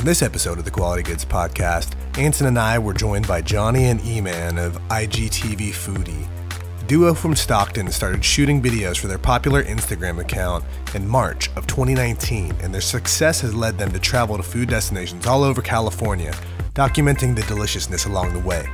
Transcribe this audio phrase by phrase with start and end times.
[0.00, 3.84] On this episode of the Quality Goods Podcast, Anson and I were joined by Johnny
[3.84, 6.26] and E-Man of IGTV Foodie.
[6.78, 11.66] The duo from Stockton started shooting videos for their popular Instagram account in March of
[11.66, 16.32] 2019, and their success has led them to travel to food destinations all over California,
[16.72, 18.66] documenting the deliciousness along the way.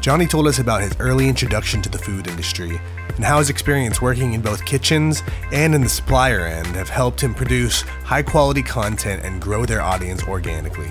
[0.00, 2.80] Johnny told us about his early introduction to the food industry
[3.16, 5.22] and how his experience working in both kitchens
[5.52, 9.82] and in the supplier end have helped him produce high quality content and grow their
[9.82, 10.90] audience organically.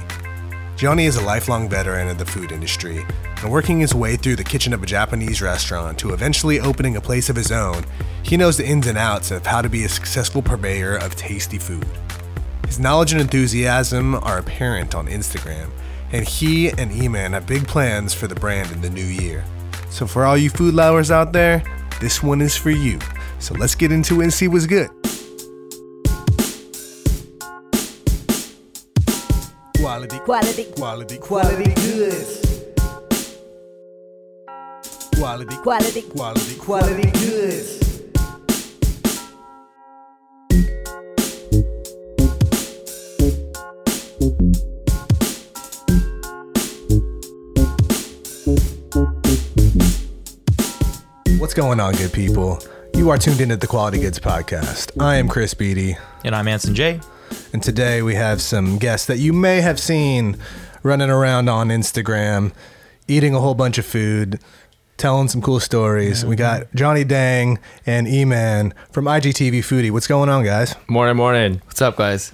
[0.75, 3.03] Johnny is a lifelong veteran of the food industry,
[3.41, 7.01] and working his way through the kitchen of a Japanese restaurant to eventually opening a
[7.01, 7.83] place of his own,
[8.21, 11.57] he knows the ins and outs of how to be a successful purveyor of tasty
[11.57, 11.87] food.
[12.67, 15.71] His knowledge and enthusiasm are apparent on Instagram,
[16.11, 19.43] and he and E-Man have big plans for the brand in the new year.
[19.89, 21.63] So for all you food lovers out there,
[21.99, 22.99] this one is for you.
[23.39, 24.89] So let's get into it and see what's good.
[29.77, 30.65] Quality, Quality.
[30.75, 32.45] quality, Quality goods.
[35.17, 36.01] quality, Quality.
[36.03, 37.78] quality, Quality goods.
[51.59, 52.57] Going on, good people?
[52.95, 54.91] You are tuned in to the Quality Goods Podcast.
[55.03, 57.01] I am Chris Beatty, And I'm Anson J.
[57.51, 60.37] and today we have some guests that you may have seen
[60.83, 62.53] running around on Instagram,
[63.09, 64.39] eating a whole bunch of food,
[64.95, 66.25] telling some cool stories.
[66.25, 69.91] We got Johnny Dang and E-Man from IGTV Foodie.
[69.91, 70.75] What's going on, guys?
[70.87, 71.61] Morning, morning.
[71.65, 72.31] What's up, guys?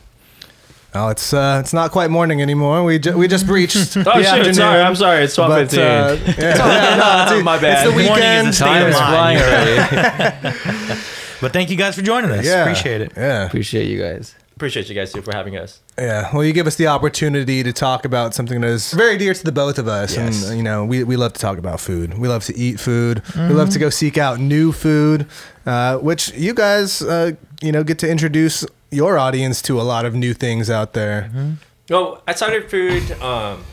[0.95, 2.83] Oh, it's uh, it's not quite morning anymore.
[2.85, 3.75] We ju- we just breached.
[3.97, 4.25] Oh the shit!
[4.27, 4.53] afternoon.
[4.53, 5.23] Sorry, I'm sorry.
[5.25, 5.81] It's twelve But, fifteen.
[5.81, 7.85] uh, yeah, yeah, no, dude, My bad.
[7.85, 8.47] It's the weekend.
[8.49, 10.99] is a state Time is flying already.
[11.41, 12.45] But thank you guys for joining us.
[12.45, 13.11] Yeah, Appreciate it.
[13.15, 14.33] Yeah, Appreciate you guys.
[14.55, 15.81] Appreciate you guys too for having us.
[15.97, 16.29] yeah.
[16.33, 19.43] Well, you give us the opportunity to talk about something that is very dear to
[19.43, 20.47] the both of us, Yes.
[20.47, 22.17] and you know, we, we love to talk about food.
[22.17, 23.21] We love to eat food.
[23.35, 25.27] We love to go seek out new food,
[25.65, 27.31] uh, which you guys, uh,
[27.61, 28.65] you know, get to introduce
[28.95, 31.29] your audience to a lot of new things out there.
[31.89, 33.11] Well, I started food.
[33.21, 33.63] Um,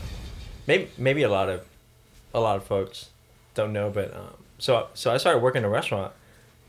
[0.67, 1.65] maybe maybe a lot of
[2.33, 3.09] a lot of folks
[3.55, 6.13] don't know, but um, so so I started working in a restaurant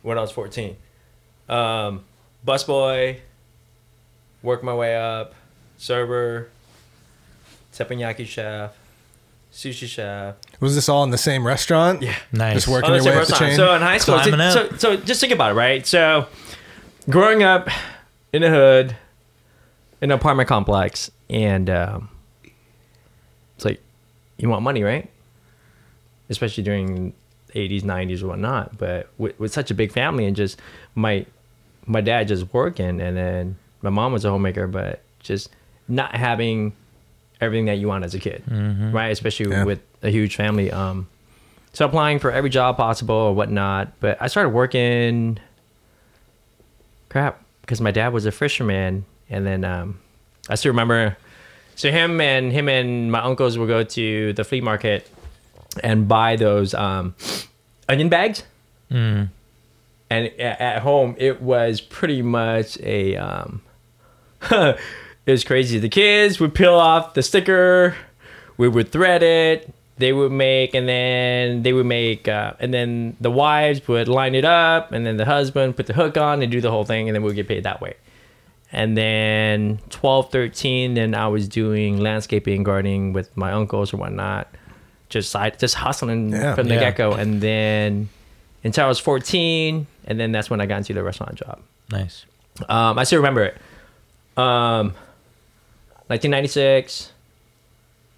[0.03, 0.77] when I was fourteen.
[1.49, 2.05] Um,
[2.47, 3.19] busboy.
[4.43, 5.35] Worked my way up.
[5.79, 6.49] Server.
[7.75, 8.77] Teppanyaki chef.
[9.53, 10.35] Sushi chef.
[10.61, 12.03] Was this all in the same restaurant?
[12.03, 12.17] Yeah.
[12.33, 12.55] Nice.
[12.55, 13.57] Just working Oh, your way the up the chain.
[13.57, 15.87] So in high school, so, so, so just think about it, right?
[15.87, 16.27] So
[17.09, 17.69] growing up
[18.35, 18.97] in the hood,
[20.01, 22.09] in an apartment complex, and um,
[23.57, 23.81] it's like
[24.37, 25.09] you want money, right?
[26.29, 27.13] Especially during
[27.55, 28.77] 80s, 90s, or whatnot.
[28.77, 30.61] But with, with such a big family, and just
[30.97, 31.25] my
[31.87, 35.51] my dad just working, and then my mom was a homemaker, but just
[35.87, 36.73] not having
[37.41, 38.43] everything that you want as a kid,
[38.93, 39.09] right?
[39.11, 39.65] Especially Yeah.
[39.65, 40.73] with a huge family.
[40.73, 41.07] Um,
[41.73, 43.93] so applying for every job possible or whatnot.
[44.01, 45.39] But I started working,
[47.11, 49.99] crap, because my dad was a fisherman, and then um,
[50.49, 51.17] I still remember.
[51.77, 55.11] So him and him and my uncles would go to the flea market
[55.83, 57.15] and buy those um,
[57.89, 58.45] onion bags.
[58.91, 59.31] Mm.
[60.11, 63.17] And at home, it was pretty much a.
[63.17, 63.63] Um,
[64.51, 64.79] it
[65.27, 65.79] was crazy.
[65.79, 67.97] The kids would peel off the sticker,
[68.57, 69.73] we would thread it.
[69.97, 74.35] They would make, and then they would make, uh, and then the wives would line
[74.35, 77.09] it up, and then the husband put the hook on and do the whole thing,
[77.09, 77.95] and then we would get paid that way.
[78.73, 83.99] And then 12, 13, then I was doing landscaping, and gardening with my uncles or
[83.99, 84.49] whatnot,
[85.11, 86.57] just side, just hustling Yeah.
[86.57, 86.81] from the Yeah.
[86.81, 87.13] get go.
[87.13, 88.09] And then
[88.65, 91.61] until I was 14, and then that's when I got into the restaurant job.
[91.93, 92.27] Nice.
[92.69, 93.57] Um, I still remember it.
[94.37, 94.95] Um,
[96.09, 97.13] 1996,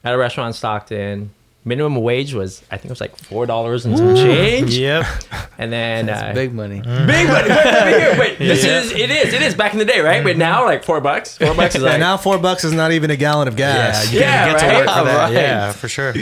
[0.04, 1.30] at a restaurant in Stockton.
[1.66, 4.76] Minimum wage was, I think it was like four dollars and some change.
[4.78, 5.04] Yep.
[5.58, 6.80] And then uh, big money.
[6.80, 6.86] big
[7.28, 7.48] money.
[7.48, 8.38] Wait, wait, wait, wait.
[8.38, 8.78] This Yeah.
[8.80, 10.22] is it is it is back in the day, right?
[10.22, 11.38] But now like four bucks.
[11.38, 14.12] Four bucks is Yeah, like now four bucks is not even a gallon of gas.
[14.12, 14.84] you Yeah, right?
[14.84, 15.04] for.
[15.04, 15.32] Right.
[15.32, 16.12] Yeah, for sure.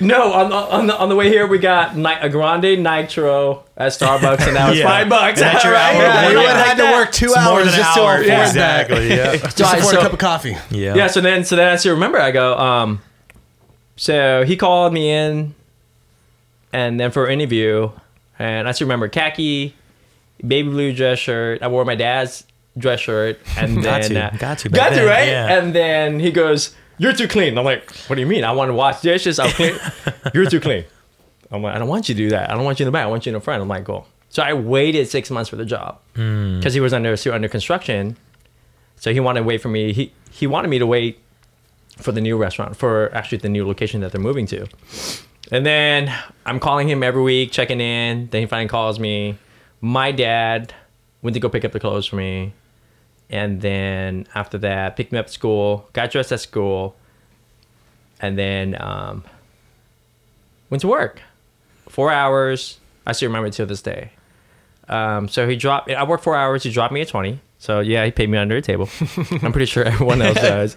[0.00, 0.32] no.
[0.34, 3.92] On the, on the on the way here, we got ni- a grande nitro at
[3.92, 4.84] Starbucks, and that was Yeah.
[4.86, 5.40] five bucks.
[5.40, 5.94] And that's your right?
[5.96, 7.80] hour Yeah, of you would have had to work two It's more hours than an
[7.80, 8.14] just to hour.
[8.16, 8.46] afford that.
[8.90, 9.08] Exactly.
[9.08, 9.36] Yeah.
[9.36, 10.56] Just So afford so- a cup of coffee.
[10.70, 10.94] Yeah.
[10.94, 13.00] yeah so then so then i still remember i go um
[13.96, 15.54] so he called me in
[16.72, 17.90] and then for an interview
[18.38, 19.74] and i still remember khaki
[20.46, 21.62] baby blue dress shirt.
[21.62, 22.44] I wore my dad's
[22.76, 24.24] dress shirt and Got then to.
[24.24, 25.28] uh, Got to got to then, right?
[25.28, 25.58] yeah.
[25.58, 27.56] and then he goes you're too clean.
[27.58, 28.44] I'm like what do you mean?
[28.44, 29.38] I want to wash dishes?
[29.38, 29.74] I'm clean?
[30.34, 30.84] You're too clean.
[31.50, 32.50] I'm like i don't want you to do that.
[32.50, 33.04] I don't want you in the back.
[33.04, 33.62] I want you in the front.
[33.62, 34.06] I'm like cool.
[34.28, 36.56] So i waited six months for the job Hmm.
[36.58, 38.16] because he was under still under construction.
[38.96, 39.92] So he wanted to wait for me.
[39.92, 41.18] He he wanted me to wait
[41.96, 44.66] for the new restaurant, for actually the new location that they're moving to.
[45.52, 46.12] And then
[46.46, 48.28] I'm calling him every week, checking in.
[48.30, 49.38] Then he finally calls me.
[49.80, 50.74] My dad
[51.22, 52.52] went to go pick up the clothes for me.
[53.30, 56.94] And then after that, picked me up at school, got dressed at school,
[58.20, 59.24] and then um,
[60.70, 61.20] went to work.
[61.88, 62.78] Four hours.
[63.06, 64.12] I still remember it till this day.
[64.88, 65.90] Um, so he dropped.
[65.90, 66.62] I worked four hours.
[66.62, 67.40] He dropped me at twenty.
[67.64, 68.90] So yeah, he paid me under the table.
[69.42, 70.76] I'm pretty sure everyone else does.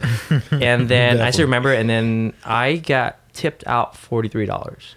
[0.51, 1.73] And then I still remember.
[1.73, 4.95] And then I got tipped out forty three dollars.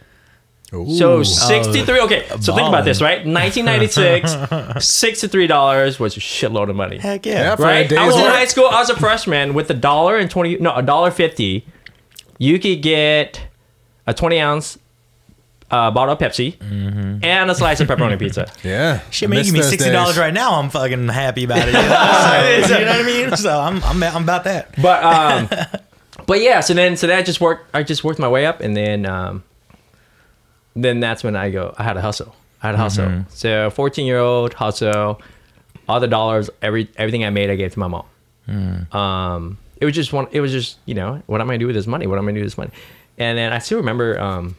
[0.71, 2.01] So sixty three.
[2.03, 3.27] Okay, so think about this, right?
[3.27, 6.99] 1996, sixty three dollars was a shitload of money.
[6.99, 7.57] Heck Yeah, yeah.
[7.59, 7.93] Right?
[7.93, 8.67] I was in high school.
[8.67, 10.59] I was a freshman with a dollar and twenty.
[10.59, 11.67] No, a dollar fifty.
[12.39, 13.49] You could get
[14.07, 14.79] a twenty ounce
[15.71, 16.61] uh, bottle of Pepsi
[17.23, 18.51] and a slice of pepperoni pizza.
[18.65, 19.01] Yeah.
[19.11, 20.55] Shit, I man, you give me sixty dollars right now.
[20.55, 21.75] I'm fucking happy about it.
[21.75, 23.37] You know, So, you know what I mean?
[23.37, 24.75] So I'm, I'm, I'm about that.
[24.81, 25.49] But um,
[26.27, 26.61] but yeah.
[26.61, 27.75] So then, so then I just worked.
[27.75, 29.45] I just worked my way up, and then um,
[30.75, 31.75] then that's when I go.
[31.79, 32.35] I had a hustle.
[32.63, 33.25] I had a hustle.
[33.31, 35.21] So 14 year old hustle.
[35.89, 38.87] All the dollars, every everything I made, I gave to my mom.
[38.93, 40.27] Um, it was just one.
[40.33, 42.07] It was just you know what am I gonna do with this money?
[42.07, 42.71] What am I gonna do with this money?
[43.19, 44.57] And then I still remember um,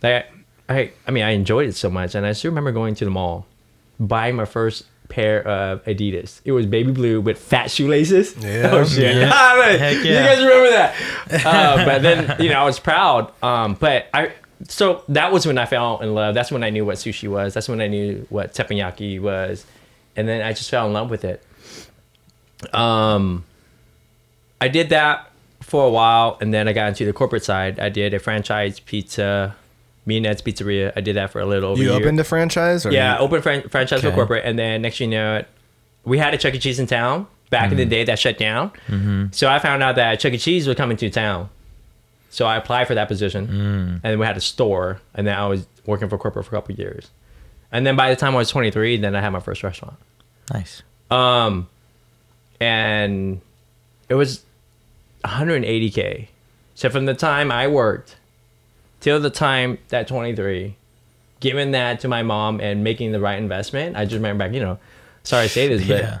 [0.00, 0.30] that
[0.68, 3.10] I I mean I enjoyed it so much, and I still remember going to the
[3.10, 3.46] mall,
[3.98, 6.40] buying my first pair of Adidas.
[6.44, 8.36] It was baby blue with fat shoelaces.
[8.36, 8.70] Yeah.
[8.72, 9.16] Oh shit!
[9.16, 9.30] Yeah.
[9.32, 9.78] Ah, man.
[9.78, 10.94] Heck You guys remember that?
[11.46, 13.32] Uh, but then you know I was proud.
[13.42, 14.32] Um, but I
[14.68, 16.34] so that was when I fell in love.
[16.34, 17.54] That's when I knew what sushi was.
[17.54, 19.64] That's when I knew what teppanyaki was,
[20.16, 21.42] and then I just fell in love with it.
[22.74, 23.44] Um,
[24.60, 25.30] I did that
[25.60, 27.78] for a while, and then I got into the corporate side.
[27.78, 29.54] I did a franchise pizza,
[30.08, 30.92] Me-n-Ed's Pizzeria.
[30.96, 32.86] I did that for a little over You opened a franchise?
[32.86, 35.48] Or Yeah, you- open fran- franchise for corporate, and then next thing you know, it,
[36.04, 36.58] we had a Chuck E.
[36.58, 37.90] Cheese in town back in the mm-hmm.
[37.90, 38.70] day that shut down.
[38.88, 39.26] Mm-hmm.
[39.32, 40.38] So I found out that Chuck E.
[40.38, 41.50] Cheese was coming to town.
[42.30, 43.52] So I applied for that position, mm.
[43.52, 46.58] and then we had a store, and then I was working for corporate for a
[46.58, 47.10] couple of years.
[47.72, 49.96] And then by the time I was 23, then I had my first restaurant.
[50.52, 50.82] Nice.
[51.10, 51.68] Um,
[52.60, 53.40] and
[54.08, 54.44] it was
[55.24, 56.28] 180k.
[56.74, 58.16] So from the time I worked
[59.00, 60.76] till the time that 23,
[61.40, 64.60] giving that to my mom and making the right investment, I just remember back, you
[64.60, 64.78] know,
[65.22, 66.18] sorry to say this, but Yeah.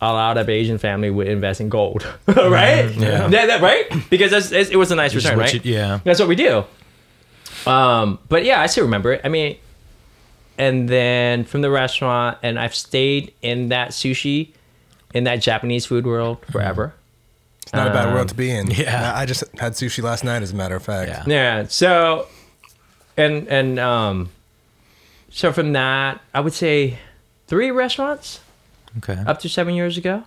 [0.00, 2.90] a lot of Asian family would invest in gold, right?
[2.94, 3.26] Yeah.
[3.28, 3.86] That- that- right?
[4.10, 5.52] Because that's, it's, it was a nice Just return, right?
[5.54, 6.00] you- yeah.
[6.04, 6.64] That's what we do.
[7.66, 9.20] Um, but yeah, I still remember it.
[9.24, 9.56] I mean,
[10.58, 14.52] and then from the restaurant, and I've stayed in that sushi,
[15.14, 16.94] in that Japanese food world forever.
[17.66, 18.70] It's not a bad Um, world to be in.
[18.70, 19.12] yeah.
[19.14, 21.10] I I just had sushi last night, as a matter of fact.
[21.10, 21.24] Yeah.
[21.26, 21.66] Yeah.
[21.68, 22.26] So,
[23.16, 24.30] and and um,
[25.30, 26.98] so from that, I would say
[27.48, 28.40] three restaurants
[28.98, 29.20] Okay.
[29.26, 30.22] up to seven years ago,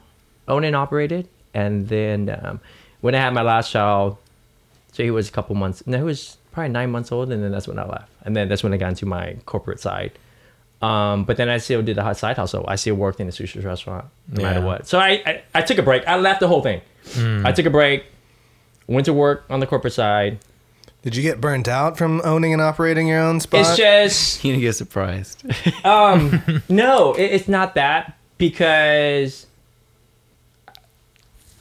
[0.47, 1.27] owned and operated.
[1.53, 2.59] And then um,
[3.01, 4.18] when I had my last child,
[4.92, 5.81] so he was a couple months.
[5.88, 8.09] No, he was probably nine months old, and then that's when I left.
[8.25, 10.12] And then that's when I got into my corporate side.
[10.81, 12.63] Um, but then I still did the hot side hustle.
[12.67, 14.87] I still worked in a sushi restaurant, no matter what.
[14.87, 16.07] So I, I I took a break.
[16.07, 16.81] I left the whole thing.
[17.45, 18.05] I took a break,
[18.87, 20.39] went to work on the corporate side.
[21.01, 23.61] Did you get burnt out from owning and operating your own spot?
[23.61, 25.43] It's just You get surprised.
[25.83, 29.47] Um, no, it, it's not that because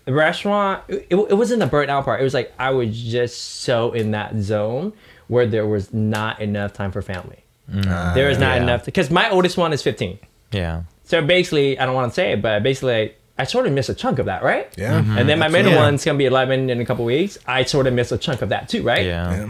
[0.05, 0.83] the restaurant.
[0.89, 2.21] It, it wasn't the burnt out part.
[2.21, 4.93] It was like I was just so in that zone
[5.29, 7.45] where there was not enough time for family.
[7.87, 8.63] Ah, There not Yeah.
[8.63, 10.19] enough because my oldest one is 15.
[10.53, 10.83] Yeah.
[11.05, 13.95] So basically, I don't want to say it, but basically, I sort of miss a
[13.95, 14.69] chunk of that, right?
[14.77, 14.99] yeah.
[15.17, 15.83] And then my middle Yeah.
[15.85, 17.39] one's gonna be 11 in a couple weeks.
[17.47, 19.05] I sort of miss a chunk of that too, right?
[19.07, 19.31] Yeah.
[19.37, 19.47] Yeah.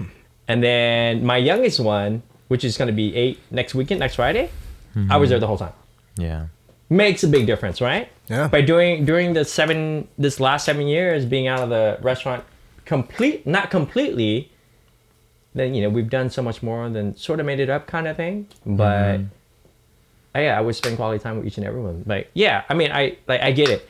[0.49, 4.49] And then my youngest one, which is going to be eight next weekend, next Friday,
[5.11, 5.73] I was there the whole time.
[6.17, 6.47] Yeah.
[6.91, 8.09] Makes a big difference, right?
[8.29, 8.49] Yeah.
[8.49, 12.45] By doing during the seven this last seven years being out of the restaurant,
[12.87, 14.51] complete not completely.
[15.59, 18.07] Then you know we've done so much more than sort of made it up kind
[18.07, 18.77] of thing, mm-hmm.
[18.77, 19.21] but.
[20.35, 22.05] I, yeah, I would spend quality time with each and every one.
[22.07, 23.89] Like, yeah, I mean, I like, I get it.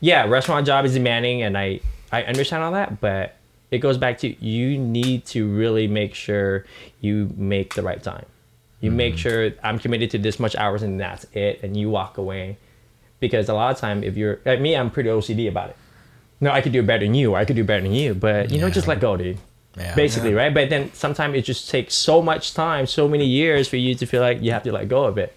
[0.00, 1.80] Yeah, restaurant job is demanding, and I
[2.12, 3.34] I understand all that, but
[3.70, 6.64] it goes back to you need to really make sure
[7.00, 8.24] you make the right time.
[8.80, 8.96] You mm-hmm.
[8.96, 12.56] make sure I'm committed to this much hours, and that's it, and you walk away.
[13.18, 15.76] Because a lot of time, if you're like me, I'm pretty OCD about it.
[16.40, 18.50] No, I could do better than you, or I could do better than you, but
[18.50, 19.38] you know, just let go, dude
[19.76, 19.94] Yeah.
[19.94, 20.52] basically, right?
[20.52, 24.04] But then sometimes it just takes so much time, so many years for you to
[24.06, 25.34] feel like you have to let go of it.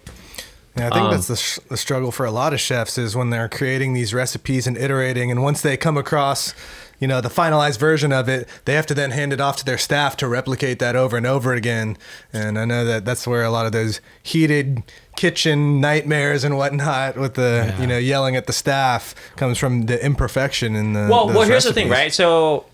[0.76, 3.16] Yeah, I think Um, that's the, sh- the struggle for a lot of chefs is
[3.16, 6.54] when they're creating these recipes and iterating, and once they come across
[6.98, 9.64] you know the finalized version of it, they have to then hand it off to
[9.66, 11.96] their staff to replicate that over and over again.
[12.32, 14.82] And I know that that's where a lot of those heated
[15.14, 17.80] kitchen nightmares and whatnot with the Yeah.
[17.80, 21.08] you know yelling at the staff comes from the imperfection in the.
[21.10, 22.64] well well here's the thing right so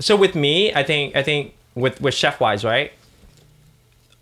[0.00, 2.92] so with me i think i think with with chef wise right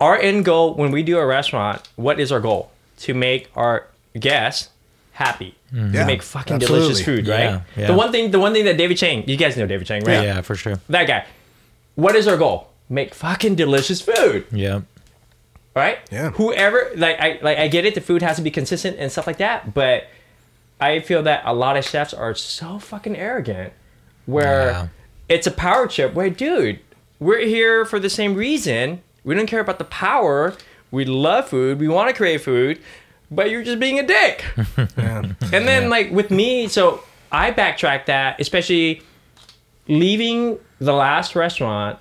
[0.01, 3.87] our end goal when we do a restaurant what is our goal to make our
[4.19, 4.71] guests
[5.13, 5.93] happy mm.
[5.93, 7.87] Yeah, to make fucking delicious food right Yeah, yeah.
[7.89, 10.23] the one thing the one thing that david chang you guys know david chang right
[10.25, 10.81] Yeah, for sure.
[10.89, 11.27] that guy
[11.95, 14.81] what is our goal make fucking delicious food Yeah.
[15.75, 15.99] right?
[16.11, 16.31] Yeah.
[16.31, 17.95] Whoever like I like I get it.
[17.95, 20.05] The food has to be consistent and stuff like that, but
[20.79, 23.73] I feel that a lot of chefs are so fucking arrogant,
[24.27, 24.89] where Yeah.
[25.33, 26.13] It's a power trip.
[26.13, 26.79] Where dude,
[27.19, 29.03] we're here for the same reason.
[29.25, 30.55] We don't care about the power.
[30.91, 31.81] We love food.
[31.81, 32.79] We want to create food,
[33.31, 34.45] but you're just being a dick.
[34.97, 35.23] Yeah.
[35.53, 39.03] And then like with me, so I backtrack that, especially
[39.89, 41.99] leaving the last restaurant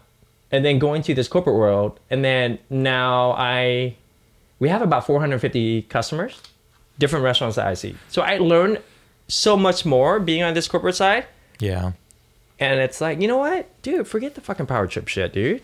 [0.51, 3.95] and then going to this corporate world, and then now I
[4.59, 6.41] we have about 450 customers,
[6.99, 7.95] different restaurants that I see.
[8.09, 8.77] So I learn
[9.27, 11.25] so much more being on this corporate side.
[11.59, 11.93] Yeah.
[12.61, 15.63] And it's like, you know what, dude, forget the fucking power trip shit, dude.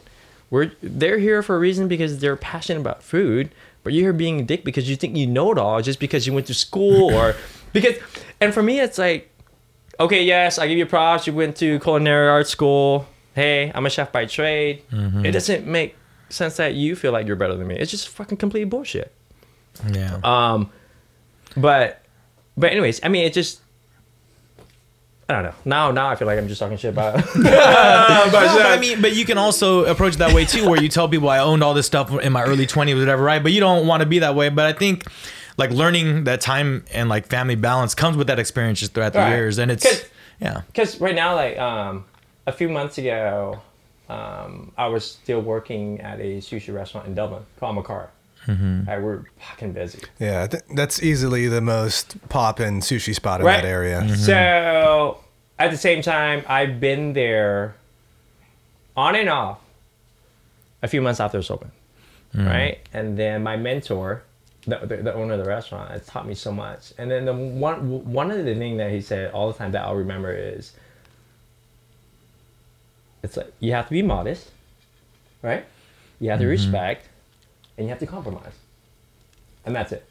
[0.49, 3.51] We're they're here for a reason because they're passionate about food,
[3.83, 6.25] but you're here being a dick because you think you know it all just because
[6.25, 7.35] you went to school or
[7.71, 7.97] because
[8.41, 9.29] and for me it's like,
[9.99, 13.07] okay, yes, I give you props, you went to culinary arts school.
[13.35, 14.81] Hey, I'm a chef by trade.
[14.91, 15.95] It doesn't make
[16.29, 17.75] sense that you feel like you're better than me.
[17.75, 19.13] It's just fucking complete bullshit.
[19.91, 20.19] Yeah.
[20.23, 20.71] Um,
[21.55, 22.01] but
[22.57, 23.61] but anyways, I mean, it just
[25.29, 25.53] I don't know.
[25.65, 27.15] Now now I feel like I'm just talking shit about.
[27.35, 30.87] No, but I mean, but you can also approach it that way too, where you
[30.89, 33.43] tell people I owned all this stuff in my early 20s, whatever, right?
[33.43, 34.49] But you don't want to be that way.
[34.49, 35.03] But I think
[35.57, 39.19] like learning that time and like family balance comes with that experience just throughout the
[39.19, 39.31] Right.
[39.35, 40.05] years, and it's 'Cause-
[40.39, 42.05] yeah, because right now, like um,
[42.45, 43.59] a few months ago,
[44.07, 48.07] um, I was still working at a sushi restaurant in Dublin called Makara.
[48.47, 48.85] Mm-hmm.
[48.85, 49.99] Right, we're fucking busy.
[50.19, 53.61] Yeah, I think that's easily the most pop-in sushi spot in Right.
[53.61, 54.01] that area.
[54.01, 54.15] Mm-hmm.
[54.15, 55.23] So
[55.59, 57.75] at the same time, I've been there
[58.95, 59.59] on and off
[60.81, 61.71] a few months after it's open,
[62.33, 62.47] mm-hmm.
[62.47, 62.79] right?
[62.93, 64.23] And then my mentor,
[64.65, 66.93] the, the, the owner of the restaurant, has taught me so much.
[66.97, 69.83] And then the one one of the things that he said all the time that
[69.83, 70.73] I'll remember is,
[73.23, 74.51] it's like you have to be modest,
[75.41, 75.65] right?
[76.19, 76.51] You have to mm-hmm.
[76.51, 77.09] respect,
[77.77, 78.53] and you have to compromise,
[79.65, 80.07] and that's it,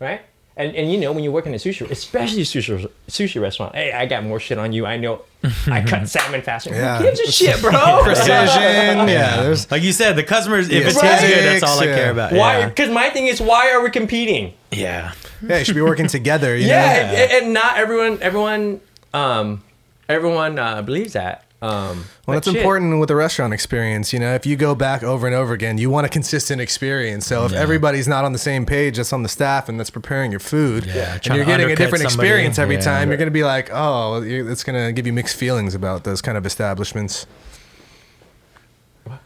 [0.00, 0.22] right?
[0.56, 3.74] And, and you know when you work in a sushi, especially a sushi sushi restaurant,
[3.74, 4.86] hey, I got more shit on you.
[4.86, 5.22] I know
[5.66, 6.70] I cut salmon faster.
[6.70, 6.98] Yeah.
[6.98, 7.72] Who gives a shit, bro?
[8.04, 8.28] Precision,
[9.08, 9.42] yeah.
[9.42, 10.68] There's like you said, the customers.
[10.68, 10.78] If Yeah.
[10.78, 12.32] it tastes good, that's all I care about.
[12.32, 12.60] Why?
[12.60, 12.68] Yeah.
[12.68, 14.54] Because my thing is, why are we competing?
[14.70, 15.12] yeah.
[15.42, 16.56] yeah, you should be working together.
[16.56, 17.18] You Yeah, know?
[17.18, 18.80] and, and not everyone, everyone,
[19.12, 19.64] um,
[20.08, 21.46] everyone uh, believes that.
[21.64, 22.56] Um, Well, that's shit.
[22.56, 24.12] important with the restaurant experience.
[24.12, 27.26] You know, if you go back over and over again, you want a consistent experience.
[27.26, 27.60] So if Yeah.
[27.60, 30.84] everybody's not on the same page that's on the staff and that's preparing your food,
[30.84, 32.80] Yeah, and you're getting a different somebody, experience every yeah.
[32.82, 36.04] time, you're going to be like, oh, it's going to give you mixed feelings about
[36.04, 37.26] those kind of establishments.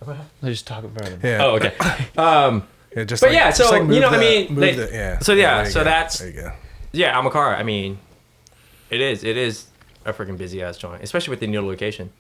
[0.07, 1.19] Let's just talk about it.
[1.23, 1.39] Yeah.
[1.45, 1.75] Oh, okay.
[2.17, 2.65] Um,
[2.97, 5.19] Yeah, just But like- yeah, so, like you know, I mean, they- the- yeah.
[5.19, 5.85] so yeah, so go.
[5.85, 6.53] that's- there you go.
[6.93, 7.55] yeah, I'm a car.
[7.55, 7.99] I mean,
[8.91, 9.67] it is, it is
[10.07, 12.11] a freaking busy ass joint, especially with the new location.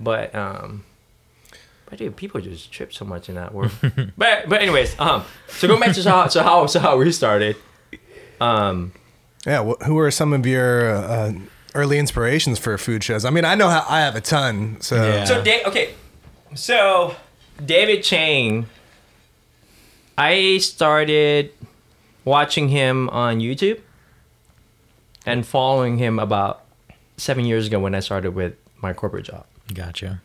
[0.00, 0.84] But um,
[1.88, 3.72] but dude, people just trip so much in that world.
[4.16, 7.56] but but anyways, um, so going back to how so how so how we started.
[8.40, 8.92] Um,
[9.46, 11.32] Yeah, wh- who are some of your uh,
[11.74, 13.24] early inspirations for food shows?
[13.24, 14.80] I mean, I know how I have a ton.
[14.80, 15.24] So Yeah.
[15.24, 15.94] So da- okay,
[16.54, 17.14] so
[17.64, 18.66] David Chang,
[20.18, 21.52] I started
[22.24, 23.80] watching him on YouTube
[25.24, 26.64] and following him about
[27.16, 29.46] seven years ago when I started with my corporate job.
[29.72, 30.20] Gotcha.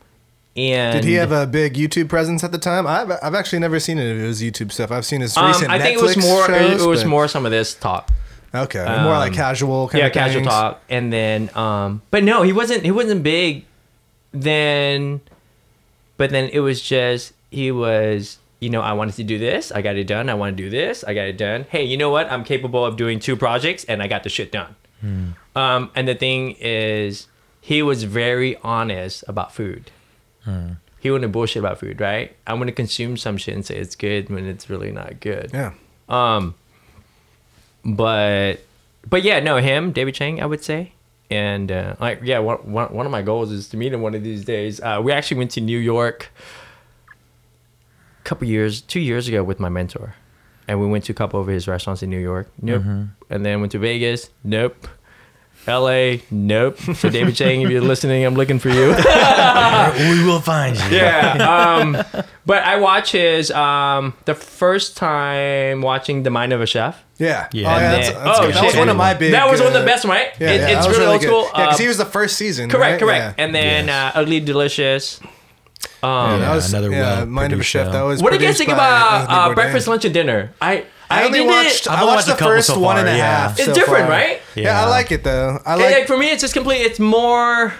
[0.55, 2.87] And Did he have a big YouTube presence at the time?
[2.87, 4.91] I've, I've actually never seen any of his YouTube stuff.
[4.91, 6.45] I've seen his Um, recent I think Netflix it was more.
[6.47, 8.09] shows, it was but- more some of this talk.
[8.55, 10.47] okay, more like um, casual kind yeah, of casual things.
[10.53, 12.83] talk, and then um, but no, he wasn't.
[12.83, 13.65] He wasn't big.
[14.33, 15.21] Then,
[16.17, 18.39] but then it was just he was.
[18.59, 19.71] You know, I wanted to do this.
[19.71, 20.29] I got it done.
[20.29, 21.03] I want to do this.
[21.03, 21.67] I got it done.
[21.69, 22.31] Hey, you know what?
[22.31, 24.75] I'm capable of doing two projects, and I got the shit done.
[25.55, 27.27] Um, and the thing is,
[27.67, 29.91] he was very honest about food.
[30.99, 32.33] He wouldn't bullshit about food, right?
[32.47, 35.51] I'm gonna consume some shit and say it's good when it's really not good.
[35.53, 35.73] Yeah,
[36.07, 36.55] Um,
[37.83, 38.61] but
[39.09, 40.93] but yeah, no, him, David Chang, I would say,
[41.29, 44.15] and uh, like yeah, one, one one of my goals is to meet him one
[44.15, 44.79] of these days.
[44.79, 46.29] Uh, we actually went to New York
[47.09, 50.15] a couple years, two years ago with my mentor,
[50.69, 52.49] and we went to a couple of his restaurants in New York.
[52.61, 52.83] Nope,
[53.29, 54.29] and then went to Vegas.
[54.43, 54.87] Nope.
[55.67, 56.21] L.A.
[56.31, 56.77] Nope.
[56.95, 58.87] So David Chang, if you're listening, I'm looking for you.
[58.91, 60.97] we will find you.
[60.97, 61.75] yeah.
[61.79, 61.97] Um,
[62.45, 67.03] but I watch his um, the first time watching The Mind of a Chef.
[67.17, 67.49] Yeah.
[67.51, 67.67] Yeah.
[67.67, 68.55] Oh, And that's, that's oh, good.
[68.55, 69.31] That was one of my big.
[69.33, 70.29] that was one of uh, the best, right?
[70.39, 71.27] Yeah, It- yeah, it's that was really, old good.
[71.27, 71.43] school.
[71.53, 72.69] Yeah, because Uh, he was the first season.
[72.69, 72.99] correct, right?
[72.99, 73.37] correct.
[73.39, 73.43] Yeah.
[73.45, 74.15] And then Yes.
[74.15, 75.19] uh, Ugly Delicious.
[76.03, 77.87] Um, Yeah, that was another yeah, well Mind of a Chef.
[77.87, 77.91] show.
[77.91, 78.21] That was.
[78.21, 80.53] what do you guys think about uh, breakfast, lunch, and dinner?
[80.61, 81.87] I I only watched.
[81.87, 83.47] I watched watched the first so one and a yeah.
[83.47, 83.57] half.
[83.59, 84.09] it's so different, far.
[84.09, 84.41] right?
[84.55, 84.81] Yeah, Yeah.
[84.85, 85.59] I like it though.
[85.65, 86.07] I Like, like.
[86.07, 86.81] for me, it's just complete.
[86.81, 87.73] It's more.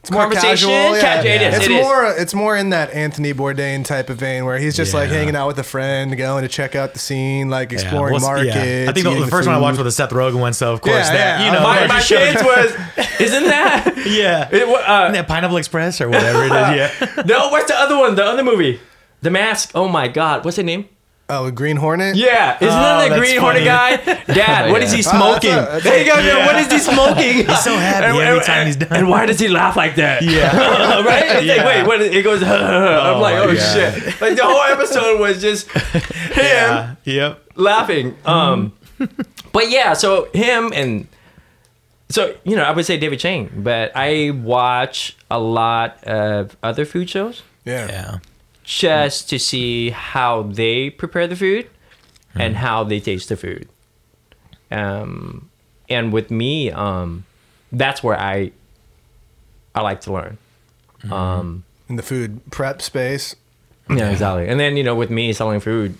[0.00, 0.70] It's more casual.
[0.72, 1.00] Yeah.
[1.00, 1.82] casual, it is, It's it is.
[1.84, 2.06] more.
[2.06, 5.46] It's more in that Anthony Bourdain type of vein where he's just like hanging out
[5.46, 7.78] with a friend, going to check out the scene, like Yeah.
[7.82, 8.56] exploring What's- markets.
[8.56, 8.86] yeah.
[8.88, 10.80] I think the, the first one I watched was the Seth Rogen one, so of
[10.80, 11.46] course Yeah, that yeah.
[11.46, 13.20] you know My, my just kids was.
[13.20, 13.94] Isn't that?
[14.08, 14.48] yeah.
[14.50, 16.52] It, uh, Isn't that Pineapple Express or whatever it is?
[17.16, 17.22] Yeah.
[17.24, 18.16] no, what's the other one?
[18.16, 18.80] The other movie,
[19.20, 19.70] The Mask.
[19.76, 20.88] Oh my God, what's the name?
[21.34, 22.14] Oh, Green Hornet.
[22.16, 23.96] Yeah, isn't Oh, that the that's Green Hornet guy?
[23.96, 24.20] funny.
[24.34, 25.52] Dad, what is he Oh, that's smoking?
[25.52, 26.18] a- that's there you go.
[26.18, 26.46] Yeah.
[26.46, 27.34] What is he smoking?
[27.46, 28.88] He's so happy every time he's done.
[28.92, 30.22] And why does he laugh like that?
[30.22, 31.02] Yeah.
[31.04, 31.24] right?
[31.36, 31.56] It's Yeah.
[31.56, 32.00] like, wait, what?
[32.02, 32.42] It goes.
[32.42, 33.56] I'm like, oh God.
[33.58, 34.20] shit!
[34.20, 36.02] Like the whole episode was just him
[36.36, 36.94] yeah.
[37.04, 37.42] Yep.
[37.56, 38.16] laughing.
[38.26, 38.72] Um,
[39.52, 41.06] but yeah, so him and
[42.10, 46.84] so you know, I would say David Chang, but I watch a lot of other
[46.84, 47.86] food shows Yeah.
[47.88, 48.18] Yeah.
[48.64, 51.68] Just to see how they prepare the food
[52.34, 53.68] and how they taste the food.
[54.70, 55.50] Um,
[55.88, 57.24] and with me, um,
[57.70, 58.52] that's where I
[59.74, 60.38] I like to learn.
[61.10, 63.34] Um, In the food prep space.
[63.90, 64.48] yeah, exactly.
[64.48, 65.96] And then you know, with me selling food,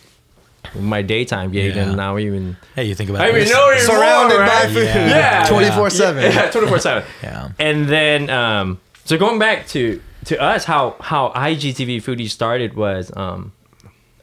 [0.79, 1.83] my daytime gig, Yeah.
[1.83, 3.51] and now even Hey, you think about I don't this.
[3.51, 4.69] even know anymore, Surrounded by right?
[4.69, 4.85] food.
[4.85, 5.43] Yeah.
[5.43, 5.47] Yeah.
[5.49, 6.23] 24 7.
[6.33, 7.05] Yeah, twenty four seven.
[7.23, 7.49] Yeah.
[7.59, 13.11] And then um so going back to to us how how IGTV Foodie started was
[13.17, 13.53] um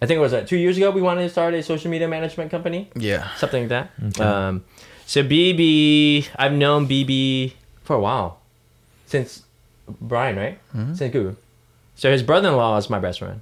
[0.01, 2.07] I think it was uh, two years ago we wanted to start a social media
[2.07, 3.29] management company Yeah.
[3.35, 4.21] something like that.
[4.21, 4.63] Um
[5.05, 7.53] so BB I've known BB
[7.83, 8.39] for a while
[9.05, 9.43] since
[9.99, 11.35] Brian right since Google.
[11.95, 13.41] So his brother-in-law is my best friend.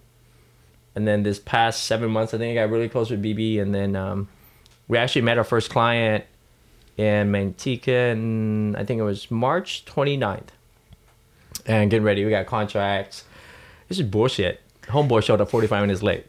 [0.96, 3.62] And then this past seven months, I think I got really close with BB.
[3.62, 4.30] And then um,
[4.88, 6.24] we actually met our first client
[6.98, 10.48] in Manteca, and I think it was March 29th.
[11.68, 13.26] And getting ready, we got contracts.
[13.90, 14.62] This is bullshit.
[14.84, 16.26] Homeboy showed up 45 minutes late.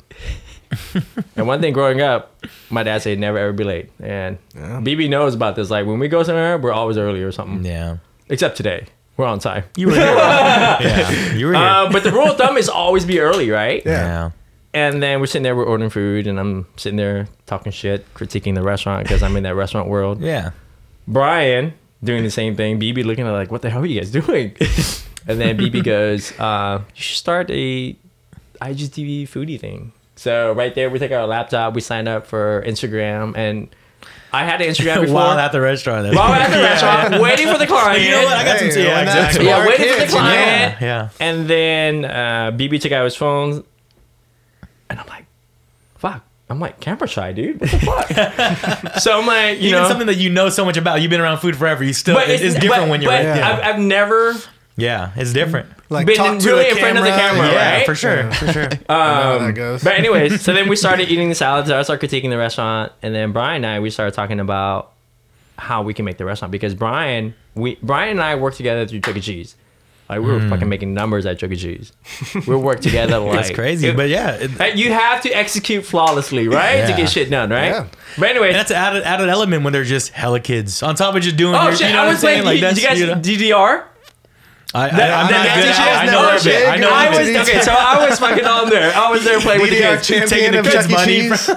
[1.37, 3.91] and one thing growing up, my dad said never ever be late.
[4.01, 5.71] And BB knows about this.
[5.71, 7.65] Like when we go somewhere, we're always early or something.
[7.65, 7.99] Yeah.
[8.29, 9.65] Except today, we're on time.
[9.77, 10.05] You were here.
[10.07, 11.33] yeah.
[11.35, 11.63] You were here.
[11.63, 13.83] Uh, but the rule of thumb is always be early, right?
[13.87, 14.31] yeah.
[14.75, 18.55] And then we're sitting there, we're ordering food, and I'm sitting there talking shit, critiquing
[18.55, 20.21] the restaurant because I'm in that restaurant world.
[20.21, 20.51] Yeah.
[21.07, 21.73] Brian
[22.05, 22.79] doing the same thing.
[22.79, 24.55] BB looking at like, what the hell are you guys doing?
[25.29, 27.95] and then BB goes, uh, you should start a
[28.61, 29.93] IGTV foodie thing.
[30.17, 33.69] So right there, we take our laptop, we sign up for Instagram, and
[34.33, 35.15] I had an Instagram before.
[35.15, 36.13] While at the restaurant.
[36.15, 38.03] While at the restaurant, waiting for the client.
[38.03, 38.37] You know what?
[38.37, 38.83] I got Hey, some.
[38.83, 39.47] Yeah, when that's exactly.
[39.47, 40.25] Yeah, smart waiting for the kids, you know?
[40.25, 40.81] client.
[40.81, 40.87] Yeah.
[40.87, 41.09] Yeah.
[41.21, 43.65] And then uh, BB took out his phone,
[44.91, 45.27] and I'm like,
[45.99, 47.61] "Fuck!" I'm like camera shy, dude.
[47.61, 48.95] What the fuck?
[49.01, 51.01] so I'm like, you Even know, something that you know so much about.
[51.01, 51.85] You've been around food forever.
[51.85, 52.15] You still.
[52.17, 53.11] but it's, it's different but- when you're.
[53.13, 53.45] but right there.
[53.45, 54.35] I've, I've never
[54.79, 55.13] yeah.
[55.17, 55.69] It's different.
[55.91, 57.77] Like been talk to really a in front of the camera, Yeah.
[57.77, 57.87] right?
[57.87, 58.31] For sure.
[58.33, 58.65] For sure.
[58.69, 59.85] I know how that um, goes.
[59.85, 61.71] But anyways, so then we started eating the salads.
[61.71, 64.93] I started critiquing the restaurant, and then Brian and I we started talking about
[65.59, 69.01] how we can make the restaurant because Brian, we Brian and I worked together through
[69.01, 69.21] Chuck E.
[69.21, 69.57] Cheese.
[70.09, 70.49] Like we were hmm.
[70.49, 71.57] fucking making numbers at Chuck E.
[71.57, 71.93] Cheese.
[72.47, 73.33] We worked together like.
[73.33, 73.89] That's crazy.
[73.89, 74.39] it- but yeah.
[74.41, 77.73] It, You have to execute flawlessly, right, to get shit done, right?
[77.73, 77.87] Yeah.
[78.19, 80.83] But anyway, that's an added, added element when they're just hella kids.
[80.83, 81.89] On top of just doing oh your, shit!
[81.89, 82.45] you know I what was I'm saying?
[82.45, 83.85] like, Like did you guys you know, DDR?
[84.75, 85.75] I, I, That- I'm not good.
[85.75, 86.69] I, I was know a bit.
[86.69, 87.37] I know I a was bit.
[87.49, 88.93] okay, so I was fucking on there.
[88.95, 90.09] I was there playing with the DDR kids.
[90.09, 90.95] champion Taking the of kids' Chuck E.
[90.95, 91.51] money Cheese.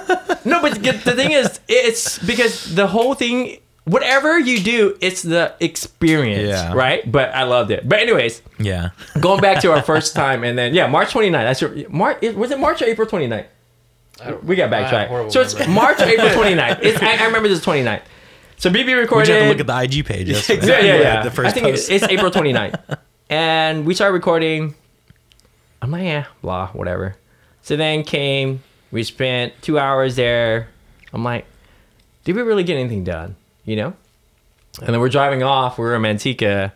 [0.45, 5.21] No, but get- the thing is, it's because the whole thing, whatever you do, it's
[5.23, 6.73] the experience, Yeah.
[6.73, 7.09] right?
[7.11, 7.87] But I loved it.
[7.87, 8.89] But anyways, Yeah.
[9.19, 11.31] going back to our first time, and then yeah, March 29th.
[11.33, 12.21] That's your March.
[12.33, 13.45] Was it March or April 29th?
[14.43, 15.09] We got I have backtracked.
[15.09, 15.73] horrible So it's memory.
[15.73, 16.79] March or April 29th.
[16.83, 18.01] It's, I, I remember this 29th.
[18.61, 19.25] So BB We recorded.
[19.25, 20.27] just have to look at the IG page.
[20.27, 21.23] That's yeah, yeah, yeah.
[21.23, 21.89] The first I think post.
[21.89, 22.79] it's April 29th.
[23.31, 24.75] and we started recording.
[25.81, 27.15] I'm like, yeah, blah, whatever.
[27.63, 30.67] So then came, we spent two hours there.
[31.11, 31.47] I'm like,
[32.23, 33.35] did we really get anything done?
[33.65, 33.93] You know?
[34.79, 35.79] And then we're driving off.
[35.79, 36.71] We're in Manteca.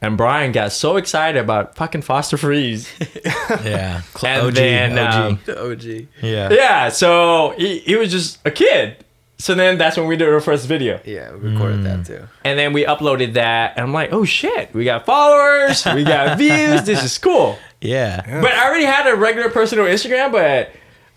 [0.00, 2.88] And Brian got so excited about fucking Foster Freeze.
[3.64, 4.02] yeah.
[4.16, 4.54] Cl- And OG.
[4.54, 5.48] then, OG.
[5.48, 5.82] um, OG.
[6.22, 6.50] yeah.
[6.52, 9.04] yeah, so he, he was just a kid.
[9.40, 11.00] So then that's when we did our first video.
[11.04, 12.06] Yeah, we recorded that mm.
[12.06, 12.28] too.
[12.44, 13.72] And then we uploaded that.
[13.76, 16.84] And I'm like, oh shit, we got followers, we got views.
[16.84, 17.58] This is cool.
[17.80, 18.20] Yeah.
[18.42, 20.72] But I already had a regular personal Instagram, but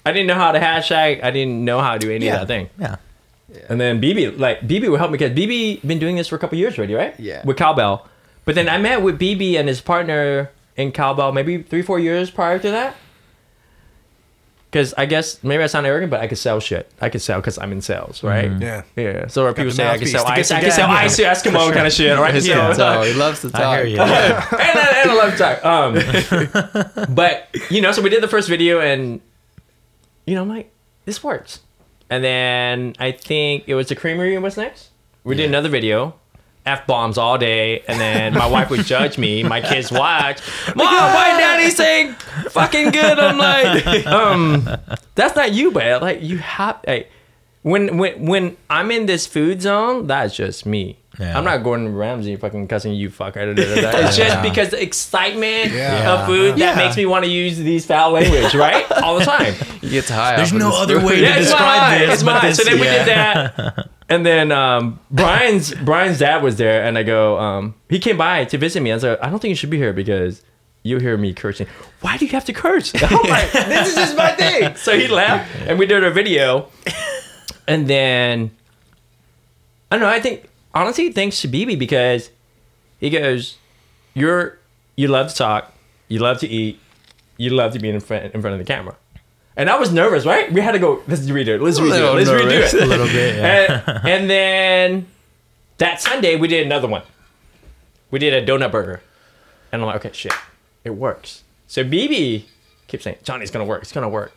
[0.06, 1.22] I didn't know how to hashtag.
[1.22, 2.42] I didn't know how to do any Yeah.
[2.42, 2.70] of that thing.
[2.80, 2.96] Yeah.
[3.70, 6.40] And then BB, like BB would help me because BB been doing this for a
[6.40, 7.14] couple years already, right?
[7.20, 7.46] Yeah.
[7.46, 8.08] With cowbell,
[8.46, 12.32] but then I met with BB and his partner in cowbell maybe three, four years
[12.32, 12.96] prior to that.
[14.74, 16.92] Because I guess maybe I sound arrogant, but I could sell shit.
[17.00, 18.52] I could sell because I'm in sales, right?
[18.60, 18.82] Yeah.
[18.96, 19.28] Yeah.
[19.28, 21.20] So when people say I can sell to get ice, some I can sell gas.
[21.20, 22.34] ice to Eskimo kind of shit, right?
[22.44, 22.74] Yeah.
[22.74, 23.62] So, So he loves to talk.
[23.62, 23.98] I hear you.
[23.98, 24.48] Yeah.
[24.52, 27.06] and, I, and I love to talk.
[27.06, 29.22] Um, but you know, so we did the first video, and
[30.26, 30.74] you know, I'm like,
[31.06, 31.60] this works.
[32.10, 34.36] And then I think it was the creamery.
[34.40, 34.90] What's next?
[35.24, 36.16] We did another video.
[36.66, 39.44] F bombs all day, and then my wife would judge me.
[39.44, 40.40] My kids watch.
[40.76, 42.14] Mom, why daddy saying
[42.52, 43.20] fucking good?
[43.20, 44.70] I'm like, um,
[45.16, 46.80] that's not you, but like you have.
[46.88, 47.12] Like,
[47.64, 51.00] when when when I'm in this food zone, that's just me.
[51.20, 51.38] Yeah.
[51.38, 53.36] I'm not Gordon Ramsay fucking cussing you fuck.
[53.38, 54.42] It's just Yeah.
[54.42, 56.12] because the excitement Yeah.
[56.12, 56.74] of food Yeah.
[56.74, 58.92] that makes me want to use these foul language, right?
[58.94, 59.54] All the time.
[59.84, 60.38] You get high.
[60.38, 61.06] There's no other food.
[61.06, 62.00] way Yeah, to it's describe mine.
[62.00, 62.14] this.
[62.16, 62.46] It's but mine.
[62.50, 63.90] this, So then we did that.
[64.10, 68.46] And then um, Brian's Brian's dad was there, and I go, um, he came by
[68.46, 68.92] to visit me.
[68.92, 70.44] I was like, I don't think you should be here because
[70.84, 71.68] you'll hear me cursing.
[72.02, 72.94] Why do you have to curse?
[73.02, 74.76] I'm like, this is just my thing.
[74.76, 76.70] So he left, and we did a video.
[77.68, 78.52] And then
[79.90, 80.10] I don't know.
[80.10, 82.30] I think honestly, thanks to BB because
[83.00, 83.58] he goes,
[84.14, 84.60] "You're
[84.96, 85.74] you love to talk,
[86.08, 86.80] you love to eat,
[87.38, 88.98] you love to be in front in front of the camera."
[89.56, 90.52] And I was nervous, right?
[90.52, 91.04] We had to go.
[91.08, 91.62] Let's redo it.
[91.62, 92.16] Let's redo it.
[92.16, 92.74] Let's nervous.
[92.74, 93.36] redo it a little bit.
[93.38, 94.00] Yeah.
[94.02, 95.08] and, and then
[95.78, 97.04] that Sunday we did another one.
[98.12, 99.02] We did a donut burger,
[99.72, 100.34] and I'm like, okay, shit,
[100.84, 101.44] it works.
[101.68, 102.46] So BB
[102.88, 103.82] keeps saying, Johnny, it's gonna work.
[103.84, 104.36] It's gonna work.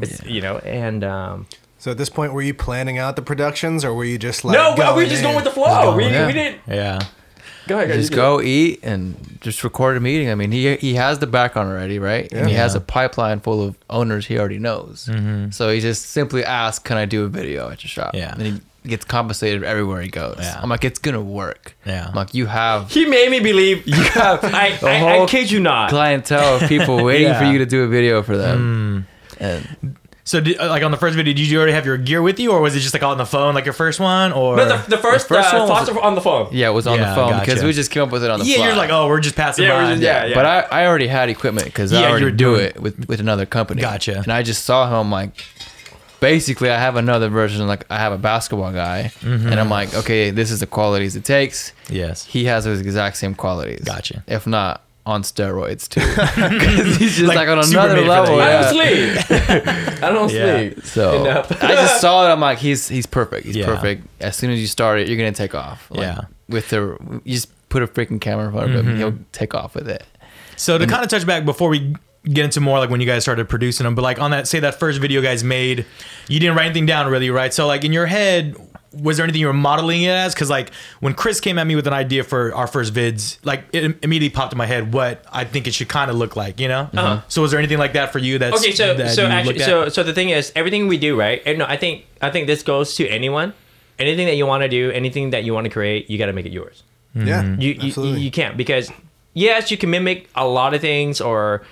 [0.00, 1.46] It's, You know, and um,
[1.78, 4.56] So at this point, were you planning out the productions, or were you just like
[4.56, 5.22] no, we going were just in?
[5.24, 5.94] going with the flow.
[5.96, 6.26] We, yeah.
[6.26, 6.60] we didn't.
[6.66, 7.00] yeah.
[7.66, 10.30] Go ahead, just you do go eat and just record a meeting.
[10.30, 12.30] I mean, he he has the background already, right?
[12.32, 15.08] And he has a pipeline full of owners he already knows.
[15.10, 15.50] Mm-hmm.
[15.50, 18.32] So he just simply asks, "Can I do a video at your shop?" Yeah.
[18.32, 20.36] And he gets compensated everywhere he goes.
[20.40, 20.60] Yeah.
[20.62, 21.76] I'm like, it's gonna work.
[21.86, 22.08] Yeah.
[22.08, 24.44] I'm like, you have He made me believe you have.
[24.44, 25.90] I, I, I kid you not.
[25.90, 29.06] clientele of people waiting for you to do a video for them.
[29.38, 29.40] Mm.
[29.40, 32.22] And So, did, uh, like on the first video, did you already have your gear
[32.22, 34.56] with you, or was it just like on the phone, like your first one, or?
[34.56, 36.48] No, the, the first, The first uh, one was- thoughts on the phone.
[36.50, 37.66] yeah, it was on Yeah, the phone because gotcha.
[37.66, 38.50] we just came up with it on the phone.
[38.52, 38.66] yeah, fly.
[38.68, 39.84] you're like, oh, we're just passing Yeah, by.
[39.84, 40.34] we're just- yeah, yeah.
[40.34, 42.80] But I, I already had equipment because Yeah, I you already were do doing it
[42.80, 43.82] with, with another company.
[43.82, 44.16] Gotcha.
[44.16, 45.44] And I just saw him like,
[46.20, 47.66] basically, I have another version.
[47.66, 49.48] Like I have a basketball guy, Mm-hmm.
[49.48, 51.72] and I'm like, okay, this is the qualities it takes.
[51.90, 52.24] Yes.
[52.24, 53.80] He has those exact same qualities.
[53.84, 54.24] Gotcha.
[54.26, 56.00] If not on steroids too,
[56.58, 58.36] because he's just Like, like, on another made level.
[58.38, 58.44] yeah.
[58.46, 59.30] I don't sleep.
[60.02, 60.56] I don't Yeah.
[60.58, 60.84] sleep.
[60.86, 61.62] So Enough.
[61.62, 62.32] I just saw it.
[62.32, 63.46] I'm like, he's he's perfect.
[63.46, 63.66] He's Yeah.
[63.66, 64.06] perfect.
[64.20, 65.86] As soon as you start it, you're gonna take off.
[65.90, 66.20] Like, Yeah.
[66.48, 68.96] With the you just put a freaking camera in front of him, Mm-hmm.
[68.98, 70.04] he'll take off with it.
[70.56, 73.22] So to kind of touch back before we get into more like when you guys
[73.22, 75.84] started producing them, but like on that, say that first video guys made,
[76.28, 77.52] you didn't write anything down really, right?
[77.52, 78.56] So like in your head,
[79.02, 80.34] was there anything you were modeling it as?
[80.34, 83.64] Because like when Chris came at me with an idea for our first vids, like
[83.72, 86.60] it immediately popped in my head what I think it should kind of look like,
[86.60, 86.88] you know?
[86.94, 87.22] Uh-huh.
[87.28, 88.38] So was there anything like that for you?
[88.38, 91.42] That's okay so that so actually so so the thing is everything we do right
[91.46, 93.52] and no i think i think this goes to anyone
[93.98, 96.32] anything that you want to do anything that you want to create you got to
[96.32, 96.82] make it yours
[97.14, 98.20] Yeah, you you, absolutely.
[98.22, 98.90] you can't because
[99.34, 101.62] yes you can mimic a lot of things or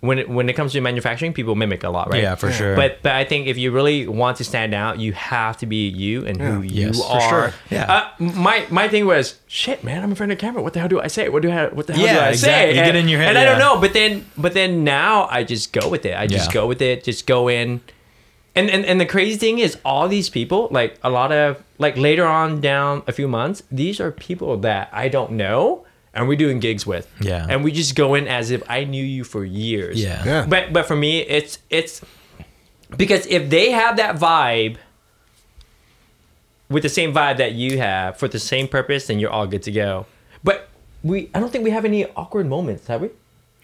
[0.00, 2.76] when it, when it comes to manufacturing people mimic a lot right yeah, for sure.
[2.76, 5.88] but but I think if you really want to stand out, you have to be
[5.88, 6.86] you and who Yeah.
[6.86, 7.52] you Yes, for sure.
[7.70, 7.92] Yeah.
[7.92, 10.02] Uh, my my thing was shit, man.
[10.04, 10.62] I'm in front of the camera.
[10.62, 11.28] What the hell do I say?
[11.28, 12.74] What do I what the hell do I exactly.
[12.74, 12.78] say?
[12.78, 13.80] You get in your head, And I don't know.
[13.80, 16.14] But then but then now I just go with it.
[16.16, 16.54] I just Yeah.
[16.54, 17.02] go with it.
[17.02, 17.80] Just go in.
[18.54, 21.96] And, and and the crazy thing is all these people like a lot of like
[21.96, 25.84] later on down a few months these are people that I don't know
[26.14, 27.46] and we're doing gigs with Yeah.
[27.48, 30.24] and we just go in as if I knew you for years yeah.
[30.24, 30.46] Yeah.
[30.48, 32.00] but but for me, it's it's
[32.96, 34.76] because if they have that vibe
[36.68, 39.62] with the same vibe that you have for the same purpose, then you're all good
[39.62, 40.06] to go.
[40.44, 40.68] But
[41.02, 43.10] we, I don't think we have any awkward moments, have we?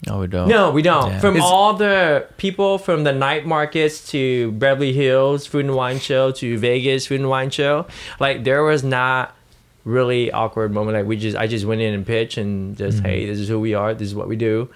[0.07, 0.47] No, we don't.
[0.47, 1.09] No, we don't.
[1.11, 1.19] Yeah.
[1.19, 5.99] From It's- all the people from the night markets to Beverly Hills Food and Wine
[5.99, 7.85] Show to Vegas Food and Wine Show,
[8.19, 9.35] like there was not
[9.85, 10.97] really awkward moment.
[10.97, 13.05] Like we just, I just went in and pitched and just, Mm-hmm.
[13.05, 13.93] hey, this is who we are.
[13.93, 14.69] This is what we do,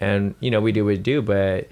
[0.00, 1.20] and you know we do what we do.
[1.22, 1.68] But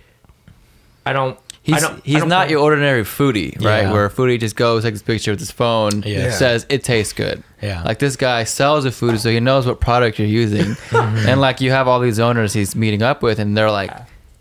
[1.07, 1.39] I don't.
[1.39, 3.83] I He's don't, I he's don't not plan- your ordinary foodie, right?
[3.83, 3.93] Yeah.
[3.93, 6.31] Where a foodie just goes, takes a picture with his phone, Yeah.
[6.31, 7.43] says it tastes good.
[7.61, 7.83] Yeah.
[7.83, 11.29] Like this guy sells the food, so he knows what product you're using, Mm-hmm.
[11.29, 13.93] and like you have all these owners he's meeting up with, and they're like,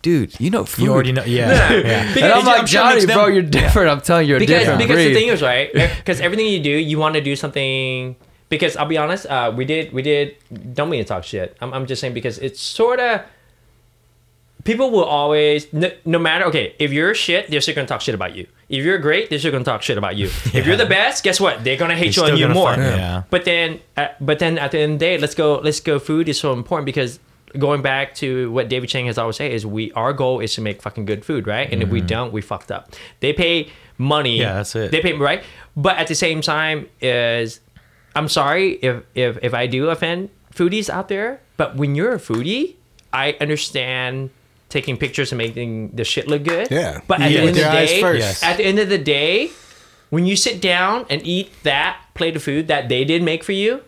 [0.01, 1.25] "Dude, you know food." You already know.
[1.25, 1.49] Yeah.
[1.73, 2.03] yeah.
[2.05, 3.89] And Because I'm like, I'm Johnny, makes them- bro, you're different.
[3.91, 5.07] I'm telling you, you're a because different because breed.
[5.09, 8.15] the thing is right because everything you do you want to do something
[8.49, 10.35] because I'll be honest uh, we did we did
[10.73, 13.21] don't mean to talk shit I'm, I'm just saying because it's sort of
[14.63, 18.15] people will always no, no matter okay if you're shit they're still gonna talk shit
[18.15, 20.27] about you If you're great, they're still gonna talk shit about you.
[20.53, 21.63] If you're the best, guess what?
[21.63, 22.75] They're gonna hate They're you on you more.
[22.75, 23.23] yeah.
[23.31, 25.57] But then, uh, but then at the end of the day, let's go.
[25.57, 25.97] Let's go.
[25.97, 27.19] Food is so important because
[27.57, 30.61] going back to what David Chang has always said is we our goal is to
[30.61, 31.67] make fucking good food, right?
[31.71, 32.93] And if we don't, we fucked up.
[33.21, 34.37] They pay money.
[34.37, 34.41] Mm-hmm.
[34.41, 34.91] Yeah, that's it.
[34.91, 35.43] They pay right,
[35.75, 37.59] but at the same time, is
[38.19, 42.19] I'm sorry if if if I do offend foodies out there, but when you're a
[42.19, 42.75] foodie,
[43.13, 44.29] I understand
[44.67, 46.67] taking pictures and making the shit look good.
[46.69, 46.99] Yeah.
[47.07, 48.19] But at Yeah, the end with of the day, first.
[48.19, 48.43] Yes.
[48.43, 49.49] at the end of the day,
[50.09, 53.53] when you sit down and eat that plate of food that they did make for
[53.53, 53.81] you,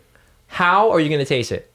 [0.48, 1.68] how are you going to taste it?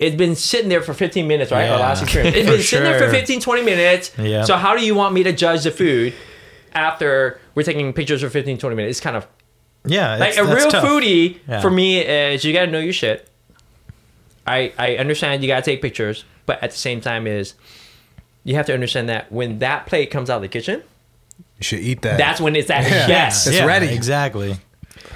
[0.00, 1.68] It's been sitting there for 15 minutes, right?
[1.68, 1.86] Our Yeah.
[1.88, 2.36] last experience.
[2.36, 4.12] It's For been sitting there for 15, 20 minutes.
[4.18, 4.44] Yeah.
[4.44, 6.12] So how do you want me to judge the food
[6.74, 8.98] after we're taking pictures for 15, 20 minutes?
[8.98, 9.26] It's kind of
[9.84, 10.84] Yeah, like a real tough.
[10.84, 11.60] foodie Yeah.
[11.60, 13.28] for me is you got to know your shit.
[14.46, 17.54] I I understand you got to take pictures, but at the same time is
[18.44, 20.82] you have to understand that when that plate comes out of the kitchen,
[21.58, 22.18] You should eat that.
[22.18, 23.06] that's when it's at Yeah.
[23.08, 23.46] yes.
[23.46, 23.88] It's Yeah, ready.
[23.88, 24.56] Exactly.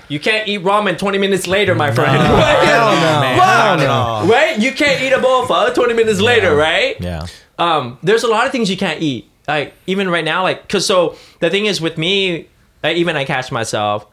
[0.08, 2.10] You can't eat ramen 20 minutes later, my friend.
[2.22, 3.36] Hell no.
[3.36, 3.90] Not at no.
[3.90, 4.26] all.
[4.26, 4.58] right?
[4.58, 6.98] You can't eat a bowl of pho 20 minutes later, right?
[7.00, 7.26] Yeah.
[7.58, 9.30] Um, there's a lot of things you can't eat.
[9.48, 12.48] Like even right now, like cause so the thing is with me,
[12.82, 14.06] like, even I catch myself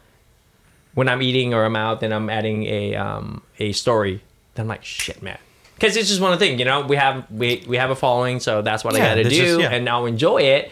[0.94, 4.22] when I'm eating or I'm out and I'm adding a um a story.
[4.56, 5.38] Then I'm like, shit, man.
[5.76, 6.82] Because it's just one of the things, you know.
[6.82, 9.60] We have we we have a following, so that's what I got to do, just-
[9.60, 9.70] yeah.
[9.72, 10.72] and I'll enjoy it.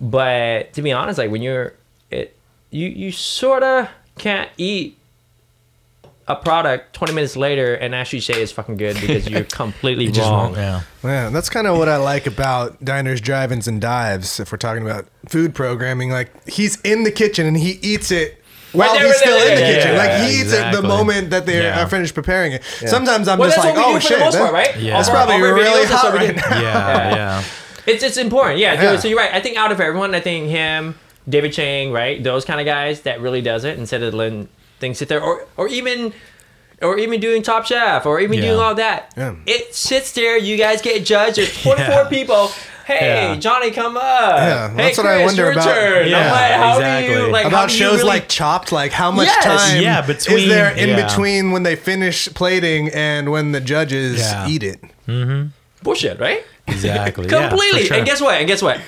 [0.00, 1.74] But to be honest, like when you're
[2.10, 2.34] it,
[2.70, 4.98] you you sort of can't eat
[6.28, 10.30] a product 20 minutes later and actually say it's fucking good because you're completely Just
[10.30, 10.54] wrong.
[10.54, 10.82] Yeah.
[11.02, 14.38] Yeah, that's kind of what I like about diners, drive-ins, and dives.
[14.38, 18.41] If we're talking about food programming, like he's in the kitchen and he eats it
[18.72, 19.96] while he's still in the kitchen.
[19.96, 20.88] like yeah, he eats it the exactly.
[20.88, 21.82] moment that they Yeah.
[21.82, 22.62] are finished preparing it.
[22.86, 24.40] Sometimes I'm Well, just that's like, what we oh do for shit, the most that-
[24.40, 24.76] part, right?
[24.78, 24.94] Yeah.
[24.94, 26.36] All It's of our- probably all of our really videos, that's hot what we right
[26.36, 26.50] do.
[26.50, 26.60] now.
[26.60, 27.14] Yeah.
[27.14, 27.42] Yeah.
[27.86, 28.74] It's it's important, yeah.
[28.80, 28.96] Yeah.
[28.98, 29.30] So you're right.
[29.34, 30.94] I think out of everyone, I think him,
[31.28, 34.48] David Chang, right, those kind of guys that really does it instead of letting
[34.80, 36.12] things sit there, or or even.
[36.80, 38.46] Or even doing Top Chef, or even Yeah.
[38.48, 39.12] doing all that.
[39.16, 39.34] Yeah.
[39.46, 40.36] It sits there.
[40.36, 41.36] You guys get judged.
[41.36, 42.08] There's 24 Yeah.
[42.08, 42.50] people.
[42.86, 43.36] Hey, Yeah.
[43.36, 44.02] Johnny, come up.
[44.02, 46.02] Yeah, hey, that's Chris, what I wonder your about- Turn.
[46.04, 47.14] I'm Yeah, like, how do exactly.
[47.14, 50.38] you like about do shows really- like Chopped, like how much Yes, time yeah, between-
[50.38, 51.06] is there in yeah.
[51.06, 54.48] between when they finish plating and when the judges Yeah.
[54.48, 54.80] eat it?
[55.82, 56.44] bullshit, right?
[56.68, 57.26] Exactly.
[57.30, 57.86] yeah, Completely.
[57.86, 57.96] sure.
[57.96, 58.34] And guess what?
[58.36, 58.80] And guess what?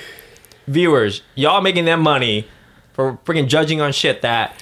[0.67, 2.47] Viewers, y'all making that money
[2.93, 4.61] for freaking judging on shit that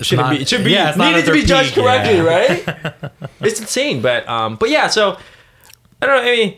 [0.00, 2.22] shouldn't not- be should be yeah, it's needed to be their judged peak, correctly, yeah.
[3.02, 3.10] right?
[3.40, 4.00] it's insane.
[4.02, 5.16] But um but yeah, so
[6.00, 6.56] I don't know, I mean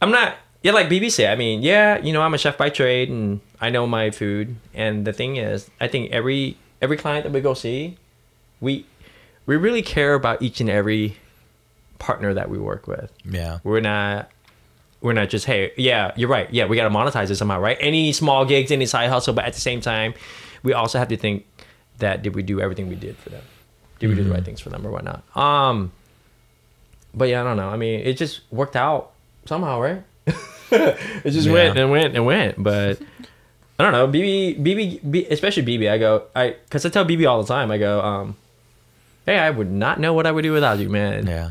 [0.00, 2.70] I'm not yeah, like BB said, I mean, yeah, you know, I'm a chef by
[2.70, 4.56] trade and I know my food.
[4.74, 7.98] And the thing is, I think every every client that we go see,
[8.60, 8.84] we
[9.46, 11.18] we really care about each and every
[12.00, 13.12] partner that we work with.
[13.24, 13.60] Yeah.
[13.62, 14.28] We're not
[15.00, 16.52] we're not just hey yeah you're right.
[16.52, 17.76] Yeah we got to monetize it somehow right?
[17.78, 20.14] Any small gigs any side hustle but at the same time
[20.64, 21.46] we also have to think
[21.98, 23.44] that did we do everything we did for them?
[24.00, 25.22] Did we do the right things for them or whatnot?
[25.36, 25.92] Um
[27.14, 27.68] but yeah i don't know.
[27.68, 29.12] I mean it just worked out
[29.44, 30.02] somehow right
[30.70, 31.52] it just Yeah.
[31.52, 32.98] went and went and went but
[33.78, 37.28] i don't know bb bb B, especially bb i go i because i tell bb
[37.28, 38.36] all the time i go um
[39.26, 41.50] hey i would not know what i would do without you man Yeah.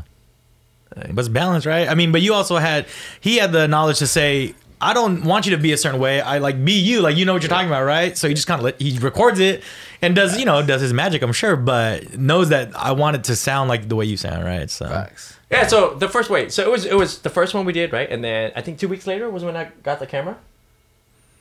[0.94, 1.88] But it's balanced, right?
[1.90, 2.86] I mean, but you also had
[3.20, 6.22] he had the knowledge to say, I don't want you to be a certain way.
[6.22, 8.16] I like be you, like you know what you're talking about, right?
[8.16, 9.62] So he just kind of let he records it
[10.00, 13.24] and does you know does his magic, I'm sure, but knows that I want it
[13.24, 14.70] to sound like the way you sound, right?
[14.70, 15.35] So Facts.
[15.50, 17.92] Yeah, so the first wait, so it was it was the first one we did,
[17.92, 18.10] right?
[18.10, 20.36] And then I think two weeks later was when I got the camera.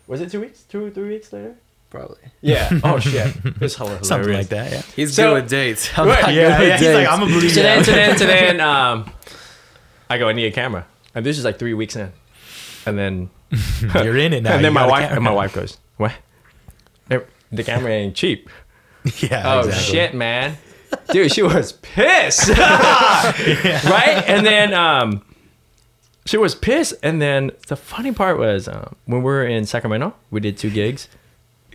[0.07, 0.61] Was it two weeks?
[0.63, 1.55] Two or three weeks later?
[1.89, 2.17] Probably.
[2.41, 2.69] Yeah.
[2.83, 3.35] Oh shit.
[3.43, 4.07] It was hilarious.
[4.07, 4.81] something like that, yeah.
[4.95, 5.89] He's So- good with dates.
[5.97, 6.77] I'm Right, not Yeah, good with yeah.
[6.77, 7.11] He's like, dates.
[7.11, 7.85] I'm gonna believe So then, that.
[7.85, 9.11] so then, so then, um,
[10.09, 12.11] I go, I need a camera, and this is like three weeks in,
[12.85, 13.29] and then
[13.95, 14.53] You're in it now.
[14.55, 16.11] and then my wife and my wife goes, what?
[17.51, 18.49] The camera ain't cheap.
[19.19, 19.43] Yeah.
[19.45, 19.93] Oh exactly.
[19.93, 20.57] shit, man.
[21.11, 22.49] Dude, she was pissed.
[22.57, 24.23] Right?
[24.27, 25.21] And then um
[26.25, 26.95] she was pissed.
[27.03, 30.69] And then the funny part was um, when we were in Sacramento, we did two
[30.69, 31.07] gigs.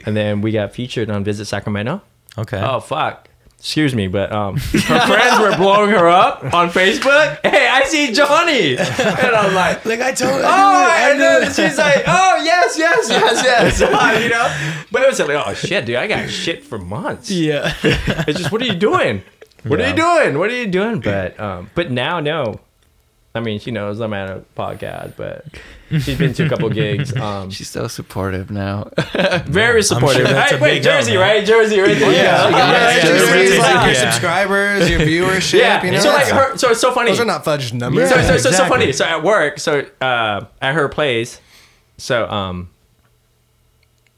[0.04, 2.02] And then we got featured on Visit Sacramento.
[2.38, 2.60] Okay.
[2.60, 3.28] Oh fuck.
[3.60, 7.40] Excuse me, but um, her friends were blowing her up on Facebook.
[7.42, 10.40] Hey, I see Johnny, and I'm like, like I told.
[10.40, 13.80] oh, I and then she's like, oh yes, yes, yes, yes,
[14.22, 14.82] you know.
[14.90, 17.30] But it was like, oh shit, dude, I got shit for months.
[17.30, 17.74] yeah.
[17.82, 19.22] It's just, what are you doing?
[19.64, 20.38] What are you doing?
[20.38, 21.00] What are you doing?
[21.00, 22.60] But um, but now no.
[23.34, 25.44] I mean, she knows I'm at a podcast, but
[26.00, 27.14] she's been to a couple gigs.
[27.16, 28.90] Um, She's so supportive now.
[29.46, 30.18] very supportive.
[30.26, 31.20] sure that's Hey, a wait, big help, Jersey, man.
[31.20, 31.44] right?
[31.44, 32.12] Jersey, right there.
[32.12, 34.10] Yeah, Jersey Jersey, like your yeah.
[34.10, 35.58] subscribers, your viewership.
[35.58, 37.10] Yeah, you know, so like that's- her, so it's so funny.
[37.10, 38.08] those are not fudged numbers.
[38.08, 38.68] so, so, so, so exactly.
[38.78, 38.92] funny.
[38.92, 41.40] So at work, so uh, at her place,
[41.98, 42.70] so um,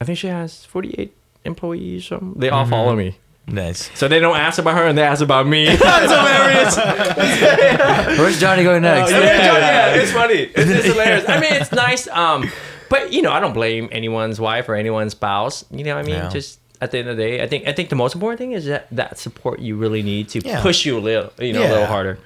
[0.01, 2.05] I think she has 48 employees.
[2.07, 2.41] Or something.
[2.41, 3.91] They all follow me, Nice.
[3.99, 5.67] so they don't ask about her and they ask about me.
[5.77, 8.19] That's hilarious.
[8.19, 9.11] Where's Johnny going next?
[9.11, 10.35] yeah, yeah, it's funny.
[10.35, 11.29] It's, it's hilarious.
[11.29, 12.09] I mean, it's nice.
[12.09, 12.49] Um,
[12.89, 15.65] but you know, I don't blame anyone's wife or anyone's spouse.
[15.71, 16.29] You know, what I mean, Yeah.
[16.29, 18.53] just at the end of the day, I think I think the most important thing
[18.53, 20.63] is that that support you really need to Yeah.
[20.63, 22.19] push you a little, you know, a little harder.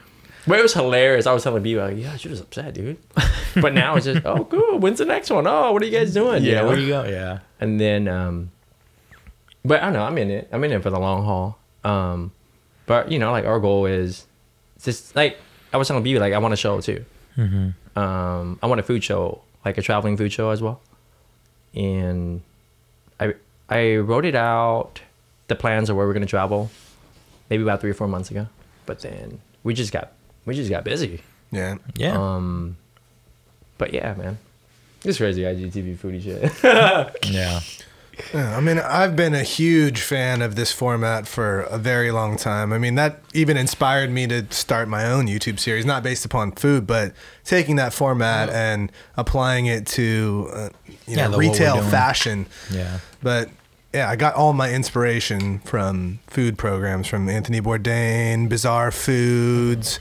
[0.47, 1.27] But it was hilarious.
[1.27, 2.99] I was telling B like, yeah, she was upset, dude.
[3.61, 4.79] But now it's just, oh, cool.
[4.79, 5.45] When's the next one?
[5.47, 6.45] Oh, what are you guys doing?
[6.45, 6.69] You Yeah, know?
[6.69, 7.05] where you go?
[7.05, 7.39] Yeah.
[7.59, 8.51] and then um
[9.69, 10.49] but i don't know i'm in it.
[10.53, 11.59] I'm in it for the long haul.
[11.85, 12.33] Um
[12.87, 14.25] but you know like our goal is
[14.83, 15.39] just like
[15.73, 17.05] i was telling you like i want a show too.
[17.97, 20.81] Um i want a food show like a traveling food show as well.
[21.75, 22.43] And
[23.21, 23.35] i
[23.69, 25.01] i wrote it out
[25.49, 26.71] the plans of where we're going to travel
[27.51, 28.47] maybe about three or four months ago.
[28.87, 30.13] But then we just got
[30.45, 31.23] we just got busy.
[31.51, 31.77] Yeah.
[31.97, 32.17] Yeah.
[32.19, 32.77] um
[33.79, 34.39] but yeah man.
[35.05, 36.53] It's crazy igtv foodie shit.
[37.33, 37.61] Yeah.
[38.33, 42.37] Yeah, I mean, I've been a huge fan of this format for a very long
[42.37, 42.73] time.
[42.73, 46.53] I mean, that even inspired me to start my own YouTube series, not based upon
[46.53, 47.13] food, but
[47.45, 51.83] taking that format and applying it to, uh, you Yeah, know, the- what we're retail
[51.83, 52.47] fashion.
[52.71, 52.99] Yeah.
[53.23, 53.51] But
[53.93, 60.01] yeah, I got all my inspiration from food programs from Anthony Bourdain, Bizarre Foods,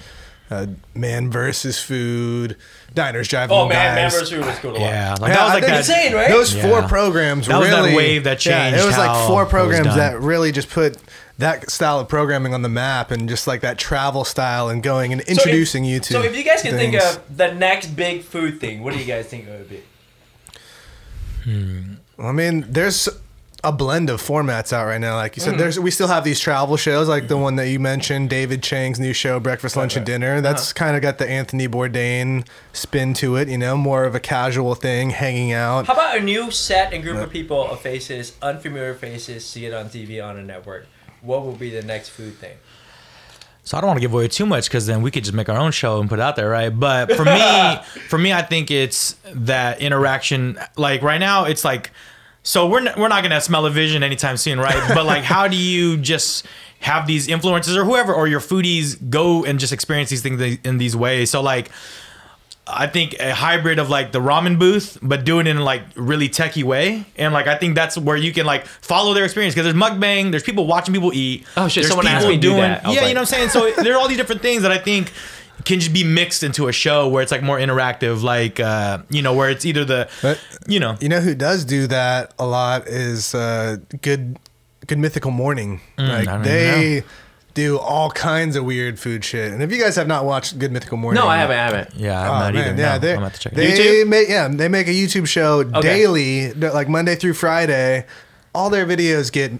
[0.49, 2.55] uh, Man versus Food,
[2.95, 4.13] Diners, Drive oh man man Guys.
[4.13, 4.89] versus Food was cool to watch.
[4.89, 5.15] Yeah.
[5.19, 5.77] Like Yeah, that was I like think that.
[5.79, 6.29] insane, right?
[6.29, 6.87] Those four Yeah.
[6.87, 9.49] programs That was really that wave that Yeah, changed it was how like four was
[9.51, 9.97] programs done.
[9.97, 10.97] that really just put
[11.37, 15.11] that style of programming on the map and just like that travel style and going
[15.11, 16.13] and introducing you to.
[16.13, 17.15] So if you guys can think things.
[17.17, 19.83] of the next big food thing, what do you guys think it would be?
[21.43, 21.81] Hmm.
[22.17, 23.09] I mean, there's
[23.65, 25.15] a blend of formats out right now.
[25.15, 25.59] Like you said, hmm.
[25.59, 27.41] there's we still have these travel shows, like the hmm.
[27.41, 30.39] one that you mentioned, David Chang's new show, Breakfast, Lunch, and Dinner.
[30.39, 33.49] That's kind of got the Anthony Bourdain spin to it.
[33.49, 35.87] You know, more of a casual thing, hanging out.
[35.87, 39.73] How about a new set and group of people of faces, unfamiliar faces, see it
[39.73, 40.85] on TV on a network?
[41.21, 42.57] What will be the next food thing?
[43.63, 45.49] So I don't want to give away too much because then we could just make
[45.49, 46.69] our own show and put it out there, right?
[46.69, 50.59] But for me, for me, I think it's that interaction.
[50.77, 51.89] Like right now, it's like,
[52.45, 54.93] so we're n- we're not gonna Smell-O-Vision anytime soon, right?
[54.95, 56.45] But like, how do you just
[56.79, 60.77] have these influencers or whoever or your foodies go and just experience these things in
[60.77, 61.29] these ways?
[61.31, 61.69] So like.
[62.67, 66.27] I think a hybrid of like the ramen booth, but do it in like really
[66.29, 69.71] techie way, and like I think that's where you can like follow their experience because
[69.71, 71.45] there's mukbang, there's people watching people eat.
[71.57, 72.81] Oh, shit, there's someone asked people me to do that.
[72.81, 73.49] Yeah, like- you know what I'm saying.
[73.49, 75.13] So there are all these different things that I think
[75.63, 79.21] can just be mixed into a show where it's like more interactive, like uh, you
[79.21, 82.45] know, where it's either the, But- you know, You know who does do that a
[82.45, 84.37] lot is uh, good,
[84.87, 85.81] good mythical morning.
[85.97, 87.03] I like don't even they
[87.53, 89.53] do all kinds of weird food shit.
[89.53, 91.55] And if you guys have not watched Good Mythical Morning, No, I haven't.
[91.57, 91.95] I haven't.
[91.95, 92.81] yeah, I'm Oh, not man, either.
[92.81, 93.55] yeah, no, they I'm about to check it.
[93.55, 94.07] they YouTube?
[94.09, 98.05] make yeah they make a YouTube show daily, like Monday through Friday.
[98.53, 99.53] All their videos get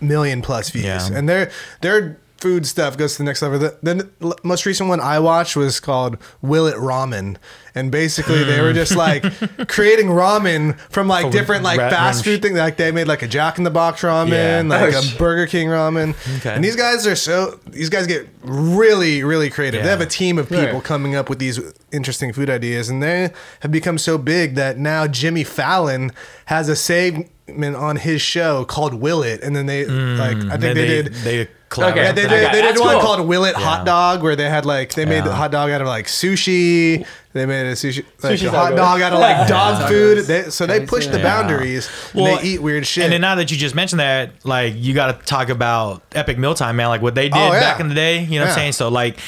[0.00, 1.08] million plus views, Yeah.
[1.12, 1.50] and their
[1.80, 3.58] their food stuff goes to the next level.
[3.58, 7.36] The, the l- most recent one I watched was called Will It Ramen,
[7.72, 8.98] and basically they were just hmm.
[8.98, 12.58] like creating ramen from like From different like ra- fast food things.
[12.58, 14.62] Like they made like a Jack in the Box ramen, Yeah.
[14.78, 16.52] like Oh, a sh- Burger King ramen, Okay.
[16.52, 19.82] and these guys are so these guys get really really creative.
[19.82, 19.92] They Yeah.
[19.92, 20.84] have a team of people Right.
[20.84, 21.60] coming up with these
[21.92, 26.10] interesting food ideas, and they have become so big that now Jimmy Fallon
[26.46, 30.50] has a segment on his show called Will It, and then they like hmm.
[30.50, 30.74] I think.
[30.74, 31.14] They, did.
[31.14, 31.90] they collab.
[31.92, 32.02] Okay.
[32.04, 33.00] Yeah, they I did, they did that's one cool.
[33.00, 33.64] called Will It Yeah.
[33.64, 37.06] Hot Dog, where they had like they made the hot dog out of like sushi.
[37.34, 38.76] They made a sushi like Sushi a hot taco.
[38.76, 39.88] dog out of like dog Tacos.
[39.88, 40.18] food.
[40.26, 41.16] They, so they I've push the it.
[41.18, 41.22] Yeah.
[41.22, 41.88] boundaries.
[42.14, 43.04] Well, and they eat weird shit.
[43.04, 46.36] And then now that you just mentioned that, like you got to talk about Epic
[46.38, 46.88] Mealtime, man.
[46.88, 47.60] Like what they did Oh, yeah.
[47.60, 48.22] back in the day.
[48.22, 48.72] You know what I'm saying?
[48.72, 49.18] So like.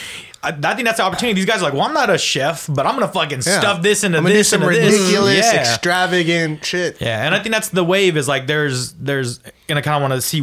[0.42, 1.37] I, I think that's the opportunity.
[1.37, 3.61] These guys are like, well, I'm not a chef, but I'm gonna fucking Yeah.
[3.61, 4.92] stuff this into I'm gonna this do some into this.
[5.00, 5.61] ridiculous, Yeah.
[5.62, 7.00] extravagant shit.
[7.00, 8.18] Yeah, and I think that's the wave.
[8.18, 10.42] Is like there's there's and I kind of want to see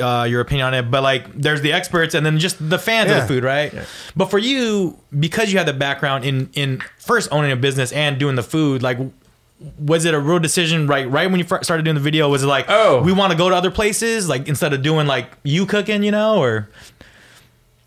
[0.00, 3.10] uh, your opinion on it, but like there's the experts and then just the fans
[3.10, 3.20] of Yeah.
[3.22, 3.72] the food, right?
[4.16, 8.18] But for you, because you had the background in in first owning a business and
[8.18, 8.98] doing the food, like
[9.80, 12.28] was it a real decision right right when you first started doing the video?
[12.28, 13.02] Was it like, Oh.
[13.02, 16.12] we want to go to other places, like instead of doing like you cooking, you
[16.12, 16.68] know, or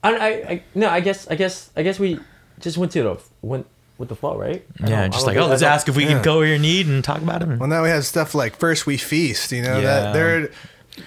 [0.03, 2.19] I, I, I no, I guess, I guess, I guess we
[2.59, 4.65] just went to the went with the flow, right?
[4.83, 6.09] I yeah, don't- just I like don't oh, let's think- I ask if we yeah.
[6.13, 7.47] can go where you need and talk about it.
[7.59, 9.51] Well, now we have stuff like First We Feast.
[9.51, 9.81] You know Yeah.
[9.81, 10.49] that they're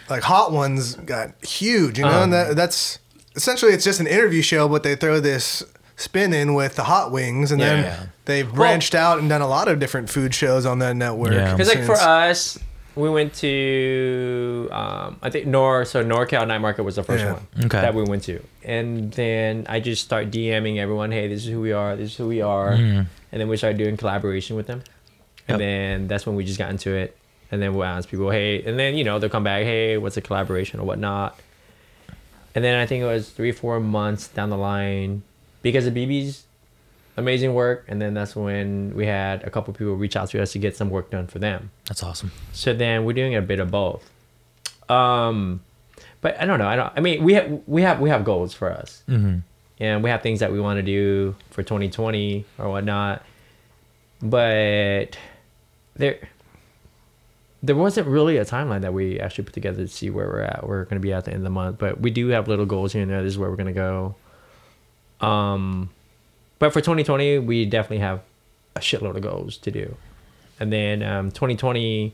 [0.08, 1.98] like Hot Ones got huge.
[1.98, 2.22] You know, Um.
[2.24, 2.98] and that, that's
[3.36, 5.62] essentially it's just an interview show, but they throw this
[5.96, 8.06] spin in with the hot wings, and then Yeah.
[8.24, 11.32] they've branched out and done a lot of different food shows on that network.
[11.32, 11.52] Yeah.
[11.52, 12.58] Because like for us,
[12.96, 17.32] we went to um, I think Nor so NorCal Night Market was the first Yeah.
[17.34, 17.80] one Okay.
[17.80, 21.60] that we went to, and then I just start DMing everyone, hey, this is who
[21.60, 23.06] we are, this is who we are, Mhm.
[23.32, 24.82] and then we started doing collaboration with them,
[25.48, 25.54] Yep.
[25.54, 27.16] and then that's when we just got into it,
[27.54, 30.16] and then we'll ask people, hey, and then you know they'll come back, hey, what's
[30.16, 31.38] a collaboration or whatnot.
[32.54, 35.22] And then I think it was three, four months down the line,
[35.62, 36.44] because of BB's
[37.16, 40.52] amazing work, and then that's when we had a couple people reach out to us
[40.52, 41.70] to get some work done for them.
[41.86, 42.30] That's awesome.
[42.52, 44.08] So then we're doing a bit of both.
[44.88, 45.62] Um,
[46.20, 46.66] but I don't know.
[46.68, 46.92] I don't.
[46.96, 49.38] I mean, we have we have we have goals for us, Mm-hmm.
[49.80, 53.22] and we have things that we want to do for 2020 or whatnot.
[54.22, 55.18] But
[55.96, 56.18] there,
[57.64, 60.66] there wasn't really a timeline that we actually put together to see where we're at.
[60.68, 62.66] We're going to be at the end of the month, but we do have little
[62.66, 63.22] goals here and there.
[63.22, 64.14] This is where we're going to
[65.20, 65.26] go.
[65.26, 65.90] Um,
[66.58, 68.20] but for 2020, we definitely have
[68.76, 69.96] a shitload of goals to do,
[70.60, 72.12] and then um, 2020.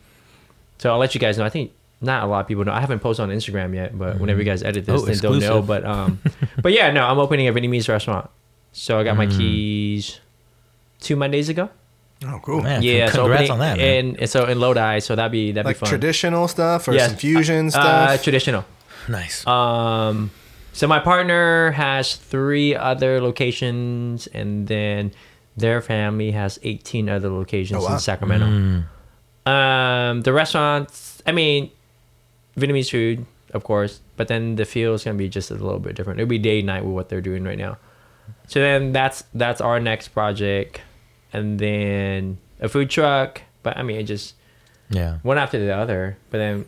[0.79, 1.45] So I'll let you guys know.
[1.45, 2.73] I think not a lot of people know.
[2.73, 5.33] I haven't posted on Instagram yet, but whenever you guys edit this, Oh, then they'll
[5.41, 5.63] know.
[5.67, 6.21] But um,
[6.63, 8.31] but yeah, no, I'm opening a Vietnamese restaurant.
[8.73, 10.21] So I got my keys
[11.01, 11.71] two Mondays ago.
[12.27, 12.61] Oh, cool.
[12.61, 14.05] Man, yeah, so congrats opening, on that, man.
[14.07, 15.89] And, and so in Lodi, so that'd be that'd Like be fun.
[15.89, 17.09] traditional stuff or Yes.
[17.09, 18.23] some fusion Uh, stuff.
[18.23, 18.65] traditional.
[19.09, 19.47] nice.
[19.47, 20.31] Um,
[20.73, 25.13] so my partner has three other locations, and then
[25.57, 27.95] their family has 18 other locations Oh, wow.
[27.95, 28.47] in Sacramento.
[28.47, 28.85] Mm.
[29.51, 31.71] Um, the restaurants, I mean,
[32.59, 35.97] Vietnamese food, of course, but then the feel is gonna be just a little bit
[35.97, 36.21] different.
[36.21, 37.79] It'll be day and night with what they're doing right now.
[38.47, 40.81] So then that's that's our next project,
[41.33, 43.43] and then a food truck.
[43.63, 44.35] But I mean, it just
[44.89, 45.19] yeah.
[45.23, 46.17] one after the other.
[46.31, 46.65] But then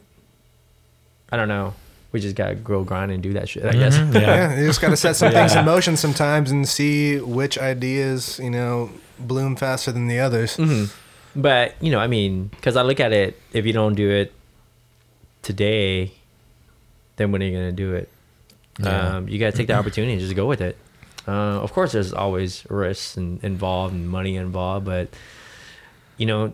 [1.30, 1.74] I don't know.
[2.12, 3.64] We just gotta grow grind and do that shit.
[3.64, 3.96] I guess.
[3.96, 4.20] Mhm, Yeah.
[4.20, 8.38] yeah, you just got to set some things in motion sometimes and see which ideas,
[8.42, 10.56] you know, bloom faster than the others.
[10.56, 10.84] hmm
[11.34, 14.32] But you know, I mean, because I look at it, if you don't do it
[15.40, 16.12] today,
[17.16, 18.10] then when are you gonna do it?
[18.78, 19.16] Yeah.
[19.16, 20.76] Um, you gotta take the opportunity and just go with it.
[21.26, 21.30] Uh,
[21.62, 25.08] of course, there's always risks and involved and money involved, but
[26.16, 26.52] you know,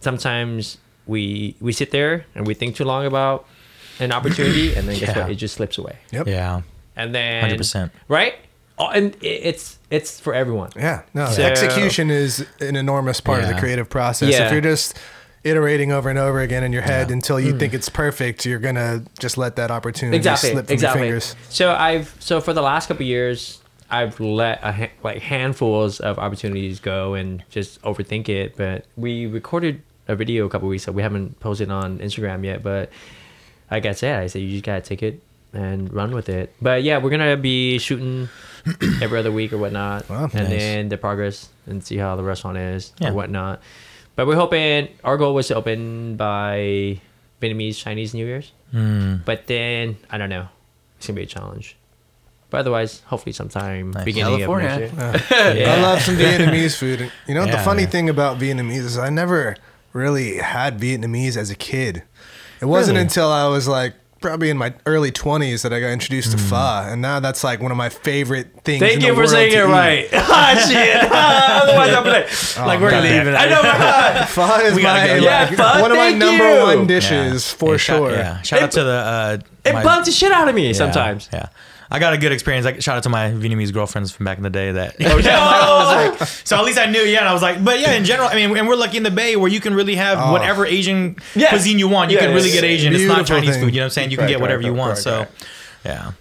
[0.00, 3.46] sometimes we we sit there and we think too long about
[4.00, 5.22] an opportunity, and then guess Yeah.
[5.22, 5.30] what?
[5.30, 5.96] It just slips away.
[6.12, 6.26] Yep.
[6.28, 6.62] Yeah.
[6.96, 7.90] And then 100%.
[8.08, 8.34] right?
[8.78, 10.70] Oh, and it's it's for everyone.
[10.76, 14.30] Yeah, no, So- execution is an enormous part of the creative process.
[14.32, 14.46] Yeah.
[14.46, 14.98] If you're just
[15.44, 17.14] iterating over and over again in your head Yeah.
[17.14, 21.08] until you think it's perfect, you're gonna just let that opportunity exactly slip from exactly
[21.08, 21.36] your fingers.
[21.48, 23.58] so i've so for the last couple of years
[23.92, 29.26] i've let a ha- like handfuls of opportunities go and just overthink it but we
[29.26, 32.90] recorded a video a couple weeks ago we haven't posted on instagram yet but
[33.70, 35.20] like i said i said you just gotta take it
[35.52, 38.28] and run with it but yeah we're gonna be shooting
[39.02, 40.48] every other week or whatnot Wow, and nice.
[40.48, 43.10] then the progress and see how the restaurant is Yeah.
[43.10, 43.60] or whatnot
[44.16, 47.00] but we're hoping our goal was to open by
[47.40, 49.22] vietnamese chinese new year's Mm.
[49.26, 50.48] but then I don't know.
[50.96, 51.76] It's gonna be a challenge.
[52.52, 54.04] But otherwise, hopefully sometime Nice.
[54.04, 54.84] beginning California.
[54.84, 55.54] of next year.
[55.56, 55.74] Yeah.
[55.74, 57.10] I love some Vietnamese food.
[57.26, 57.90] You know what the funny man.
[57.90, 59.56] thing about Vietnamese is I never
[59.94, 62.02] really had Vietnamese as a kid.
[62.60, 63.02] It wasn't Really?
[63.06, 66.38] until I was like probably in my early 20s that I got introduced Hmm.
[66.38, 68.80] to pho, and now that's like one of my favorite things.
[68.80, 69.62] Thank in you the for world saying it eat.
[69.62, 70.08] right.
[70.12, 71.12] ah, shit.
[71.12, 73.02] Otherwise, I'm like, like we're man.
[73.02, 73.34] leaving.
[73.34, 73.62] I know.
[73.62, 75.12] but- Pho is We my, go.
[75.14, 76.62] like, Yeah, pho, one of my number you.
[76.62, 78.12] one dishes for Hey, shout- sure.
[78.12, 78.42] yeah.
[78.42, 78.90] Shout out to the.
[78.92, 81.28] Uh, it my- bumped the shit out of me yeah, sometimes.
[81.32, 81.46] Yeah.
[81.92, 82.64] I got a good experience.
[82.64, 84.72] Like shout out to my Vietnamese girlfriends from back in the day.
[84.72, 87.00] That Oh, I was like, so at least I knew.
[87.02, 89.02] Yeah, and I was like, but yeah, in general, I mean, and we're lucky in
[89.02, 90.32] the Bay where you can really have Oh.
[90.32, 91.50] whatever Asian Yeah.
[91.50, 92.10] cuisine you want.
[92.10, 92.94] You Yeah, can really get Asian.
[92.94, 93.64] It's not Chinese thing.
[93.64, 93.74] food.
[93.74, 94.10] You know what I'm saying?
[94.10, 94.88] You can Correct, get whatever correct, you want.
[94.94, 95.46] correct, So, correct.
[95.84, 96.12] yeah.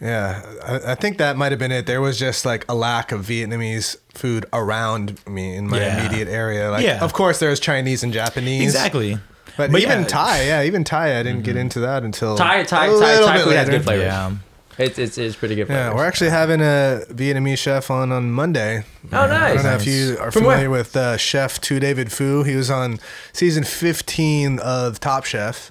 [0.00, 1.86] Yeah, I, I think that might have been it.
[1.86, 6.00] There was just like a lack of Vietnamese food around me in my Yeah.
[6.06, 6.70] immediate area.
[6.70, 7.02] Like, Yeah.
[7.02, 8.62] of course, there's Chinese and Japanese.
[8.62, 9.18] Exactly.
[9.56, 10.06] But, But even yeah.
[10.06, 11.60] Thai, yeah, even Thai, I didn't get mm-hmm.
[11.60, 14.04] into that until Thai, Thai, a Thai, Thai bit food has good flavors.
[14.04, 14.32] Yeah.
[14.78, 15.68] It's, it's, it's pretty good.
[15.68, 15.94] Yeah, flavors.
[15.96, 18.84] we're actually having a Vietnamese chef on on Monday.
[19.12, 19.30] Oh, nice!
[19.30, 19.54] I nice.
[19.54, 20.80] don't know if you are From familiar where?
[20.80, 22.44] with uh, Chef Tu David Phu.
[22.46, 22.98] He was on
[23.32, 25.70] season 15 of Top Chef.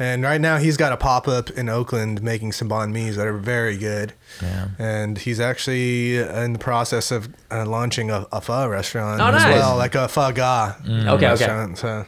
[0.00, 3.26] And right now he's got a pop up in Oakland making some banh mi's that
[3.26, 4.12] are very good.
[4.40, 4.68] Yeah.
[4.78, 9.42] And he's actually in the process of uh, launching a, a pho restaurant Oh, as
[9.42, 9.54] nice.
[9.56, 11.26] well, like a pho ga Okay, okay.
[11.26, 11.78] restaurant.
[11.78, 12.06] So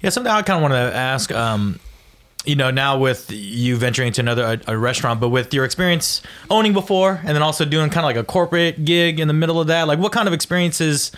[0.00, 1.30] Yeah, something I kind of want to ask.
[1.30, 1.78] Um,
[2.44, 6.22] you know, now with you venturing into another a, a restaurant, but with your experience
[6.50, 9.60] owning before, and then also doing kind of like a corporate gig in the middle
[9.60, 11.12] of that, like what kind of experiences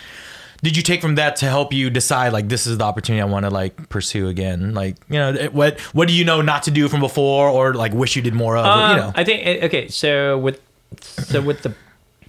[0.63, 3.27] did you take from that to help you decide like this is the opportunity I
[3.27, 4.75] want to like pursue again?
[4.75, 7.93] Like, you know, what what do you know not to do from before, or like
[7.93, 8.65] wish you did more of?
[8.65, 9.89] Um, you know, I think eh, okay.
[9.89, 10.61] So with
[11.01, 11.75] so with the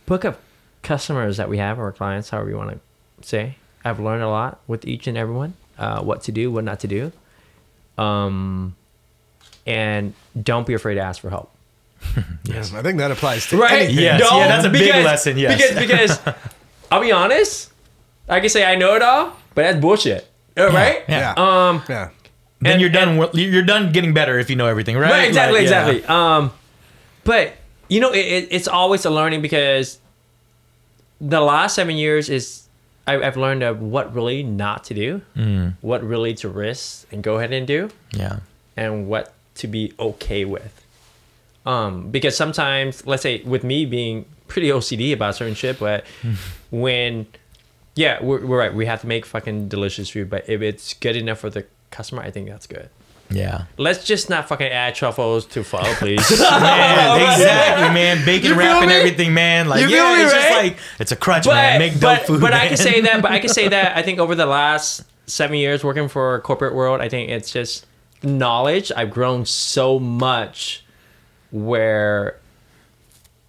[0.05, 0.37] book of
[0.83, 4.59] customers that we have, or clients, however you want to say, I've learned a lot
[4.67, 5.53] with each and everyone.
[5.77, 7.11] Uh, what to do, what not to do.
[7.97, 8.75] Um,
[9.65, 11.51] and don't be afraid to ask for help.
[12.43, 12.73] yes.
[12.73, 13.71] I think that applies to Right?
[13.83, 14.03] anything.
[14.03, 15.73] Yes, yeah, that's a big lesson, yes.
[15.79, 16.35] Because because
[16.91, 17.71] I'll be honest,
[18.29, 20.27] I can say I know it all, but that's bullshit.
[20.57, 21.03] Uh, right?
[21.09, 21.33] Yeah.
[21.35, 22.09] Um, Yeah.
[22.61, 23.17] Then And- you're done.
[23.17, 25.11] wi- You're done getting better if you know everything, right?
[25.11, 25.87] Right, exactly, Like, yeah.
[25.89, 26.05] exactly.
[26.15, 26.51] Um,
[27.23, 27.53] but
[27.89, 29.99] you know, it, it, it's always a learning because
[31.21, 32.63] the last seven years is
[33.07, 35.73] I, I've learned of what really not to do, Mm.
[35.81, 38.39] what really to risk and go ahead and do, Yeah.
[38.77, 40.81] and what to be okay with.
[41.65, 46.05] Um, because sometimes, let's say, with me being pretty OCD about certain shit, but
[46.71, 47.25] when,
[47.95, 51.15] yeah, we're, we're right, we have to make fucking delicious food, but if it's good
[51.15, 52.89] enough for the customer, I think that's good.
[53.29, 53.65] Yeah.
[53.77, 56.29] Let's just not fucking add truffles to pho, please.
[56.39, 58.23] Man, exactly, man.
[58.23, 59.67] Bacon wrap and everything, man.
[59.67, 61.79] Like, yeah, me, it's just like it's a crutch, but man.
[61.79, 62.41] Make dope but, food.
[62.41, 62.67] but I man.
[62.67, 63.21] can say that.
[63.21, 63.97] But I can say that.
[63.97, 67.85] I think over the last seven years working for corporate world, I think it's just
[68.23, 68.91] knowledge.
[68.95, 70.81] I've grown so much.
[71.51, 72.37] Where,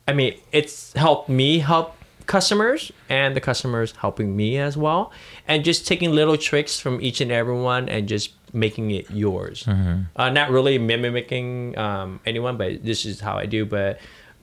[0.06, 1.96] I mean, it's helped me help
[2.26, 5.10] customers, and the customers helping me as well,
[5.48, 9.64] and just taking little tricks from each and every one and just making it yours.
[9.64, 10.02] Mm-hmm.
[10.14, 13.64] Uh, not really mimicking um, anyone, but this is how I do.
[13.64, 13.98] But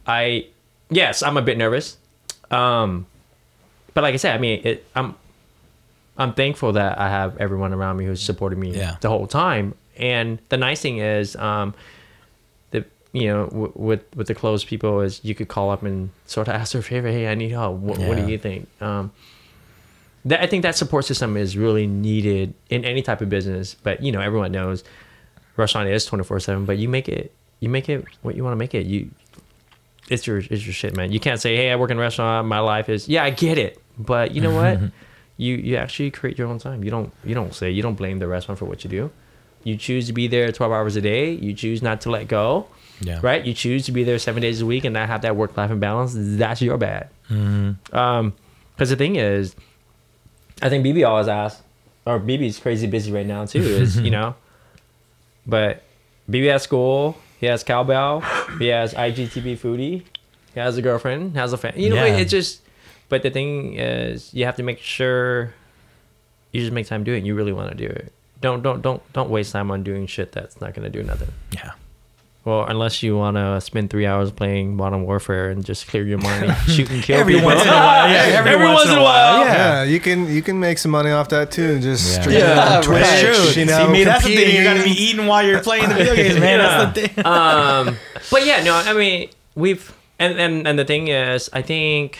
[0.06, 0.48] I,
[0.90, 1.98] yes, I'm a bit nervous.
[2.52, 3.06] Um,
[3.94, 5.16] but like I said, I mean, it, I'm
[6.18, 8.98] I'm thankful that I have everyone around me who's supported me Yeah.
[9.02, 9.74] the whole time.
[9.98, 11.74] And the nice thing is, um,
[12.72, 16.10] the you know, w- with with the close people is you could call up and
[16.26, 17.08] sort of ask their favor.
[17.08, 17.78] Hey, I need help.
[17.78, 18.68] What, what do you think?
[18.82, 19.12] Um,
[20.26, 23.76] that I think that support system is really needed in any type of business.
[23.76, 24.84] But you know, everyone knows
[25.58, 26.66] restaurant is twenty four seven.
[26.66, 28.86] But you make it you make it what you want to make it.
[28.86, 29.10] You
[30.10, 31.12] it's your it's your shit, man.
[31.12, 32.48] You can't say, "Hey, I work in a restaurant.
[32.48, 34.80] My life is." Yeah, I get it, but you know what?
[35.38, 36.84] you you actually create your own time.
[36.84, 39.12] You don't you don't say you don't blame the restaurant for what you do.
[39.64, 41.32] You choose to be there twelve hours a day.
[41.32, 42.68] You choose not to let go.
[43.01, 43.20] Yeah.
[43.22, 43.43] Right.
[43.45, 45.72] You choose to be there seven days a week and not have that work life
[45.72, 46.14] imbalance.
[46.16, 47.09] That's your bad.
[47.30, 48.34] Um,
[48.76, 49.55] because the thing is,
[50.61, 51.61] I think BB always asks,
[52.05, 53.59] or BB's crazy busy right now too.
[53.61, 54.36] Is you know,
[55.45, 55.84] but
[56.30, 57.18] BB has school.
[57.39, 58.22] He has cowbell.
[58.59, 60.03] He has IGTV foodie.
[60.53, 61.36] He has a girlfriend.
[61.36, 61.84] Has a family.
[61.84, 62.18] You know, Yeah.
[62.18, 62.61] it's just.
[63.09, 65.53] But the thing is, you have to make sure
[66.51, 67.24] you just make time doing.
[67.24, 67.28] it.
[67.28, 68.14] You really want to do it.
[68.44, 71.30] Don't don't don't don't waste time on doing shit that's not gonna do nothing.
[71.52, 71.72] Yeah.
[72.46, 76.18] Well, unless you want to spend three hours playing Modern Warfare and just clear your
[76.18, 77.48] money, shoot and kill Every people.
[77.48, 78.10] once in a while.
[78.10, 78.22] Yeah.
[78.46, 79.46] Every, once, in a while.
[79.46, 79.84] Yeah.
[79.84, 81.80] you can you can make some money off that too.
[81.80, 82.22] Just Yeah.
[82.22, 83.02] streaming Yeah, on Twitch.
[83.02, 83.22] right.
[83.22, 83.62] That's true.
[83.62, 84.56] You know, See, me, that's the thing.
[84.58, 86.60] You got to be eating while you're playing the video games, man.
[86.60, 87.26] That's the thing.
[87.26, 87.98] um,
[88.30, 92.20] but yeah, no, I mean we've and and and the thing is, I think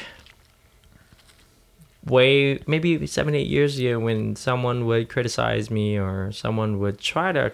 [2.06, 7.32] way maybe seven eight years ago when someone would criticize me or someone would try
[7.32, 7.51] to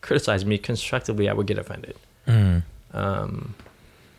[0.00, 1.96] criticize me constructively, I would get offended.
[2.92, 3.54] Um,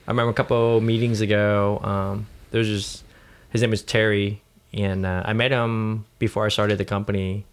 [0.07, 1.79] I remember a couple meetings ago.
[1.83, 3.03] Um, there was just
[3.51, 4.41] his name was Terry,
[4.73, 7.45] and uh, I met him before I started the company.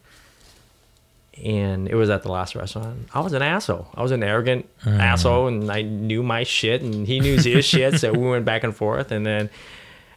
[1.45, 3.09] And it was at the last restaurant.
[3.13, 3.89] I was an asshole.
[3.95, 8.01] I was an arrogant asshole, and I knew my shit, and he knew his shit.
[8.01, 9.51] So we went back and forth, and then,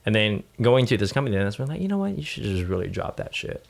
[0.10, 2.42] and then going to this company, then that's when like, you know what, you should
[2.42, 3.64] just really drop that shit.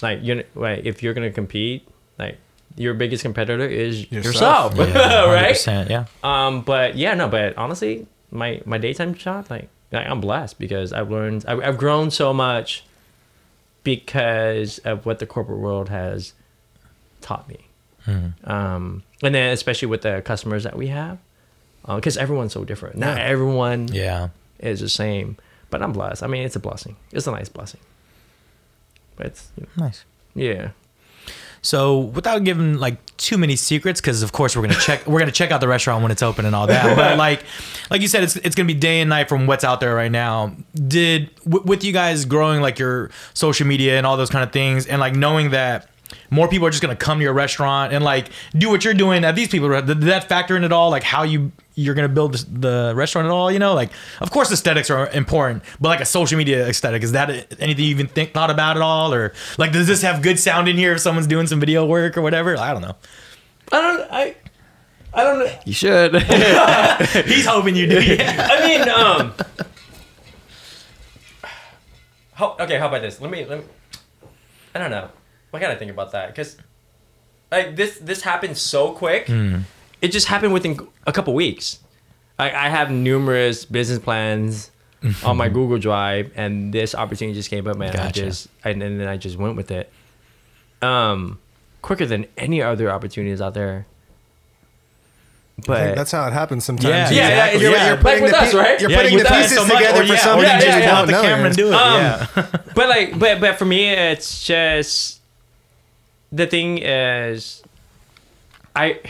[0.00, 1.88] Like you, know, like if you're gonna compete,
[2.20, 2.38] like
[2.76, 4.76] your biggest competitor is Yourself.
[4.76, 5.90] yourself, Yeah, right?
[5.90, 6.04] Yeah.
[6.22, 10.92] Um, but yeah, no, but honestly, my my daytime job, like, like I'm blessed because
[10.92, 12.84] I've learned, I've, I've grown so much
[13.82, 16.32] because of what the corporate world has
[17.20, 17.58] taught me.
[18.44, 21.18] Um, and then especially with the customers that we have,
[21.86, 22.96] because everyone's so different.
[22.96, 23.24] Not Yeah.
[23.24, 24.28] everyone Yeah.
[24.60, 25.36] is the same,
[25.70, 26.22] but I'm blessed.
[26.22, 26.96] I mean, it's a blessing.
[27.12, 27.80] It's a nice blessing.
[29.16, 30.04] But it's you know, Nice.
[30.34, 30.70] yeah.
[31.62, 35.32] So without giving like too many secrets, because of course we're gonna check we're gonna
[35.32, 36.94] check out the restaurant when it's open and all that.
[36.96, 37.42] But like
[37.90, 40.12] like you said, it's it's gonna be day and night from what's out there right
[40.12, 40.54] now.
[40.74, 44.52] Did w- with you guys growing like your social media and all those kind of
[44.52, 45.88] things, and like knowing that
[46.30, 49.24] more people are just gonna come to your restaurant and like do what you're doing
[49.24, 49.68] at these people.
[49.68, 50.90] Did that factor in at all?
[50.90, 53.50] Like how you you're gonna build the restaurant at all?
[53.50, 53.90] You know, like
[54.20, 57.30] of course aesthetics are important, but like a social media aesthetic is that
[57.60, 60.68] anything you even think thought about at all, or like does this have good sound
[60.68, 62.56] in here if someone's doing some video work or whatever?
[62.56, 62.96] I don't know.
[63.72, 64.10] I don't.
[64.10, 64.36] I.
[65.14, 65.58] I don't know.
[65.64, 66.14] You should.
[67.26, 68.02] He's hoping you do.
[68.02, 68.48] Yeah.
[68.52, 69.34] I mean, um.
[72.34, 73.18] How, okay, how about this?
[73.20, 73.64] Let me, let me.
[74.74, 75.08] I don't know.
[75.56, 76.56] I gotta think about that because,
[77.50, 79.28] like this, this happened so quick.
[80.02, 81.78] It just happened within a couple weeks.
[82.38, 84.70] Like I have numerous business plans
[85.24, 87.96] on my Google Drive, and this opportunity just came up, man.
[87.96, 89.90] I just, and, and then I just went with it.
[90.82, 91.38] Um,
[91.80, 93.86] quicker than any other opportunities out there.
[95.58, 96.88] I But think that's how it happens sometimes.
[96.90, 97.86] Yeah, You- yeah, yeah, You're, yeah.
[97.88, 98.78] you're putting with the, us, right?
[98.78, 100.54] You're Yeah, putting you the pieces so much, together or for yeah, something or you
[100.54, 101.22] you just just don't the know.
[101.22, 101.74] camera and do it.
[101.74, 102.26] Um, yeah.
[102.74, 105.20] but like but but for me it's just
[106.32, 107.62] the thing is,
[108.74, 109.00] I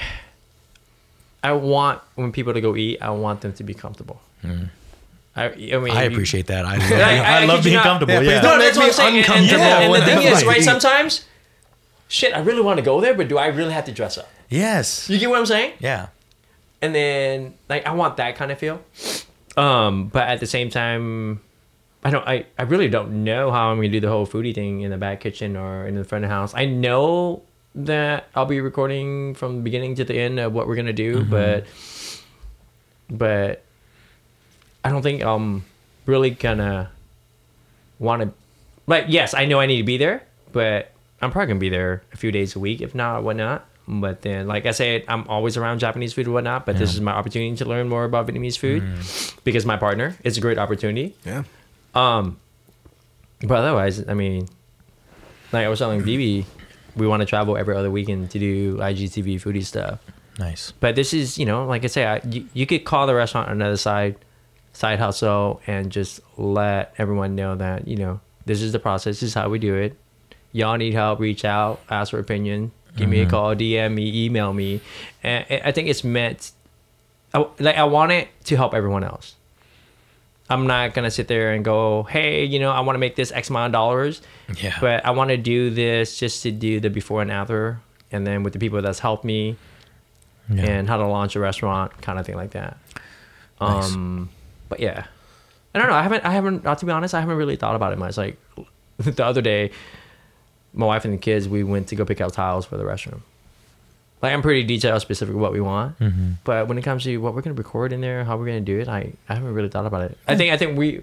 [1.43, 4.21] I want when people to go eat, I want them to be comfortable.
[5.39, 6.65] I, I mean, I you- appreciate that.
[6.65, 7.83] I love, I- I, I love being not.
[7.85, 8.15] comfortable.
[8.15, 8.41] Yeah, Yeah.
[8.43, 9.17] don't No, that's make what I'm saying.
[9.19, 10.57] And- And, uncomfortable and, and the thing is, right?
[10.57, 10.63] eating.
[10.65, 11.25] Sometimes,
[12.09, 14.29] shit, I really want to go there, but do I really have to dress up?
[14.49, 15.11] Yes.
[15.11, 15.73] You get what I'm saying?
[15.81, 16.09] Yeah.
[16.83, 18.81] and then like I want that kind of feel.
[19.57, 21.41] Um, but at the same time,
[22.07, 22.25] I don't.
[22.25, 24.97] I, I really don't know how I'm gonna do the whole foodie thing in the
[24.97, 26.55] back kitchen or in the front of the house.
[26.55, 27.43] I know
[27.75, 31.25] that I'll be recording from the beginning to the end of what we're gonna do,
[31.25, 31.31] mm-hmm.
[31.31, 31.67] but
[33.11, 33.65] but
[34.85, 35.65] I don't think I'm
[36.07, 36.93] really gonna
[37.99, 38.33] want to.
[38.87, 42.05] Like, yes, I know I need to be there, but I'm probably gonna be there
[42.13, 43.67] a few days a week, if not whatnot.
[43.89, 46.67] But then, like I said, I'm always around Japanese food and whatnot.
[46.67, 49.37] But this is my opportunity to learn more about Vietnamese food mm.
[49.43, 50.15] because my partner.
[50.23, 51.17] It's a great opportunity.
[51.25, 51.43] Yeah.
[51.97, 52.39] Um,
[53.41, 54.49] but otherwise, I mean,
[55.53, 56.45] like I was telling BB,
[56.95, 60.01] we want to travel every other weekend to do IGTV foodie stuff.
[60.39, 60.73] Nice.
[60.81, 63.51] But this is, you know, like I say, I, you, you could call the restaurant
[63.51, 64.17] another side,
[64.73, 69.21] side hustle, and just let everyone know that you know this is the process.
[69.21, 69.97] This is how we do it.
[70.53, 71.21] Y'all need help?
[71.21, 74.81] Reach out, ask for opinion, give me a call, DM me, email me,
[75.23, 76.53] and I I think it's meant.
[77.33, 79.36] I, like I want it to help everyone else.
[80.49, 83.33] I'm not gonna sit there and go, hey, you know, I want to make this
[83.33, 84.23] X amount of dollars.
[84.63, 84.77] Yeah.
[84.81, 87.81] But I want to do this just to do the before and after,
[88.13, 89.57] and then with the people that's helped me,
[90.49, 90.63] Yeah.
[90.65, 92.77] and how to launch a restaurant, kind of thing like that.
[93.61, 93.93] Nice.
[93.93, 94.29] Um,
[94.69, 95.07] but yeah,
[95.75, 95.95] I don't know.
[95.95, 96.25] I haven't.
[96.25, 96.65] I haven't.
[96.67, 98.17] Uh, to be honest, I haven't really thought about it much.
[98.17, 98.39] Like
[98.99, 99.73] the other day,
[100.75, 103.21] my wife and the kids, we went to go pick out tiles for the restroom.
[104.23, 106.33] Like I'm pretty detail specific what we want, Mm-hmm.
[106.45, 108.79] but when it comes to what we're gonna record in there, how we're gonna do
[108.81, 110.17] it, I, I haven't really thought about it.
[110.27, 111.03] I think I think we,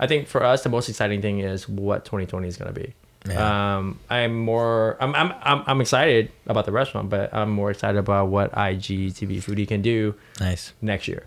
[0.00, 2.94] I think for us the most exciting thing is what 2020 is gonna be.
[3.28, 3.76] Yeah.
[3.76, 7.98] Um, I'm more I'm, I'm I'm I'm excited about the restaurant, but I'm more excited
[7.98, 10.72] about what IGTV Foodie can do Nice.
[10.80, 11.24] next year.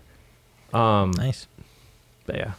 [0.74, 1.46] Um, Nice.
[2.26, 2.52] but yeah.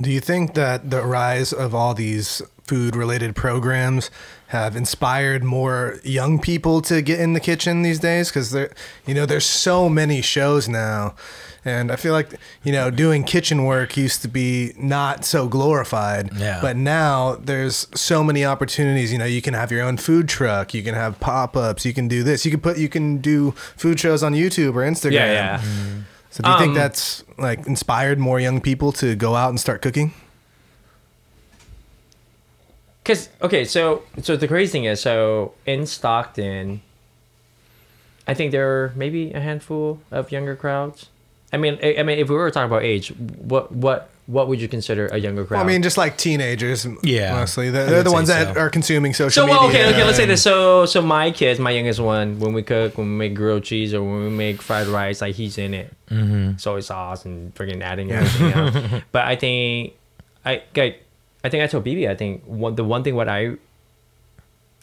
[0.00, 4.10] Do you think that the rise of all these food related programs
[4.48, 8.28] have inspired more young people to get in the kitchen these days?
[8.30, 8.72] Because there,
[9.06, 11.14] you know, there's so many shows now,
[11.64, 16.30] and I feel like you know doing kitchen work used to be not so glorified.
[16.36, 16.60] Yeah.
[16.62, 19.12] But now there's so many opportunities.
[19.12, 21.92] You know, you can have your own food truck, you can have pop ups, you
[21.94, 25.12] can do this, you can put, you can do food shows on YouTube or Instagram.
[25.12, 25.62] Yeah, yeah.
[26.30, 29.60] So do you think Um, that's like inspired more young people to go out and
[29.60, 30.12] start cooking?
[33.04, 36.80] Cause okay, so so the crazy thing is, so in Stockton,
[38.26, 41.10] I think there are maybe a handful of younger crowds.
[41.52, 44.60] I mean, I, I mean, if we were talking about age, what what what would
[44.60, 45.58] you consider a younger crowd?
[45.58, 47.68] Well, I mean, just like teenagers, Yeah, mostly.
[47.68, 48.60] They're, they're the say ones that so.
[48.60, 49.60] are consuming social so media.
[49.60, 50.04] well, okay, okay.
[50.04, 50.42] Let's say this.
[50.42, 53.92] So so my kids, my youngest one, when we cook, when we make grilled cheese
[53.92, 55.92] or when we make fried rice, like he's in it.
[56.08, 56.56] Mm-hmm.
[56.56, 59.02] Soy sauce and freaking adding everything else.
[59.12, 59.92] But I think
[60.44, 60.96] I I,
[61.44, 62.08] I think I told BB.
[62.08, 63.56] I think one the one thing what I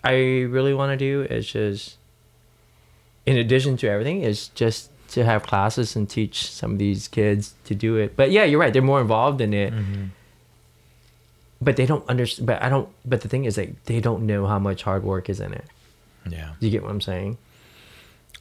[0.04, 0.14] I
[0.50, 1.98] really want to do is just,
[3.26, 7.56] in addition to everything, is just to have classes and teach some of these kids
[7.66, 8.16] to do it.
[8.16, 8.72] But yeah, you're right.
[8.72, 9.74] They're more involved in it.
[9.74, 10.06] Mm-hmm.
[11.62, 12.48] But they don't understand.
[12.48, 12.90] But I don't.
[13.06, 15.66] But the thing is, like, they don't know how much hard work is in it.
[16.28, 16.54] Yeah.
[16.60, 17.38] You get what I'm saying?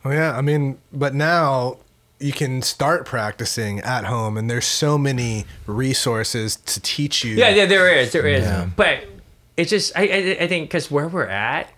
[0.05, 1.77] Oh yeah, I mean, but now
[2.21, 7.35] you can start practicing at home, and there's so many resources to teach you.
[7.35, 8.45] Yeah, yeah, there is, there is.
[8.45, 8.69] Yeah.
[8.77, 9.05] But
[9.57, 11.73] it's just, I, I, I think, because where we're at,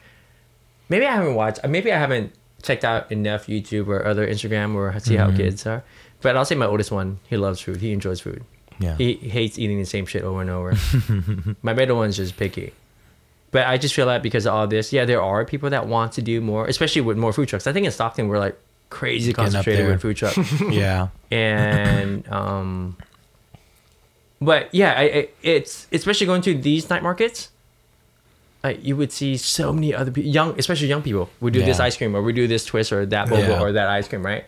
[0.89, 2.33] maybe I haven't watched, maybe I haven't
[2.63, 5.37] checked out enough YouTube or other Instagram or see how mm-hmm.
[5.37, 5.85] kids are.
[6.21, 7.81] But I'll say my oldest one, he loves food.
[7.81, 8.45] He enjoys food.
[8.79, 8.97] Yeah.
[8.97, 10.75] He hates eating the same shit over and over.
[11.63, 12.73] my middle one's just picky.
[13.53, 16.13] But I just feel that because of all this, yeah, there are people that want
[16.13, 17.67] to do more, especially with more food trucks.
[17.67, 18.59] I think in Stockton we're like
[18.93, 20.37] crazy concentrated with food truck.
[20.71, 21.09] Yeah.
[21.31, 22.97] and um
[24.41, 27.49] but yeah I, I it's especially going to these night markets
[28.63, 31.81] like you would see so many other people young especially young people we do this
[31.81, 33.61] ice cream or we do this twist or that boba Yeah.
[33.63, 34.45] or that ice cream right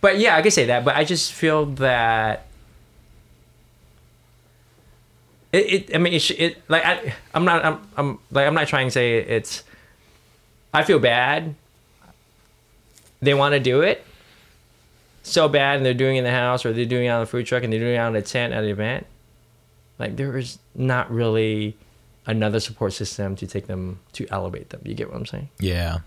[0.00, 2.46] but yeah i could say that but i just feel that
[5.52, 8.68] it, it i mean it, it like I, i'm not I'm, I'm like i'm not
[8.68, 9.62] trying to say it's
[10.72, 11.54] i feel bad
[13.22, 14.04] they want to do it
[15.22, 17.26] so bad and they're doing it in the house or they're doing it on the
[17.26, 19.06] food truck and they're doing it on a tent at an event,
[19.98, 21.76] like there is not really
[22.26, 24.80] another support system to take them to elevate them.
[24.84, 25.48] You get what I'm saying?
[25.60, 25.98] Yeah.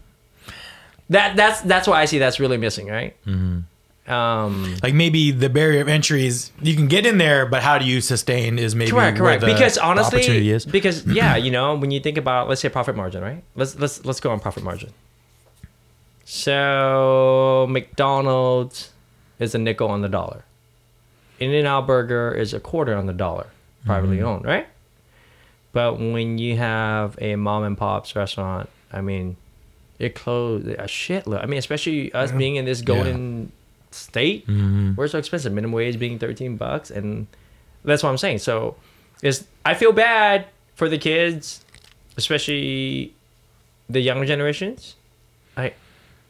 [1.09, 3.16] That that's that's why I see that's really missing, right?
[3.26, 4.11] Mm-hmm.
[4.11, 7.78] um, Like maybe the barrier of entry is you can get in there, but how
[7.78, 9.41] do you sustain is maybe correct, correct.
[9.41, 13.22] the- because honestly, because yeah, you know, when you think about let's say profit margin,
[13.22, 13.43] right?
[13.55, 14.91] Let's let's let's go on profit margin.
[16.26, 18.91] So McDonald's
[19.39, 20.43] is a nickel on the dollar.
[21.39, 23.47] In-N-Out Burger is a quarter on the dollar,
[23.86, 24.26] privately Mm-hmm.
[24.28, 24.67] owned, right?
[25.71, 29.36] But when you have a mom and pop's restaurant, I mean,
[29.99, 31.43] it closed a shitload.
[31.43, 33.51] I mean, especially us being in this golden
[33.91, 34.95] state, Mm-hmm.
[34.95, 35.51] we're so expensive.
[35.53, 37.28] Minimum wage being thirteen bucks, and
[37.84, 38.39] that's what I'm saying.
[38.39, 38.76] So,
[39.21, 41.63] is I feel bad for the kids,
[42.17, 43.13] especially
[43.89, 44.95] the younger generations.
[45.57, 45.73] I,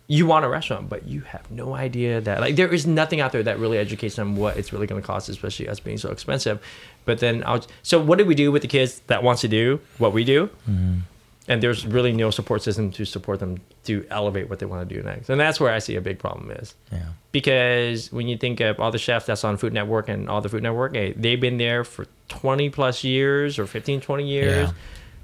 [0.07, 3.31] you want a restaurant, but you have no idea that like there is nothing out
[3.31, 6.11] there that really educates them what it's really going to cost, especially us being so
[6.11, 6.61] expensive.
[7.05, 7.65] But then I'll.
[7.83, 10.47] So what do we do with the kids that wants to do what we do?
[10.69, 10.99] Mm-hmm.
[11.47, 14.95] And there's really no support system to support them to elevate what they want to
[14.95, 15.29] do next.
[15.29, 17.03] And that's where I see a big problem is Yeah.
[17.31, 20.49] because when you think of all the chefs that's on Food Network and all the
[20.49, 24.73] Food Network, hey, they've been there for 20 plus years or 15, 20 years, Yeah.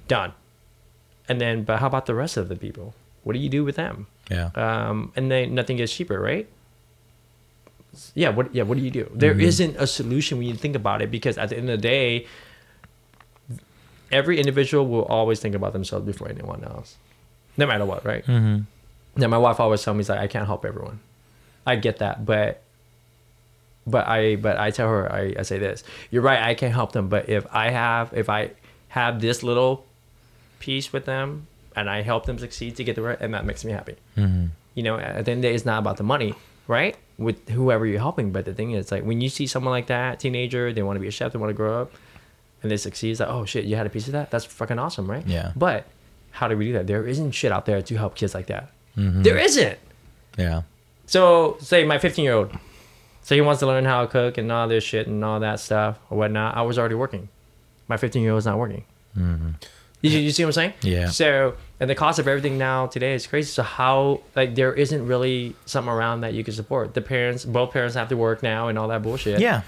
[0.08, 0.34] done.
[1.28, 2.94] And then, but how about the rest of the people?
[3.24, 4.08] What do you do with them?
[4.30, 4.50] Yeah.
[4.56, 6.48] Um, and then nothing gets cheaper, right?
[8.16, 8.30] Yeah.
[8.30, 8.54] What?
[8.56, 8.64] Yeah.
[8.64, 9.10] What do you do?
[9.14, 9.74] There Mm-hmm.
[9.76, 12.26] not a solution when you think about it because at the end of the day,
[14.12, 16.96] every individual will always think about themselves before anyone else,
[17.58, 18.26] no matter what, right?
[18.26, 18.62] Mm-hmm.
[19.18, 21.00] Now, my wife always tells me, "Is like I can't help everyone."
[21.68, 22.62] I get that, but
[23.86, 25.84] but I but I tell her I, I say this.
[26.10, 26.42] You're right.
[26.42, 28.52] I can't help them, but if I have if I
[28.90, 29.86] have this little
[30.60, 33.64] piece with them and I help them succeed to get the right, and that makes
[33.64, 33.96] me happy.
[34.18, 34.48] Mm-hmm.
[34.76, 36.34] You know, at the end of the day, it's not about the money,
[36.68, 36.96] right?
[37.18, 40.20] With whoever you're helping, but the thing is, like when you see someone like that,
[40.20, 41.92] teenager, they want to be a chef, they want to grow up,
[42.62, 43.12] and they succeed.
[43.12, 44.32] It's like, oh shit, you had a piece of that.
[44.32, 45.26] That's fucking awesome, right?
[45.26, 45.52] Yeah.
[45.56, 45.86] But
[46.32, 46.88] how do we do that?
[46.88, 48.72] There isn't shit out there to help kids like that.
[48.98, 49.24] Mm-hmm.
[49.24, 49.80] There isn't.
[50.38, 50.64] Yeah.
[51.06, 52.58] So, say my 15 year old,
[53.22, 55.60] so he wants to learn how to cook and all this shit and all that
[55.60, 56.56] stuff or whatnot.
[56.56, 57.28] I was already working.
[57.88, 58.86] My 15 year old's not working.
[60.02, 60.74] You, you see what I'm saying?
[60.82, 61.10] Yeah.
[61.10, 63.50] So, and the cost of everything now today is crazy.
[63.52, 66.94] So, how, like, there isn't really something around that you can support.
[66.96, 69.40] The parents, both parents have to work now and all that bullshit.
[69.40, 69.62] Yeah.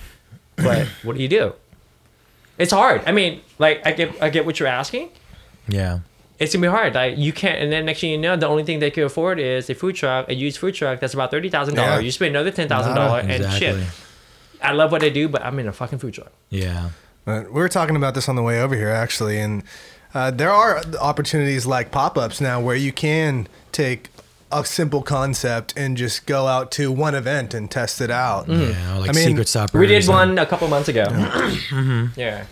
[0.56, 1.54] But what do you do?
[2.58, 3.04] It's hard.
[3.06, 5.10] I mean, like, I get, I get what you're asking
[5.68, 6.00] Yeah.
[6.40, 6.94] it's gonna be hard.
[6.94, 9.40] Like you can't, and then next thing you know, the only thing they can afford
[9.40, 11.88] is a food truck, a used food truck that's about thirty thousand Yeah.
[11.90, 12.06] dollars.
[12.06, 13.60] You spend another ten thousand dollars, and Exactly.
[13.82, 13.88] shit.
[14.62, 16.32] I love what I do, but I'm in a fucking food truck.
[16.50, 16.90] Yeah.
[17.26, 19.64] Uh, we were talking about this on the way over here, actually, and
[20.14, 24.10] uh, there are opportunities like pop ups now where you can take
[24.52, 28.48] a simple concept and just go out to one event and test it out.
[28.48, 28.72] Mm.
[28.72, 28.98] Yeah.
[28.98, 29.80] Like I mean, secret suppers.
[29.80, 31.06] We did one a couple months ago.
[31.74, 32.20] Mm-hmm.
[32.20, 32.46] Yeah,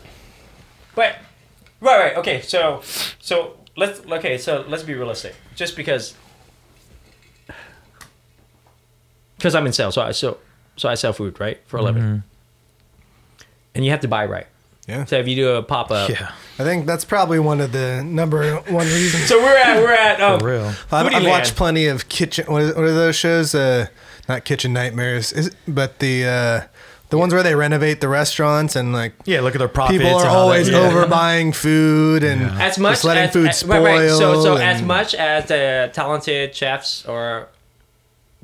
[0.95, 1.17] but
[1.79, 2.41] right, right, okay.
[2.41, 2.81] So,
[3.19, 4.37] so let's okay.
[4.37, 5.35] So let's be realistic.
[5.55, 6.15] Just because,
[9.37, 10.37] because I'm in sales, so I so
[10.75, 13.43] so I sell food right for a living, mm-hmm.
[13.75, 14.47] and you have to buy right.
[14.87, 15.05] Yeah.
[15.05, 16.31] So if you do a pop up, Yeah.
[16.59, 19.25] I think that's probably one of the number one reasons.
[19.27, 20.73] So we're at we're at um, For real.
[20.91, 22.45] I've, I've watched plenty of kitchen.
[22.51, 23.53] What, is, what are those shows?
[23.55, 23.87] Uh,
[24.27, 26.61] not Kitchen Nightmares, is, but the uh,
[27.09, 29.41] the ones where they renovate the restaurants and like Yeah.
[29.41, 29.99] Look at their profits.
[29.99, 30.55] people are and all that.
[30.55, 30.91] always Yeah.
[30.91, 33.83] overbuying food and as much just letting as, food as- spoil.
[33.83, 34.09] right, right.
[34.09, 37.47] So so as much as the talented chefs or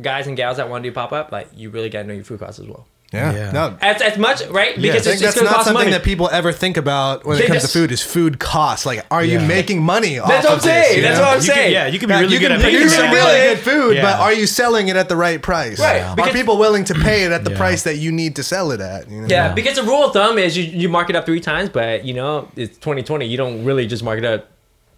[0.02, 2.24] guys and gals that want to do pop up, like you really gotta know your
[2.24, 2.86] food costs as well.
[3.14, 3.52] Yeah, Yeah.
[3.52, 3.78] no.
[3.82, 5.92] As, as much right because think it's, it's that's gonna not cost something money.
[5.92, 7.92] that people ever think about when it comes just- to food.
[7.92, 8.86] Is food costs?
[8.86, 10.20] Like, are you making money?
[10.20, 11.02] off That's what I'm of this, saying.
[11.04, 11.24] That's know?
[11.24, 11.72] what I'm You could- saying.
[11.74, 11.88] yeah.
[11.88, 13.14] You can be That really you good can at making produce some that.
[13.14, 13.64] really good.
[13.64, 14.02] good food, Yeah.
[14.02, 15.80] but are you selling it at the right price?
[15.80, 16.12] Right, Yeah.
[16.12, 17.58] Are because- people willing to pay it at the Yeah.
[17.58, 19.10] price that you need to sell it at?
[19.10, 19.28] You know?
[19.28, 19.54] Yeah, Yeah.
[19.54, 22.14] because the rule of thumb is you, you mark it up three times, but you
[22.14, 23.26] know it's 2020.
[23.26, 24.48] You don't really just mark it up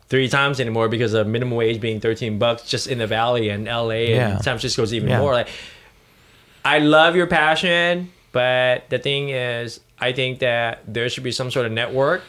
[0.10, 3.68] three times anymore because of minimum wage being 13 bucks just in the valley and
[3.68, 4.30] LA Yeah.
[4.30, 5.20] and San Francisco's even Yeah.
[5.20, 5.34] more.
[5.34, 5.48] Like,
[6.64, 11.52] I love your passion, but the thing is, I think that there should be some
[11.52, 12.22] sort of network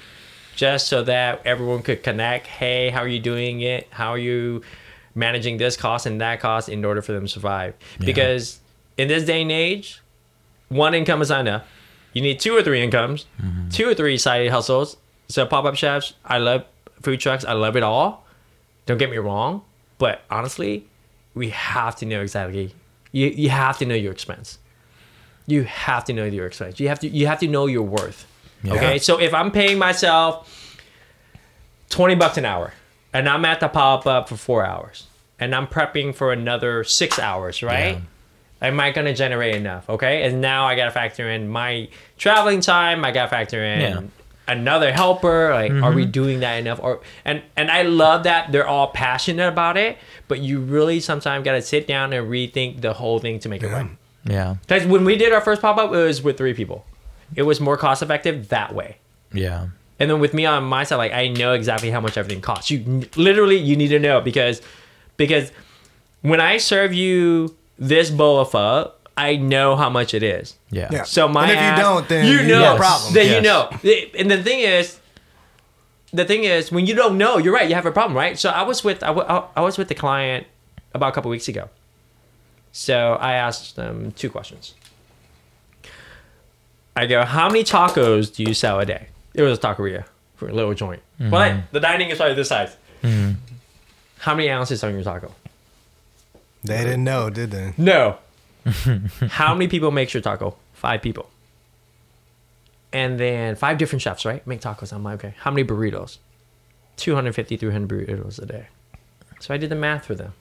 [0.56, 2.46] just so that everyone could connect.
[2.46, 3.86] Hey, how are you doing it?
[3.90, 4.62] How are you
[5.14, 7.74] managing this cost and that cost in order for them to survive?
[7.98, 8.60] Because
[8.96, 10.00] in this day and age,
[10.68, 11.64] one income is not enough.
[12.12, 13.68] You need two or three incomes, mm-hmm.
[13.68, 14.96] two or three side hustles.
[15.28, 16.64] So pop up shops, I love
[17.02, 18.26] food trucks, I love it all.
[18.86, 19.62] Don't get me wrong,
[19.98, 20.86] but honestly,
[21.34, 22.74] we have to know exactly.
[23.12, 24.58] You you have to know your expense.
[25.46, 26.78] You have to know your expense.
[26.78, 28.26] You have to you have to know your worth.
[28.66, 30.78] Okay, so if I'm paying myself
[31.88, 32.72] twenty bucks an hour,
[33.12, 35.06] and I'm at the pop up for four hours,
[35.38, 38.00] and I'm prepping for another six hours, right?
[38.62, 39.88] Am I gonna generate enough?
[39.88, 41.88] Okay, and now I gotta factor in my
[42.18, 43.04] traveling time.
[43.04, 44.00] I gotta factor in Yeah.
[44.46, 45.50] another helper.
[45.54, 46.10] Like, are we mm-hmm.
[46.10, 46.78] doing that enough?
[46.82, 49.96] Or and and I love that they're all passionate about it,
[50.30, 53.66] but you really sometimes gotta sit down and rethink the whole thing to make it
[53.68, 53.90] right.
[54.24, 54.54] Yeah.
[54.62, 56.86] Because when we did our first pop up, it was with three people.
[57.34, 58.98] It was more cost effective that way.
[59.32, 59.66] Yeah.
[59.98, 62.70] And then with me on my side, like I know exactly how much everything costs.
[62.70, 64.62] You literally you need to know because
[65.16, 65.50] because
[66.22, 70.54] when I serve you this bowl of pho, I know how much it is.
[70.70, 70.90] Yeah.
[70.92, 71.02] Yeah.
[71.02, 73.14] So my And if you ass- don't, then you you know got a problem.
[73.14, 73.68] Then you know.
[74.16, 74.99] And the thing is,
[76.12, 77.68] the thing is, when you don't know, you're right.
[77.68, 78.38] You have a problem, right?
[78.38, 80.46] So I was with I was with the client
[80.94, 81.68] about a couple weeks ago.
[82.72, 84.74] So I asked them two questions.
[86.96, 89.08] I go, how many tacos do you sell a day?
[89.34, 90.04] It was a taqueria
[90.36, 91.02] for a little joint.
[91.20, 91.30] Mm-hmm.
[91.30, 92.76] But like, the dining is probably this size.
[93.02, 93.32] Mm-hmm.
[94.18, 95.32] How many ounces on your taco?
[96.62, 97.72] They didn't know, did they?
[97.78, 98.18] No.
[99.30, 100.56] How many people makes your taco?
[100.74, 101.29] Five people.
[102.92, 104.44] And then five different chefs, right?
[104.46, 104.92] Make tacos.
[104.92, 105.34] I'm like, okay.
[105.38, 106.18] How many burritos?
[106.96, 108.66] 250, 300 burritos a day.
[109.40, 110.32] So I did the math for them.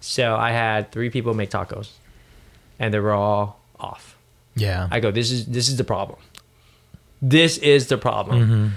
[0.00, 1.92] So I had three people make tacos,
[2.78, 4.16] and they were all off.
[4.54, 4.88] Yeah.
[4.90, 6.18] I go, this is this is the problem.
[7.20, 8.40] This is the problem.
[8.40, 8.68] Mm-hmm.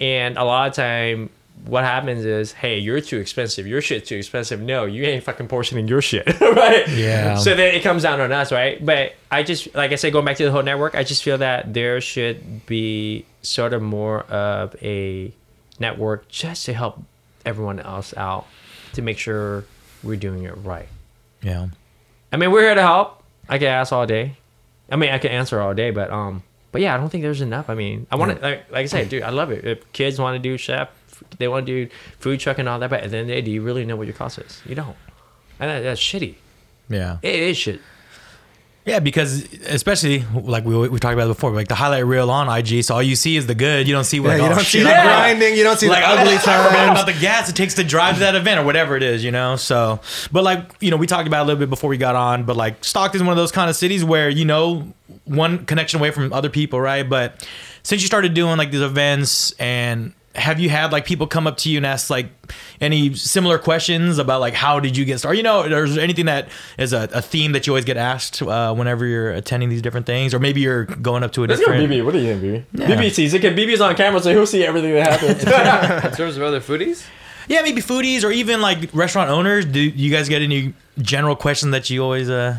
[0.00, 1.30] And a lot of time,
[1.64, 3.66] what happens is, hey, you're too expensive.
[3.66, 4.60] Your shit too expensive.
[4.60, 6.88] No, you ain't fucking portioning your shit, right?
[6.88, 7.36] Yeah.
[7.36, 8.84] So then it comes down on us, right?
[8.84, 11.38] But I just, like I said, going back to the whole network, I just feel
[11.38, 15.32] that there should be sort of more of a
[15.78, 17.02] network just to help
[17.44, 18.46] everyone else out
[18.94, 19.64] to make sure
[20.02, 20.88] we're doing it right.
[21.42, 21.68] yeah.
[22.30, 23.22] I mean, we're here to help.
[23.48, 24.36] I can ask all day.
[24.90, 26.42] I mean, I can answer all day, but um,
[26.72, 27.70] but yeah, I don't think there's enough.
[27.70, 29.64] I mean, I want to like, like I said, dude, I love it.
[29.64, 30.90] If kids want to do chef,
[31.38, 33.34] they want to do food truck and all that, but at the end of the
[33.34, 34.62] day, do you really know what your cost is?
[34.66, 34.96] You don't,
[35.60, 36.34] and that, that's shitty.
[36.88, 37.18] Yeah.
[37.22, 37.80] It is shit.
[38.88, 42.82] Yeah, because especially like we we talked about before, like the highlight reel on IG,
[42.82, 43.86] so all you see is the good.
[43.86, 45.58] You don't see Yeah, like you oh, don't shit, see the I'm grinding.
[45.58, 46.92] You don't see like the ugly I times.
[46.92, 49.30] about the gas it takes to drive to that event or whatever it is, you
[49.30, 49.56] know.
[49.56, 50.00] So,
[50.32, 52.44] but like you know, we talked about it a little bit before we got on,
[52.44, 54.90] but like Stockton's one of those kind of cities where you know
[55.26, 57.06] one connection away from other people, right?
[57.06, 57.46] But
[57.82, 61.56] since you started doing like these events and have you had like people come up
[61.58, 62.28] to you and ask like
[62.80, 65.36] any similar questions about like how did you get started?
[65.38, 68.40] You know, is there anything that is a, a theme that you always get asked
[68.42, 71.60] uh, whenever you're attending these different things, or maybe you're going up to a Let's
[71.60, 71.90] different.
[71.90, 72.04] BB.
[72.04, 72.80] What do you think, BB?
[72.88, 72.96] Yeah.
[72.96, 73.40] BB sees it.
[73.42, 75.42] 'cause BB's on camera, so he'll see everything that happens.
[76.12, 77.04] In terms of other foodies,
[77.48, 79.64] Yeah, maybe foodies or even like restaurant owners.
[79.64, 82.58] Do you guys get any general questions that you always uh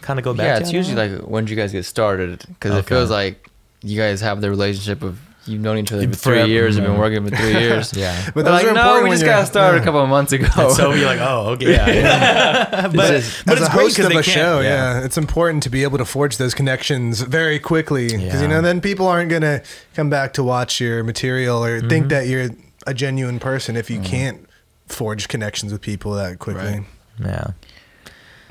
[0.00, 0.60] kind of go back yeah, to?
[0.62, 2.42] it's usually like when did you guys get started?
[2.48, 3.48] Because it feels like
[3.82, 6.84] you guys have the relationship of you've known each other for Forever, three years, you've
[6.86, 7.92] been working for three years.
[7.94, 8.24] yeah.
[8.26, 9.82] But But those like, are no, we just got started yeah.
[9.82, 10.46] a couple of months ago.
[10.70, 11.88] so you're like, oh, okay, yeah.
[11.88, 12.88] yeah.
[12.94, 15.04] but As, but it's a great host 'cause of they a can- show, yeah.
[15.04, 18.42] it's important to be able to forge those connections very quickly because Yeah.
[18.42, 19.62] you know then people aren't gonna
[19.94, 21.88] come back to watch your material or Mm-hmm.
[21.88, 22.50] think that you're
[22.86, 24.46] a genuine person if you can't
[24.86, 26.62] forge connections with people that quickly.
[26.62, 26.84] Right.
[27.20, 27.46] Yeah.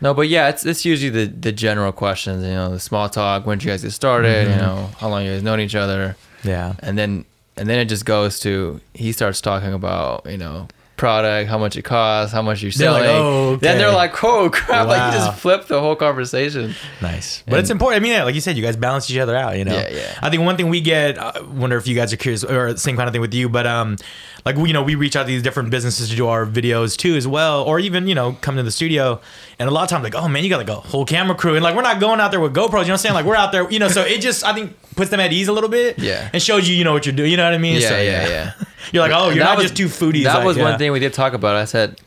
[0.02, 2.44] No, but yeah, it's it's usually the the general questions.
[2.44, 3.46] You know, the small talk.
[3.46, 4.50] When did you guys get started?
[4.50, 6.76] You know, how long you guys known each other, Yeah.
[6.80, 7.26] and then
[7.58, 11.76] and then it just goes to he starts talking about you know product, how much
[11.76, 13.22] it costs, how much you're They're like, selling.
[13.22, 14.88] "Oh, Then they're like, oh crap!
[14.88, 16.76] Like you just flip the whole conversation.
[17.02, 18.00] Nice, but it's important.
[18.00, 19.58] I mean, yeah, like you said, you guys balance each other out.
[19.58, 20.20] You know, Yeah, yeah.
[20.22, 22.96] I think one thing we get, I wonder if you guys are curious, or same
[22.96, 23.98] kind of thing with you, but um,
[24.46, 26.96] like we, you know, we reach out to these different businesses to do our videos
[26.96, 29.20] too, as well, or even you know, come to the studio,
[29.60, 31.56] and a lot of times like, oh man, you got like a whole camera crew,
[31.56, 32.64] and like we're not going out there with GoPros.
[32.64, 33.16] You know what I'm saying?
[33.16, 35.48] Like we're out there, you know, so it just I think puts them at ease
[35.48, 36.30] a little bit, Yeah.
[36.34, 37.32] and shows you you know what you're doing.
[37.32, 37.82] You know what I mean?
[37.82, 38.52] Yeah, So, yeah, yeah.
[38.92, 40.24] You're like, oh, you're not was- just two foodies.
[40.26, 40.64] That like, was yeah.
[40.64, 41.56] one thing we did talk about.
[41.56, 42.00] I said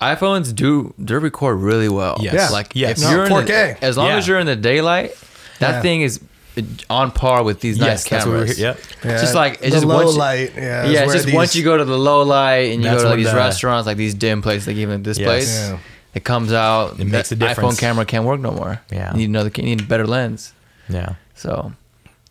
[0.00, 2.16] iPhones do do record really well.
[2.20, 2.34] Yes.
[2.34, 2.48] Yeah.
[2.50, 2.98] Like Yes.
[2.98, 3.46] if No, you're in 4K.
[3.80, 4.16] the, as long Yeah.
[4.16, 5.12] as you're in the daylight,
[5.58, 5.82] that Yeah.
[5.82, 6.20] thing is
[6.56, 8.58] uh, on par with these Yes, nice that's what we're cameras.
[8.58, 8.80] Yep.
[9.04, 10.52] Yeah, Just like- it's the just low once you- light.
[10.56, 13.02] Yeah, Yeah, it's where just once you go to the low light and you go
[13.02, 15.26] to like these the- restaurants, like these dim places, like even this Yes.
[15.28, 15.78] place, Yeah.
[16.14, 16.98] it comes out.
[16.98, 17.76] It makes the a difference.
[17.76, 18.80] iPhone camera can't work no more.
[18.90, 19.12] Yeah.
[19.12, 19.50] you need another.
[19.54, 20.52] You need a better lens.
[20.88, 21.10] Yeah.
[21.36, 21.72] So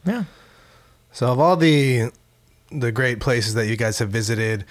[0.05, 0.23] Yeah.
[1.13, 2.09] So of all the
[2.71, 4.65] the great places that you guys have visited,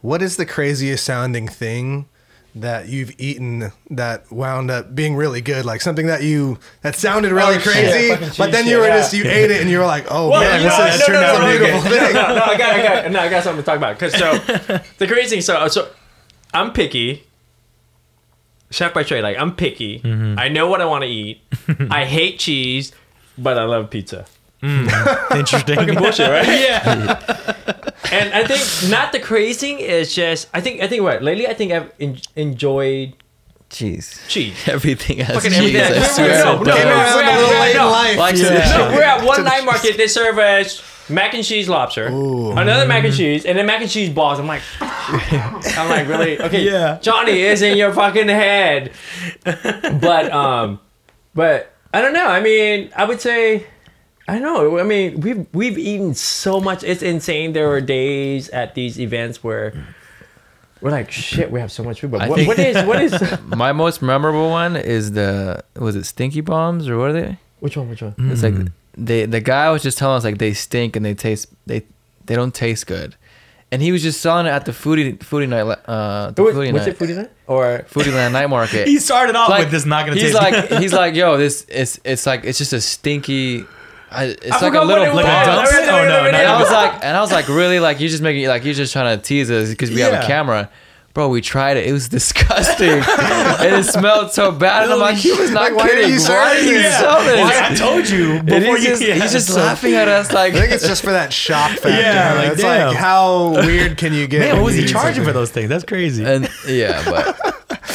[0.00, 2.06] what is the craziest sounding thing
[2.56, 5.64] that you've eaten that wound up being really good?
[5.64, 8.86] Like something that you that sounded really Oh, crazy, Fucking but then you shit, were
[8.88, 8.96] yeah.
[8.98, 11.00] just you ate it and you were like, oh Well, man, you this know, has
[11.00, 12.14] no, turned no, out no, a beautiful No, thing.
[12.14, 13.98] no, no, I got, I got, no, I got something to talk about.
[13.98, 14.38] Cause so
[14.98, 15.88] the crazy thing, so so
[16.52, 17.24] I'm picky.
[18.70, 20.00] Chef by trade, like I'm picky.
[20.00, 20.38] Mm-hmm.
[20.38, 21.40] I know what I want to eat.
[21.90, 22.92] I hate cheese,
[23.38, 24.26] but I love pizza.
[25.34, 25.76] Interesting.
[25.76, 26.46] Fucking bullshit, right?
[26.60, 27.20] yeah.
[28.12, 31.48] And I think not the crazy thing is just I think I think what lately
[31.48, 33.14] I think I've en- enjoyed
[33.70, 34.54] jeez, cheese.
[34.68, 35.74] everything has Fucking cheese.
[35.74, 35.96] everything.
[35.96, 36.44] I No, swear.
[36.44, 37.90] no, no, no, we're at- little we're at- late in no.
[37.90, 38.18] life.
[38.18, 38.36] Like,
[38.94, 39.96] we're at one night market.
[39.96, 43.90] They serve us mac and cheese lobster, another mac and cheese, and then mac and
[43.90, 44.38] cheese balls.
[44.38, 46.38] I'm like, I'm like, really?
[46.40, 46.98] Okay, Yeah.
[47.00, 48.92] Johnny is in your fucking head.
[49.44, 50.78] But um,
[51.34, 52.26] but I don't know.
[52.26, 53.66] I mean, I would say,
[54.26, 54.78] I know.
[54.78, 56.82] I mean, we've we've eaten so much.
[56.82, 57.52] It's insane.
[57.52, 59.74] There were days at these events where
[60.80, 62.10] we're like, shit, we have so much food.
[62.12, 63.12] But what, what is what is
[63.46, 67.38] My most memorable one is the was it Stinky Bombs or what are they?
[67.60, 67.88] which one?
[67.88, 68.14] Which one?
[68.18, 68.54] It's like
[68.96, 71.82] they the guy was just telling us like they stink and they taste they
[72.26, 73.16] they don't taste good,
[73.72, 76.72] and he was just selling it at the foodie foodie night uh the Was, foodie
[76.72, 77.84] was night it foodie night or?
[77.90, 78.86] foodie land night market.
[78.92, 80.80] He started off Like, with this not gonna he's taste like good.
[80.82, 83.66] he's like yo this it's it's like it's just a stinky.
[84.14, 85.16] I, it's like a little it was.
[85.16, 85.44] Like a bomb.
[85.46, 85.68] dump?
[85.70, 87.48] Wait, wait, Oh, wait, no, wait, no, And I was like, and I was like,
[87.48, 90.22] really, like you're just making, like you're just trying to tease us because we have
[90.22, 90.70] a camera,
[91.12, 91.28] bro.
[91.28, 94.84] We tried it; it was disgusting, and it smelled so bad.
[94.84, 96.04] And I'm like, he was not Like, why kidding.
[96.04, 96.98] are you Why serving are you this?
[96.98, 97.40] selling this?
[97.40, 98.90] Why, I told you before he's you.
[98.90, 101.32] just, yeah, he's just so- laughing at us like, I think it's just for that
[101.32, 101.90] shock factor.
[101.90, 102.88] Yeah, like, it's damn.
[102.88, 104.40] like how weird can you get?
[104.40, 105.24] Man, what was he charging something?
[105.24, 105.68] for those things?
[105.68, 106.24] That's crazy.
[106.24, 107.36] and yeah, but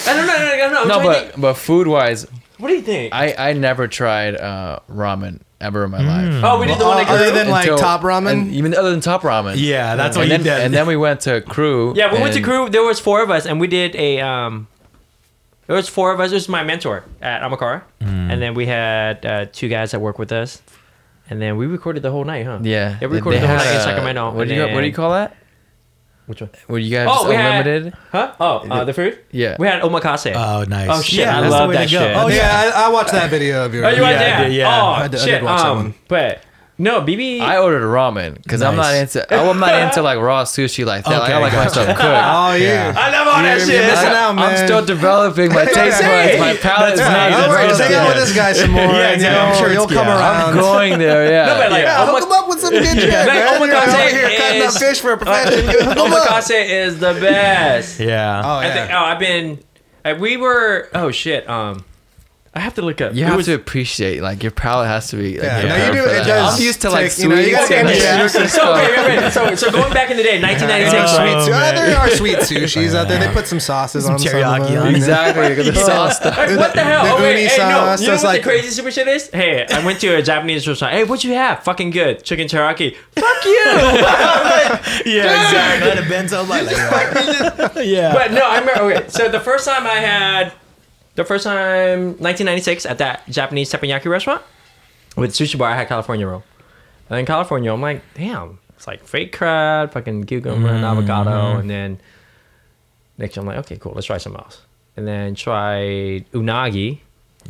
[0.08, 0.38] I don't know.
[0.38, 0.82] No, no, no.
[0.82, 2.26] I'm no, but but food wise,
[2.58, 3.14] what do you think?
[3.14, 6.44] I I never tried uh, ramen ever in my life.
[6.44, 7.34] oh, we did the Well, one that other grew.
[7.40, 8.32] than like Until- top ramen.
[8.32, 9.56] and even other than top ramen.
[9.58, 10.66] yeah, that's what and you then, did.
[10.66, 11.94] and then we went to Kru.
[11.96, 12.70] Yeah, we went to and- Kru.
[12.70, 14.22] There was four of us, and we did a.
[14.22, 14.68] um
[15.68, 16.32] There was four of us.
[16.32, 18.32] It was my mentor at Amakara, Mm.
[18.32, 20.62] and then we had uh, two guys that work with us,
[21.30, 22.58] and then we recorded the whole night, huh?
[22.64, 24.32] Yeah, Yeah, we recorded they the whole had night in a- Sacramento.
[24.32, 25.36] What do and you what do you then- call that?
[26.30, 26.52] Which one?
[26.68, 27.94] Were you guys Oh, we had- unlimited?
[28.12, 28.34] Huh?
[28.40, 29.18] Oh, uh, the food.
[29.32, 29.56] Yeah.
[29.58, 30.32] We had omakase.
[30.36, 30.88] oh, nice.
[30.92, 32.00] Oh, shit, Yeah, I that's the love way to that go.
[32.06, 32.16] shit.
[32.16, 32.36] Oh, yeah.
[32.36, 33.86] yeah, I, I watched that video of yours.
[33.88, 34.50] oh, you went Yeah, I there?
[34.50, 34.82] did, yeah.
[34.82, 35.32] Oh, I did- I shit.
[35.42, 35.94] did watch that um, one.
[36.08, 36.44] But
[36.82, 37.42] no, BB.
[37.42, 39.14] I ordered ramen because I'm not Nice.
[39.18, 39.34] into.
[39.34, 41.10] I'm not into like raw sushi like that.
[41.12, 41.72] like, I Okay, like my gotcha.
[41.72, 42.00] stuff cooked.
[42.08, 42.94] Oh yeah.
[42.96, 43.82] I love all that You're- shit.
[43.84, 44.46] you're missing out, man.
[44.56, 46.40] I'm still developing my taste buds.
[46.40, 47.36] My palate is That's not nice.
[47.36, 47.98] Don't worry, That's just good.
[47.98, 48.84] hang out with this guy some more.
[48.96, 49.36] Yeah, and, you exactly.
[49.36, 50.20] know, I'm sure you'll come yeah.
[50.20, 50.36] around.
[50.40, 51.26] I'm going there.
[51.30, 51.46] Yeah.
[51.48, 52.39] No, but like, Yeah, Oma- hook him up with
[52.70, 53.62] some good shit, Like, man.
[53.62, 55.66] Omakase over here cutting up is- fish for a profession.
[55.68, 56.28] Hook 'em up.
[56.30, 58.00] omakase is the best.
[58.00, 58.42] Yeah.
[58.44, 58.74] Oh I yeah.
[58.74, 58.92] think.
[58.94, 59.60] Oh, I've been.
[60.06, 60.90] uh, We were.
[60.94, 61.50] Oh shit.
[61.50, 61.84] Um,
[62.52, 63.14] I have to look up.
[63.14, 65.36] You It have was- to appreciate like your palate has to be.
[65.38, 67.52] Like, Yeah, no, you do- it does I'm used to like take- you know, you
[67.52, 68.26] gotta and get- yeah.
[68.28, 68.78] So, stuff.
[68.84, 69.32] okay, wait, wait.
[69.32, 71.74] So, so going back in the day, 1996, Sweet right?
[71.78, 73.20] Oh, there are sweet sushis out there.
[73.20, 74.82] They put some sauces Some on some teriyaki of them.
[74.82, 74.98] on it.
[74.98, 75.54] Exactly.
[75.54, 76.36] The sauce stuff.
[76.38, 77.04] Like, what the hell?
[77.06, 77.70] the oh, wait, uni hey, no.
[77.70, 79.30] sauce, You know what like- the crazy super shit is?
[79.30, 80.94] Hey, I went to a Japanese restaurant.
[80.96, 81.64] Hey, what'd you have?
[81.64, 82.24] Fucking good.
[82.24, 82.96] Chicken teriyaki.
[83.16, 83.64] Fuck you.
[85.06, 85.92] Yeah, exactly.
[86.02, 86.66] That bento like,
[87.86, 88.12] yeah.
[88.14, 88.82] But no, I remember.
[88.96, 90.52] Okay, so the first time I had,
[91.20, 94.42] the first time, 1996, at that Japanese teppanyaki restaurant
[95.18, 96.44] with sushi bar, I had California roll.
[97.10, 101.70] And in California, I'm like, damn, it's like fake crab, fucking cucumber and avocado, and
[101.70, 102.00] then
[103.18, 104.62] next I'm like, okay, cool, let's try something else.
[104.96, 107.00] And then tried unagi,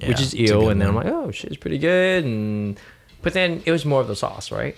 [0.04, 2.24] which is eel, and then I'm like, oh, shit, it's pretty good.
[2.26, 2.80] And
[3.22, 4.76] but then it was more of the sauce, right?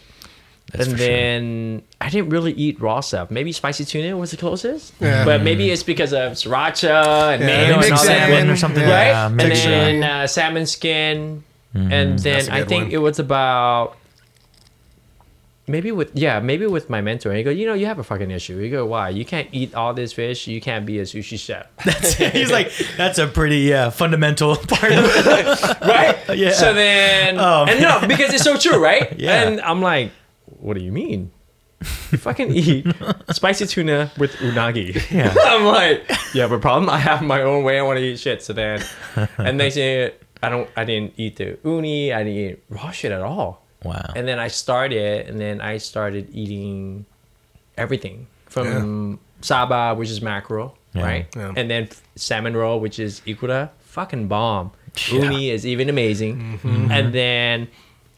[0.72, 1.07] That's and for sure.
[1.07, 3.30] then I didn't really eat raw stuff.
[3.30, 4.93] Maybe spicy tuna was the closest.
[5.01, 5.26] Yeah.
[5.26, 8.28] But maybe it's because of sriracha and Yeah, mayo and mixed all that.
[8.30, 8.84] salmon or something.
[8.88, 9.24] yeah.
[9.26, 9.38] Right?
[9.39, 11.43] Yeah, and then uh, salmon skin.
[11.74, 12.91] And then That's a I good think one.
[12.93, 13.97] it was about
[15.68, 17.30] maybe with yeah, maybe with my mentor.
[17.30, 18.57] And he go, you know, you have a fucking issue.
[18.57, 19.09] You go, why?
[19.09, 20.47] You can't eat all this fish.
[20.47, 21.68] You can't be a sushi chef.
[22.34, 25.82] He's like, that's a pretty yeah fundamental part of it.
[25.82, 26.38] right?
[26.38, 26.51] Yeah.
[26.51, 29.18] So then, Oh, and no, because it's so true, right?
[29.20, 29.43] Yeah.
[29.43, 30.12] And I'm like,
[30.62, 31.32] what do you mean?
[32.12, 32.86] You fucking eat
[33.32, 34.93] spicy tuna with unagi.
[35.12, 35.34] Yeah.
[35.45, 36.89] I'm like, you have a problem?
[36.89, 37.80] I have my own way.
[37.80, 38.43] I want to eat shit.
[38.43, 38.84] So then,
[39.38, 42.14] and they say, I don't, I didn't eat the uni.
[42.14, 43.66] I didn't eat raw shit at all.
[43.84, 44.14] Wow.
[44.16, 47.05] And then I started, and then I started eating
[47.78, 51.03] everything from saba, which is mackerel, Yeah.
[51.03, 51.28] right?
[51.36, 51.53] Yeah.
[51.55, 54.72] And then salmon roll, which is ikura, fucking bomb.
[55.09, 55.24] Yeah.
[55.24, 56.59] Uni is even amazing.
[56.62, 56.91] Mm-hmm.
[56.91, 57.70] And then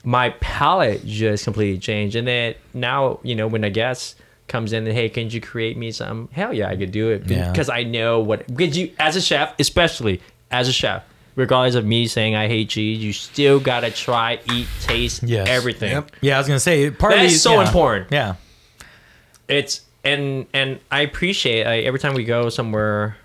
[0.03, 2.15] my palate just completely changed.
[2.15, 5.77] And then now, you know, when a guest comes in and hey, can you create
[5.77, 6.27] me some?
[6.33, 7.51] Hell yeah, I could do it Yeah.
[7.51, 8.45] because I know what.
[8.47, 11.03] Because you, as a chef, especially as a chef.
[11.35, 15.47] Regardless of me saying I hate cheese, you still gotta try, eat, taste Yes.
[15.49, 16.11] everything Yep.
[16.21, 17.65] Yeah, I was gonna say partly That's so yeah.
[17.65, 18.11] important.
[18.11, 18.35] Yeah.
[19.47, 23.17] it's and and I appreciate I, every time we go somewhere,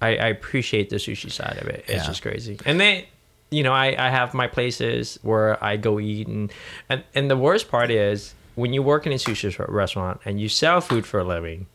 [0.00, 1.84] I, I appreciate the sushi side of it.
[1.88, 2.06] It's Yeah.
[2.06, 2.58] just crazy.
[2.64, 3.04] And then,
[3.52, 6.52] you know, I, I have my places where I go eat and,
[6.88, 10.48] and and the worst part is when you work in a sushi restaurant and you
[10.48, 11.66] sell food for a living.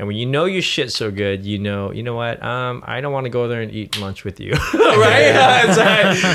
[0.00, 2.42] And when you know your shit's so good, you know, you know what?
[2.42, 5.60] Um, I don't want to go there and eat lunch with you, right?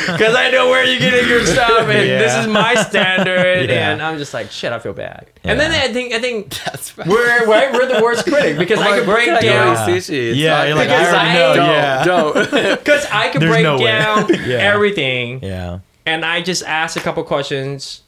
[0.06, 3.90] Because I know where you're getting your stuff, and this is my standard, Yeah.
[3.92, 5.26] and I'm just like, shit, I feel bad.
[5.44, 7.10] And then I think, I think That's fine.
[7.10, 10.30] we're right, we're the worst critic because I could break I down eat sushi?
[10.30, 11.56] It's Yeah, like, Because I I know.
[12.06, 12.76] don't, yeah.
[12.76, 15.80] because I could There's break no down everything, Yeah.
[16.06, 18.02] and I just ask a couple questions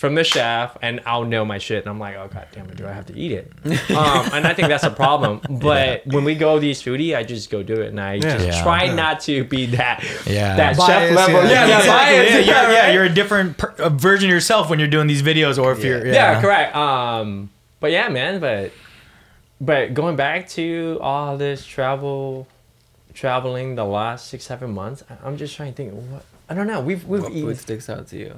[0.00, 2.76] from the chef, and I'll know my shit, and I'm like, oh god damn it,
[2.78, 3.52] do I have to eat it?
[3.90, 5.42] um, and I think that's a problem.
[5.60, 8.62] But when we go these foodie, I just go do it, and I just Yeah.
[8.62, 8.94] try Yeah.
[8.94, 10.56] not to be that Yeah.
[10.56, 11.42] that Biased, chef level.
[11.44, 11.50] yeah.
[11.50, 12.16] Yeah, yeah, exactly.
[12.18, 12.92] biased, yeah, yeah, yeah.
[12.94, 15.84] You're a different per- a version of yourself when you're doing these videos, or if
[15.84, 16.40] you're yeah.
[16.40, 16.74] correct.
[16.74, 18.40] Um, but yeah, man.
[18.40, 18.72] But
[19.60, 22.46] but going back to all this travel,
[23.12, 25.92] traveling the last six seven months, I- I'm just trying to think.
[25.92, 26.80] What I don't know.
[26.80, 27.42] We've we've What eaten.
[27.48, 28.34] food sticks out to you?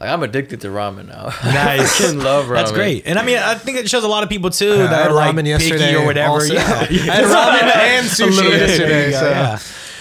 [0.00, 1.24] Like I'm addicted to ramen now.
[1.44, 2.02] Nice.
[2.02, 2.54] I love ramen.
[2.54, 4.76] That's great, and I mean, I think it shows a lot of people too I
[4.76, 6.30] that had are like ramen picky or whatever.
[6.34, 6.54] also.
[6.54, 9.10] Yeah, I had ramen and sushi yesterday.
[9.10, 9.28] Yeah, so.
[9.30, 9.58] yeah.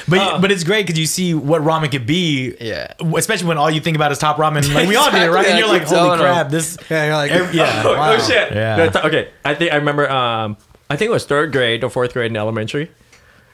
[0.07, 2.55] But but it's great because you see what ramen could be.
[2.59, 2.93] Yeah.
[3.15, 5.45] Especially when all you think about is top ramen, like we all did, right?
[5.45, 6.19] Exactly, And you're like, holy telling 'em.
[6.19, 6.77] crap, this.
[6.89, 7.83] Yeah, you're like, Every- yeah.
[7.85, 8.13] Oh, Wow.
[8.13, 8.51] oh shit!
[8.51, 8.75] Yeah.
[8.77, 10.09] That's- okay, I think I remember.
[10.09, 10.57] Um,
[10.89, 12.89] I think it was third grade or fourth grade in elementary.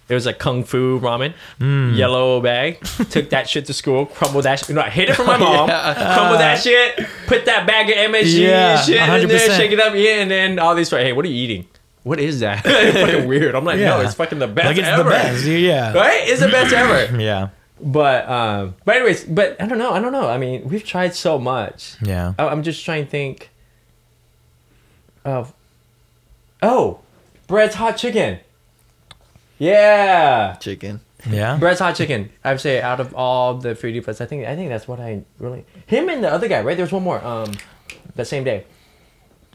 [0.08, 1.98] It was like kung fu ramen, Mm.
[1.98, 2.80] yellow bag.
[3.10, 4.60] Took that shit to school, crumbled that.
[4.60, 5.68] Shit, you know, I hid it from my mom.
[5.68, 6.14] Yeah.
[6.16, 7.08] Crumbled that shit.
[7.26, 10.60] Put that bag of MSG Yeah, shit in there, shake it up, yeah, and then
[10.60, 10.90] all these.
[10.92, 11.68] Hey, what are you eating?
[12.04, 12.62] What is that?
[12.66, 13.56] it's fucking weird.
[13.56, 15.04] I'm like, no, it's fucking the best Like it's ever.
[15.04, 15.44] the best.
[15.46, 15.92] Yeah.
[15.94, 16.22] Right?
[16.28, 17.18] It's the best ever.
[17.22, 17.50] Yeah.
[17.82, 19.92] But um, but anyways, but I don't know.
[19.92, 20.30] I don't know.
[20.30, 21.96] I mean, we've tried so much.
[22.02, 22.34] Yeah.
[22.38, 23.50] I- I'm just trying to think
[25.26, 25.52] of.
[26.62, 27.00] Oh,
[27.48, 28.40] Brett's hot chicken.
[29.58, 31.00] Yeah, Chicken.
[31.30, 31.58] Yeah.
[31.58, 32.30] Brett's hot chicken.
[32.44, 35.24] I'd say out of all the foodie places, I think I think that's what I
[35.40, 35.66] really.
[35.88, 36.78] Him and the other guy, right?
[36.78, 37.24] There's one more.
[37.24, 37.52] Um,
[38.16, 38.66] the same day.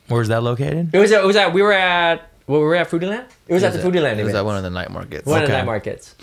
[0.09, 0.93] Where's that located?
[0.93, 1.13] It was.
[1.13, 1.53] At, it was at.
[1.53, 2.29] We were at.
[2.47, 3.27] Well, we were at Foodie Land.
[3.47, 4.19] It was at the It Foodie Land.
[4.19, 4.43] It was event.
[4.43, 5.27] at one of the night markets.
[5.27, 6.17] one of the night markets.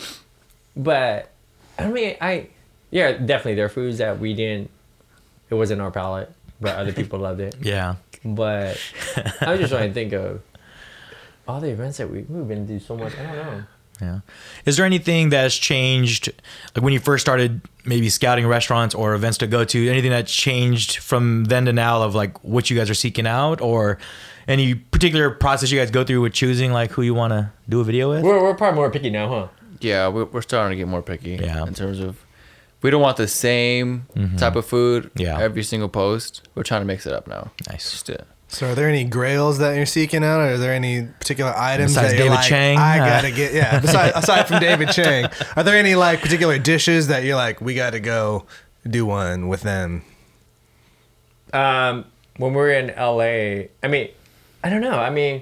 [0.76, 1.30] But
[1.80, 2.48] I mean, I
[2.92, 4.70] yeah, definitely there are foods that we didn't.
[5.50, 7.56] It wasn't our palate, but other people loved it.
[7.62, 7.96] Yeah.
[8.26, 8.78] But
[9.40, 10.42] I was just trying to think of
[11.48, 13.18] all the events that we, we've been to so much.
[13.18, 13.64] I don't know.
[14.00, 14.20] Yeah.
[14.66, 16.32] Is there anything that's changed,
[16.76, 20.32] like when you first started maybe scouting restaurants or events to go to, anything that's
[20.32, 23.98] changed from then to now of like what you guys are seeking out or
[24.48, 27.82] any particular process you guys go through with choosing like who you want to do
[27.82, 28.24] a video with?
[28.24, 29.48] We're, we're probably more picky now, huh?
[29.82, 31.32] Yeah, we're, we're starting to get more picky.
[31.32, 31.66] Yeah.
[31.66, 32.24] In terms of,
[32.84, 34.06] we don't want the same
[34.38, 35.06] type of food.
[35.06, 35.22] Mm-hmm.
[35.22, 35.40] Yeah.
[35.40, 36.48] Every single post.
[36.54, 37.50] We're trying to mix it up now.
[37.68, 37.90] Nice.
[37.92, 41.04] Just to, So, are there any grails that you're seeking out, or are there any
[41.04, 42.78] particular items Besides that you're David like, Chang?
[42.78, 43.54] I Uh, gotta get?
[43.54, 47.60] Yeah, aside, aside from David Chang, are there any like particular dishes that you're like,
[47.60, 48.46] we got to go
[48.90, 50.04] do one with them?
[51.54, 52.06] Um,
[52.38, 54.10] when we were in LA, I mean,
[54.64, 54.98] I don't know.
[55.00, 55.42] I mean,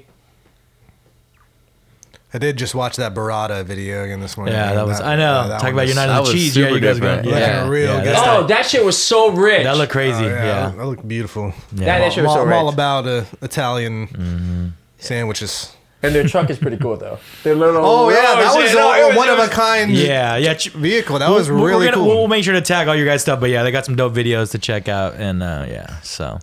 [2.35, 4.55] I did just watch that burrata video again this morning.
[4.55, 5.47] Yeah, that was, I know.
[5.47, 6.57] that Talk one about was- United that the was Cheese.
[6.57, 7.23] Yeah, super you guys are different.
[7.23, 7.67] going, Looking yeah.
[7.69, 8.07] real yeah, good.
[8.07, 9.63] that's- oh, that shit was so rich.
[9.63, 10.25] That looked crazy.
[10.25, 10.69] Oh, yeah.
[10.75, 11.53] that looked beautiful.
[11.73, 11.85] Yeah.
[11.85, 14.67] That- that shit I'm, was all, so I'm all about uh, Italian Mm-hmm.
[14.97, 15.71] sandwiches.
[16.03, 17.19] And their truck is pretty cool though.
[17.43, 19.91] Their little Oh yeah, that was no, a, it was- one it of a kind.
[19.91, 20.53] Yeah, yeah.
[20.55, 21.17] ch- vehicle.
[21.19, 22.07] That we'll- was we're really gonna- cool.
[22.07, 24.13] We'll make sure to tag all your guys' stuff, but yeah, they got some dope
[24.13, 26.39] videos to check out, and uh, yeah, so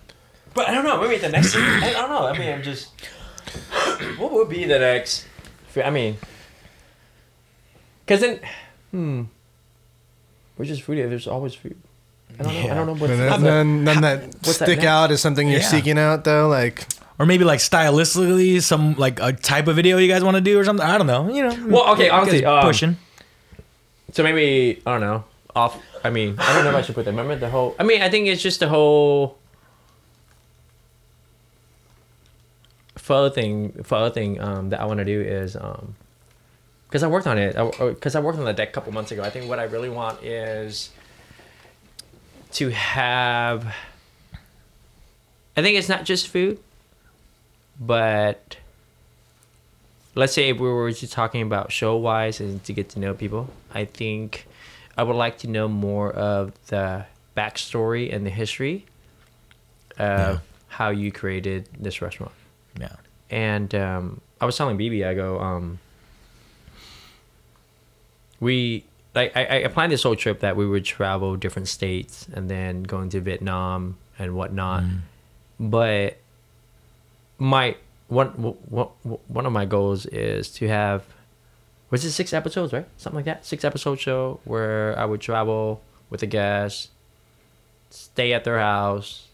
[0.54, 1.00] But I don't know.
[1.02, 1.54] Maybe the next.
[1.54, 2.26] I don't know.
[2.26, 2.88] I mean, I'm just.
[4.16, 5.26] What would be the next?
[5.76, 6.16] I mean,
[8.04, 8.40] because then,
[8.90, 9.22] hmm,
[10.56, 10.98] which is food?
[10.98, 11.76] There's always food.
[12.38, 12.60] I don't know.
[12.60, 13.12] I don't know what's.
[13.12, 14.86] None, none, none that what's that stick next?
[14.88, 15.66] out is something you're Yeah.
[15.68, 16.48] seeking out though.
[16.48, 16.86] Like
[17.18, 20.58] or maybe like stylistically, some like a type of video you guys want to do
[20.58, 20.84] or something.
[20.84, 21.32] I don't know.
[21.32, 21.66] You know.
[21.68, 22.96] Well, okay, you guys honestly, um, pushing.
[24.12, 25.24] so maybe I don't know.
[25.54, 25.78] Off.
[26.02, 27.10] I mean, I don't know if I should put that.
[27.12, 27.76] Remember the whole.
[27.78, 29.38] I mean, I think it's just the whole.
[32.96, 35.94] Further thing, further thing um, that I want to do is, um,
[36.86, 39.22] because I worked on it, because I, worked on the deck a couple months ago.
[39.22, 40.90] I think what I really want is
[42.52, 43.64] to have.
[45.56, 46.58] I think it's not just food,
[47.80, 48.56] but
[50.14, 53.14] let's say if we were just talking about show wise and to get to know
[53.14, 54.46] people, I think
[54.96, 58.84] I would like to know more of the backstory and the history
[59.98, 60.38] of Yeah.
[60.68, 62.32] how you created this restaurant.
[62.78, 62.96] Yeah.
[63.30, 65.78] And um, I was telling BB, I go, um,
[68.40, 68.84] we
[69.14, 72.82] like I, I planned this whole trip that we would travel different states and then
[72.82, 74.84] going to Vietnam and whatnot.
[75.60, 76.18] But
[77.38, 77.76] my
[78.08, 78.88] one one
[79.28, 81.04] one of my goals is to have
[81.90, 85.82] was it six episodes right something like that six episode show where I would travel
[86.10, 86.90] with a guest,
[87.90, 89.28] stay at their house,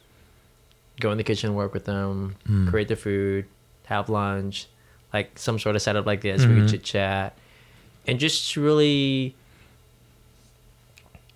[1.00, 2.68] go in the kitchen, work with them, hmm.
[2.68, 3.46] create the food,
[3.86, 4.66] have lunch,
[5.12, 6.44] like some sort of setup like this.
[6.44, 7.38] We could chit chat,
[8.06, 9.34] and just really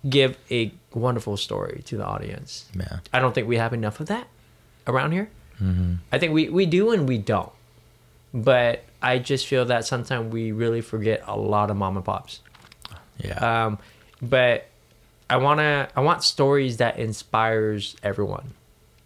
[0.07, 2.65] give a wonderful story to the audience.
[2.77, 2.99] Yeah.
[3.11, 4.27] I don't think we have enough of that
[4.85, 5.29] around here.
[5.61, 5.95] Mm-hmm.
[6.11, 7.51] I think we, we do and we don't.
[8.33, 12.41] But I just feel that sometimes we really forget a lot of mom and pops.
[13.17, 13.65] Yeah.
[13.65, 13.79] Um,
[14.21, 14.67] but
[15.29, 18.53] I wanna I want stories that inspires everyone.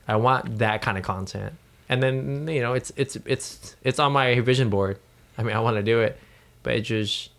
[0.07, 1.53] I want that kind of content.
[1.89, 4.99] And then you know it's it's it's it's on my vision board.
[5.37, 6.19] I mean I want to do it,
[6.63, 7.29] but it just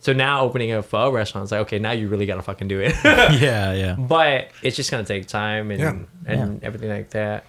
[0.00, 2.80] so now opening a pho restaurant is like okay now you really gotta fucking do
[2.80, 2.94] it.
[3.04, 3.96] yeah, yeah.
[3.98, 5.98] but it's just gonna take time and Yeah.
[6.26, 7.44] and everything like that.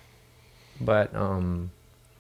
[0.82, 1.72] But um,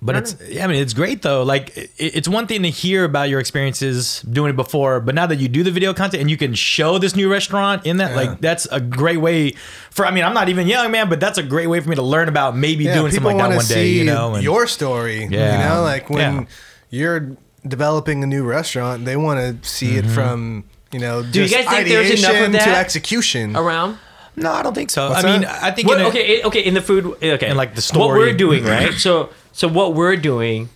[0.05, 1.43] But it's, yeah, I mean, it's great though.
[1.43, 5.25] Like, it, it's one thing to hear about your experiences doing it before, but now
[5.27, 8.11] that you do the video content and you can show this new restaurant in that,
[8.11, 8.15] Yeah.
[8.17, 9.51] like, that's a great way
[9.91, 10.05] for.
[10.05, 12.01] I mean, I'm not even young, man, but that's a great way for me to
[12.01, 13.87] learn about maybe Yeah, doing something like that wanna one day.
[13.89, 15.25] You know, and- your story.
[15.31, 15.53] Yeah.
[15.63, 16.45] You know, like when Yeah.
[16.89, 20.09] you're developing a new restaurant, they want to see Mm-hmm.
[20.09, 22.77] it from you know Do you just guys think there's enough of ideation to that
[22.77, 23.55] execution.
[23.55, 23.97] around
[24.35, 25.09] no, I don't think so.
[25.11, 25.61] What's I mean, that?
[25.63, 28.07] I think What- in a- okay, okay, in the food, okay, And, like, the story.
[28.07, 28.91] What we're doing, right?
[28.95, 30.67] so, so what we're doing,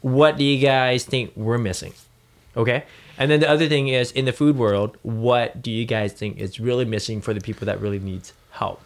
[0.00, 1.92] what do you guys think we're missing?
[2.56, 2.84] Okay,
[3.18, 6.38] and then the other thing is in the food world, what do you guys think
[6.38, 8.80] is really missing for the people that really needs help?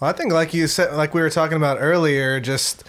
[0.00, 2.84] Well, I think like you said, like we were talking about earlier, just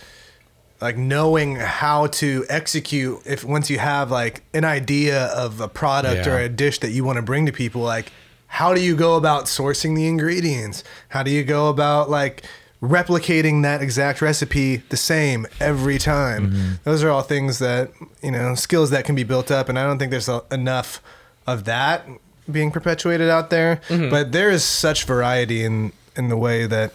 [0.82, 6.26] like knowing how to execute if once you have like an idea of a product
[6.28, 6.34] Yeah.
[6.34, 8.12] or a dish that you want to bring to people, like
[8.48, 10.84] how do you go about sourcing the ingredients?
[11.10, 12.44] How do you go about like
[12.86, 16.78] replicating that exact recipe the same every time?
[16.84, 17.91] Those are all things that
[18.24, 21.02] you know skills that can be built up, and I don't think there's a, enough
[21.48, 22.07] of that
[22.52, 23.82] being perpetuated out there.
[24.10, 26.94] But there is such variety in in the way that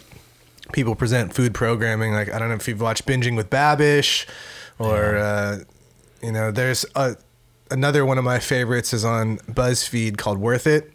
[0.73, 2.13] people present food programming.
[2.13, 4.25] Like I don't know if you've watched Binging with Babish,
[4.79, 5.59] or uh,
[6.23, 7.15] you know, there's a,
[7.69, 10.91] another one of my favorites is on BuzzFeed called Worth It.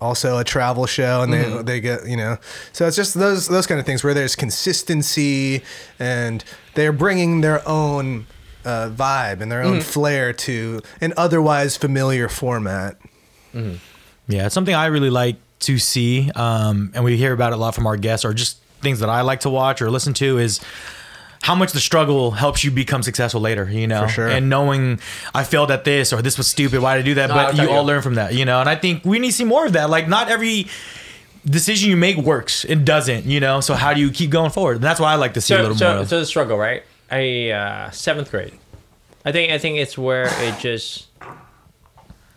[0.00, 2.38] Also a travel show, and they they get you know,
[2.72, 5.62] so it's just those those kind of things where there's consistency,
[5.98, 6.42] and
[6.74, 8.26] they're bringing their own
[8.64, 12.96] uh, vibe and their own flair to an otherwise familiar format.
[14.26, 17.58] Yeah, it's something I really like to see, um, and we hear about it a
[17.58, 20.38] lot from our guests, or just things that I like to watch or listen to
[20.38, 20.60] is
[21.42, 24.28] how much the struggle helps you become successful later, you know, For sure.
[24.28, 25.00] and knowing
[25.34, 27.28] I failed at this or this was stupid, why did I do that?
[27.28, 27.76] No, but tell you you.
[27.76, 29.72] all learn from that, you know, and I think we need to see more of
[29.72, 29.88] that.
[29.88, 30.66] Like, not every
[31.46, 33.60] decision you make works, it doesn't, you know.
[33.60, 34.76] So how do you keep going forward?
[34.76, 36.04] And that's why I like to see a little so, more.
[36.06, 36.82] So the struggle, right?
[37.10, 38.52] I uh, seventh grade.
[39.24, 41.06] I think I think it's where it just,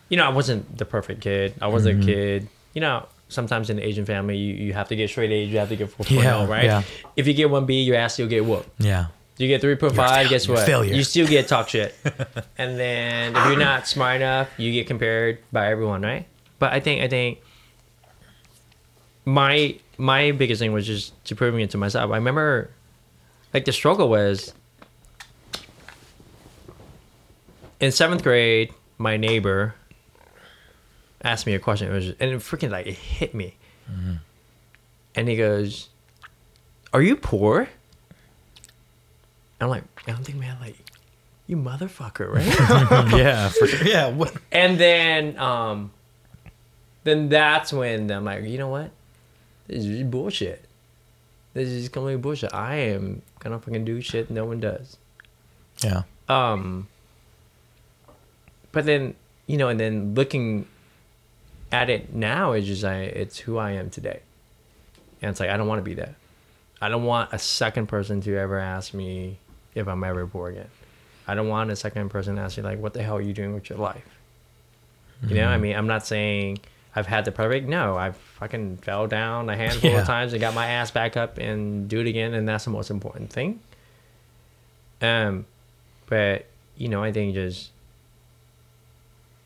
[0.10, 1.54] you know, I wasn't the perfect kid.
[1.62, 2.02] I was Mm-hmm.
[2.02, 2.48] a kid.
[2.74, 5.50] You know, sometimes in the Asian family, you, you have to get straight A's.
[5.50, 6.64] You have to get 4.0, Yeah, right?
[6.66, 6.84] yeah.
[7.16, 8.70] If you get one B, your ass still get whooped.
[8.80, 9.08] yeah,
[9.38, 10.66] You get 3.5, fail- guess what?
[10.66, 10.94] failure.
[10.94, 11.96] You still get talk shit.
[12.58, 16.26] and then if you're not smart enough, you get compared by everyone, right?
[16.60, 17.40] But I think I think
[19.26, 22.12] my my biggest thing was just to proving it to myself.
[22.12, 22.70] I remember
[23.54, 24.54] like the struggle was
[27.80, 29.76] in seventh grade, my neighbor
[31.24, 31.90] asked me a question.
[31.90, 33.56] It was and it freaking like it hit me.
[35.16, 35.90] And he goes,
[36.94, 37.70] Are you poor?
[39.62, 40.76] I'm like, I don't think, man, like,
[41.48, 43.14] you motherfucker, right?
[43.18, 43.88] yeah, for sure.
[43.88, 44.34] Yeah, what?
[44.52, 45.92] and then, um,
[47.06, 48.92] then that's when I'm like, you know what?
[49.68, 50.66] This is bullshit.
[51.54, 52.54] This is completely bullshit.
[52.54, 54.98] I am gonna fucking do shit no one does.
[55.82, 56.88] Yeah, Um,
[58.72, 59.16] but then,
[59.48, 60.66] you know, and then looking
[61.74, 64.20] at it now is just I, it's who I am today.
[65.22, 66.16] And it's like I don't want to be that.
[66.82, 69.40] I don't want a second person to ever ask me
[69.74, 70.70] if I'm ever poor again.
[71.28, 73.34] I don't want a second person to ask me like, "What the hell are you
[73.34, 74.04] doing with your life?"
[75.26, 76.60] You know, I mean, I'm not saying
[76.94, 77.70] I've had the perfect.
[77.70, 80.02] No, I've fucking fell down a handful Yeah.
[80.02, 82.72] of times and got my ass back up and do it again, and that's the
[82.72, 83.62] most important thing.
[85.02, 85.46] Um,
[86.08, 86.46] but
[86.76, 87.72] you know, I think just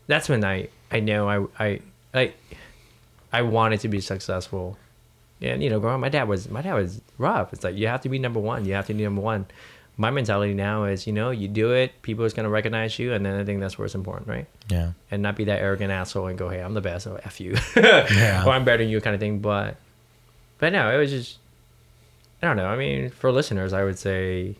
[0.07, 1.81] that's when I I know I I
[2.13, 2.37] like
[3.33, 4.77] I wanted to be successful.
[5.41, 7.53] And you know, growing up, my dad was my dad was rough.
[7.53, 8.65] It's like you have to be number one.
[8.65, 9.45] You have to be number one.
[9.99, 13.25] My mentality now is, you know, you do it, people is gonna recognize you, and
[13.25, 14.45] then I think that's where it's important, right?
[14.69, 17.39] yeah, And not be that arrogant asshole and go, "Hey, I'm the best," or "F
[17.41, 18.43] you," Yeah.
[18.45, 19.39] or "I'm better than you," kind of thing.
[19.39, 19.75] But,
[20.59, 21.39] but no, it was just,
[22.43, 22.67] I don't know.
[22.67, 24.55] I mean, for listeners, I would say,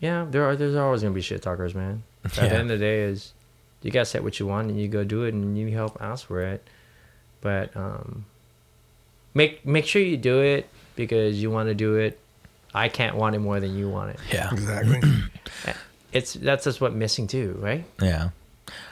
[0.00, 2.02] yeah, there are there's always gonna be shit talkers, man.
[2.24, 2.48] At Yeah.
[2.48, 3.34] the end of the day, is
[3.82, 6.26] you gotta set what you want and you go do it, and you help, ask
[6.26, 6.66] for it.
[7.40, 8.24] But um,
[9.34, 12.18] make make sure you do it because you want to do it.
[12.74, 14.20] I can't want it more than you want it.
[14.32, 14.50] yeah.
[14.52, 15.00] Exactly.
[16.12, 17.84] It's that's just what missing too, right?
[18.02, 18.30] Yeah.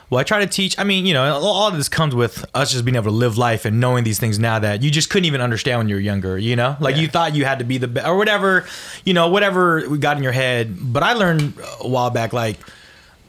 [0.09, 0.79] Well, I try to teach.
[0.79, 3.37] I mean, you know, all of this comes with us just being able to live
[3.37, 6.01] life and knowing these things now that you just couldn't even understand when you were
[6.01, 6.39] younger.
[6.39, 8.67] You know, like you thought you had to be the best or whatever,
[9.05, 10.77] you know, whatever we got in your head.
[10.81, 12.59] But I learned a while back, like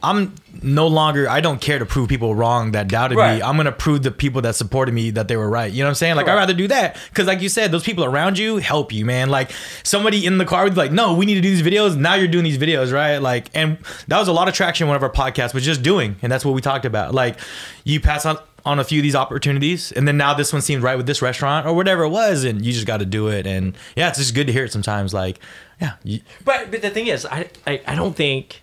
[0.02, 1.28] I'm no longer.
[1.28, 3.36] I don't care to prove people wrong that doubted Right.
[3.36, 3.42] me.
[3.42, 5.70] I'm gonna prove the people that supported me that they were right.
[5.70, 6.16] You know what I'm saying?
[6.16, 9.04] Like I'd rather do that because, like you said, those people around you help you,
[9.04, 9.28] man.
[9.28, 9.50] Like
[9.82, 12.14] somebody in the car would be like, "No, we need to do these videos." Now
[12.14, 13.18] you're doing these videos, right?
[13.18, 13.78] Like, and
[14.08, 14.86] that was a lot of traction.
[14.88, 17.14] One of our podcasts was just doing, and that's what we talked about.
[17.14, 17.36] Like,
[17.84, 20.82] you pass on on a few of these opportunities, and then now this one seemed
[20.82, 23.46] right with this restaurant or whatever it was, and you just got to do it.
[23.46, 25.14] And yeah, it's just good to hear it sometimes.
[25.14, 25.38] Like,
[25.80, 28.60] yeah, you, But but the thing is, I I, I don't think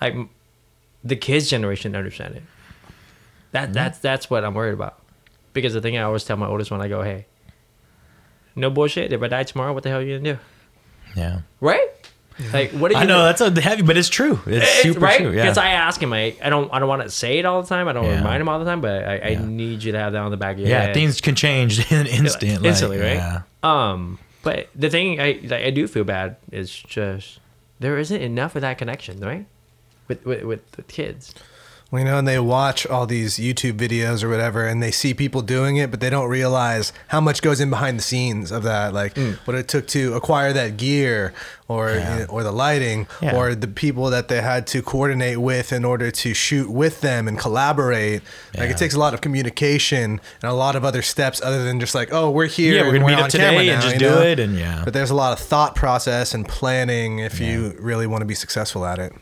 [0.00, 0.14] like
[1.04, 2.42] the kids generation understand it.
[3.52, 4.98] That that's that's what I'm worried about.
[5.52, 7.26] Because the thing I always tell my oldest one, I go, hey,
[8.54, 9.12] no bullshit.
[9.12, 10.40] If I die tomorrow, what the hell are you gonna do?
[11.20, 11.40] yeah.
[11.60, 11.88] Right?
[12.52, 12.90] Like what?
[12.90, 14.34] Are you I know gonna- that's a heavy, but it's true.
[14.46, 15.16] It's, It's- super right?
[15.18, 15.30] true.
[15.30, 15.44] Yeah.
[15.44, 17.68] Because I ask him, I, I don't I don't want to say it all the
[17.68, 17.88] time.
[17.88, 18.16] I don't Yeah.
[18.18, 19.44] remind him all the time, but I, I Yeah.
[19.46, 20.88] need you to have that on the back of your yeah, head.
[20.88, 22.56] Yeah, things can change in an instant.
[22.60, 23.14] like, instantly, right?
[23.14, 23.42] Yeah.
[23.62, 27.40] Um, but the thing I like, I do feel bad is just
[27.80, 29.46] there isn't enough of that connection, right?
[30.08, 31.34] With with with the kids.
[31.88, 35.14] Well, you know, and they watch all these YouTube videos or whatever, and they see
[35.14, 38.64] people doing it, but they don't realize how much goes in behind the scenes of
[38.64, 39.36] that, like Mm.
[39.44, 41.32] what it took to acquire that gear,
[41.68, 43.36] or you know, or the lighting, Yeah.
[43.36, 47.28] or the people that they had to coordinate with in order to shoot with them
[47.28, 48.22] and collaborate.
[48.58, 51.78] Like it takes a lot of communication and a lot of other steps other than
[51.78, 54.22] just like, oh, we're here, Yeah, we're gonna meet up today and just do know?
[54.22, 54.82] it, and yeah.
[54.84, 58.34] But there's a lot of thought process and planning if you really want to be
[58.34, 59.12] successful at it.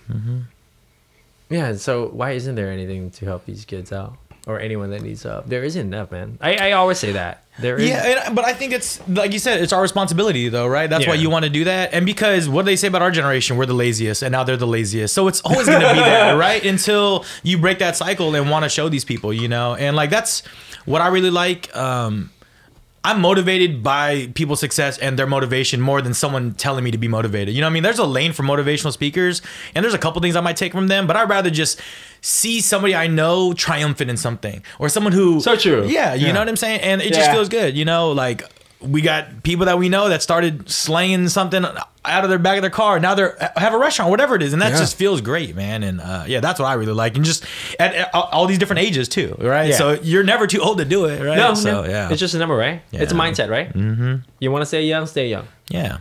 [1.55, 1.69] Yeah.
[1.69, 4.17] and So why isn't there anything to help these kids out
[4.47, 5.47] or anyone that needs help?
[5.47, 6.39] There isn't enough, man.
[6.41, 7.89] I, I always say that there is.
[7.89, 10.91] Yeah, and, but I think it's like you said, it's our responsibility though, right?
[10.91, 11.95] That's why you want to do that.
[11.95, 13.57] And because what do they say about our generation?
[13.57, 15.15] We're the laziest, and now they're the laziest.
[15.15, 16.65] So it's always going to be there, right?
[16.65, 19.75] Until you break that cycle and want to show these people, you know.
[19.77, 20.43] And like that's
[20.85, 21.75] what I really like.
[21.77, 22.31] Um,
[23.07, 27.07] I'm motivated by people's success and their motivation more than someone telling me to be
[27.07, 27.55] motivated.
[27.55, 27.83] You know what I mean?
[27.83, 29.43] There's a lane for motivational speakers,
[29.75, 31.81] and there's a couple things I might take from them, but I'd rather just
[32.23, 35.41] see somebody I know triumphant in something or someone who.
[35.41, 35.87] So true.
[35.87, 36.81] Yeah, you know what I'm saying?
[36.81, 38.13] And it just feels good, you know?
[38.13, 38.43] Like,
[38.85, 41.65] we got people that we know that started slaying something
[42.07, 43.01] out of their back of their car.
[43.01, 44.79] Now they're have a restaurant, whatever it is, and that Yeah.
[44.79, 45.83] just feels great, man.
[45.83, 47.17] And uh, yeah, that's what I really like.
[47.17, 47.45] And just
[47.81, 49.71] at, at all these different ages too, right?
[49.71, 49.77] Yeah.
[49.77, 51.37] So you're never too old to do it, right?
[51.37, 51.89] No, so no.
[51.89, 52.83] yeah, It's just a number, right?
[52.93, 53.73] It's a mindset, right?
[53.73, 54.17] Mm-hmm.
[54.39, 55.47] You want to stay young, stay young.
[55.69, 55.99] yeah.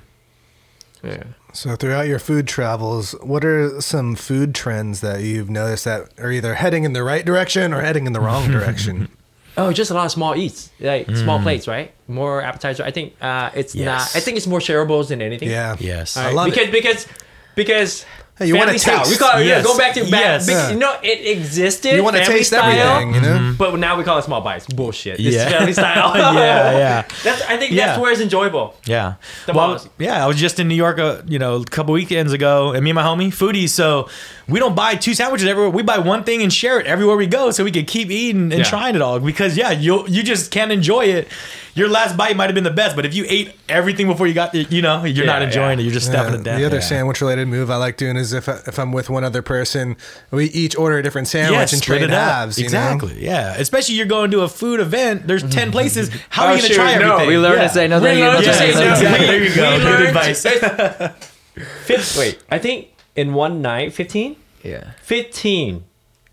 [1.04, 1.24] Yeah.
[1.52, 6.32] So throughout your food travels, what are some food trends that you've noticed that are
[6.32, 9.10] either heading in the right direction or heading in the wrong direction?
[9.58, 11.44] Oh, just a lot of small eats, like small Mm.
[11.44, 11.92] plates, right?
[12.08, 12.84] More appetizer.
[12.84, 13.86] I think uh, it's Yes.
[13.86, 14.16] not.
[14.18, 15.50] I think it's more shareables than anything.
[15.50, 15.76] Yeah.
[15.80, 16.18] Yes.
[16.18, 16.72] I love because, it.
[16.72, 17.08] because
[17.56, 18.06] because
[18.36, 18.98] Hey, you wanna family style.
[19.00, 19.12] taste.
[19.12, 19.66] We call it yeah, Yes.
[19.66, 20.12] go back to back.
[20.12, 20.46] Yes.
[20.48, 20.70] big- Yeah.
[20.72, 21.94] You know, it existed.
[21.96, 23.56] You want to taste style, everything, you know?
[23.58, 24.66] But now we call it small bites.
[24.66, 25.18] Bullshit.
[25.18, 25.46] This Yeah.
[25.46, 26.14] is family style.
[26.36, 27.04] yeah, yeah.
[27.24, 27.42] That's.
[27.44, 27.88] I think Yeah.
[27.88, 28.74] that's where it's enjoyable.
[28.86, 29.14] Yeah.
[29.46, 29.88] The well, most.
[30.00, 32.84] yeah, I was just in New York, uh, you know, a couple weekends ago, and
[32.84, 33.70] me and my homie, foodies.
[33.70, 34.10] So
[34.50, 35.70] we don't buy two sandwiches everywhere.
[35.70, 38.52] We buy one thing and share it everywhere we go, so we can keep eating
[38.52, 38.64] and Yeah.
[38.64, 39.20] trying it all.
[39.20, 41.28] Because yeah, you you just can't enjoy it.
[41.76, 44.34] Your last bite might have been the best, but if you ate everything before you
[44.36, 45.82] got, the, you know, you're not enjoying yeah.
[45.82, 45.86] it.
[45.86, 46.60] You're just Yeah, stuffing it down.
[46.60, 46.82] the other Yeah.
[46.82, 49.98] sandwich related move I like doing is if I, if I'm with one other person,
[50.30, 52.32] we each order a different sandwich and trade it up.
[52.32, 52.60] halves.
[52.60, 53.24] You exactly.
[53.26, 53.56] Yeah.
[53.58, 55.26] Especially you're going to a food event.
[55.26, 56.12] There's ten places.
[56.30, 57.14] How Oh, are you gonna shoot, try no.
[57.14, 57.28] everything?
[57.30, 57.64] We learn Yeah.
[57.68, 58.24] to say no We thank you.
[58.26, 58.92] learn No to Yeah, say thank you.
[58.92, 59.26] exactly.
[59.28, 59.72] There you go.
[59.72, 60.44] We Good learned- advice.
[61.86, 64.36] Fif- wait, I think in one night, 15?
[64.64, 64.92] Yeah.
[65.02, 65.84] 15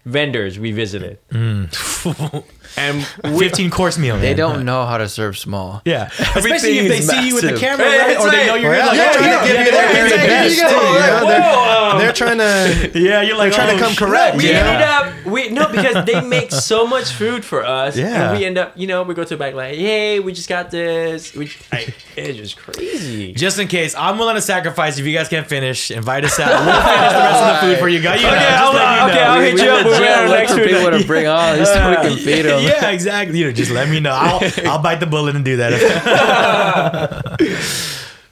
[0.07, 1.19] vendors we visited.
[1.33, 2.45] Mm.
[2.77, 4.17] And we, 15 course meal.
[4.17, 4.37] They man.
[4.37, 5.83] don't know how to serve small.
[5.85, 6.07] Yeah,
[6.37, 8.11] especially if they is see you with the camera, Yeah, right?
[8.11, 9.71] it's or they know you're Yeah, like, they're yeah, trying yeah, to give yeah, you
[9.71, 10.57] their yeah, very yeah, best.
[10.57, 10.95] yeah, too, you yeah, know?
[10.97, 11.21] yeah.
[11.31, 12.91] They're- Whoa, They're trying to.
[13.01, 13.99] Yeah, you're like, They're trying oh, to come shit.
[13.99, 14.37] correct.
[14.37, 14.61] we you know?
[14.61, 18.31] ended up we no because they make so much food for us Yeah.
[18.31, 20.49] and we end up you know we go to the back like hey we just
[20.49, 25.07] got this we like, it's just crazy Just in case, I'm willing to sacrifice if
[25.07, 25.91] you guys can't finish.
[25.91, 26.49] Invite us out.
[26.65, 28.21] We'll finish the rest of the food for you guys.
[28.21, 29.23] You Okay, just I'll- let you okay.
[29.25, 30.69] I'll hit you up we're legit next for food.
[30.69, 32.60] people to bring on at least so we can feed them.
[32.69, 33.39] yeah, exactly.
[33.39, 34.13] You know, just let me know.
[34.13, 35.71] I'll, I'll bite the bullet and do that.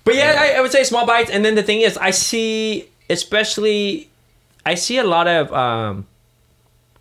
[0.04, 2.88] but yeah I, I would say small bites and then the thing is i see
[3.10, 4.08] especially
[4.64, 6.06] i see a lot of um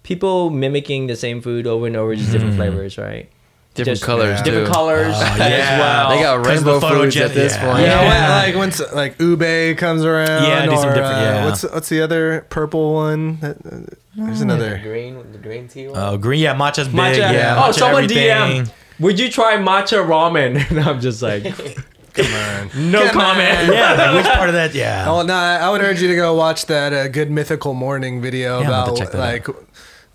[0.04, 3.30] people mimicking the same food over and over just different flavors right
[3.76, 4.74] Different Just colors different too.
[4.74, 5.78] colors as yeah.
[5.78, 7.64] well They got 'Cause the rainbow foods photogen- at this yeah.
[7.64, 7.82] point.
[7.82, 8.10] You know, Yeah.
[8.10, 11.90] when, like once like ube comes around, Yeah, do some or, different- uh, what's what's
[11.90, 13.38] the other purple one?
[13.42, 13.78] That, uh,
[14.26, 14.80] there's another.
[14.84, 15.98] green, the green tea one.
[16.00, 16.42] Oh, green.
[16.42, 16.96] Yeah, matcha's big.
[16.98, 18.66] matcha Yeah, oh matcha someone everything.
[18.66, 21.44] dm would you try matcha ramen and i'm just like
[22.14, 22.92] Come on.
[22.92, 23.74] no Come comment on.
[23.76, 24.74] Yeah, like which part of that?
[24.74, 25.06] Yeah.
[25.08, 25.36] Oh no!
[25.36, 28.68] I I would urge you to go watch that uh, Good Mythical Morning video Yeah,
[28.70, 29.48] about to about check that like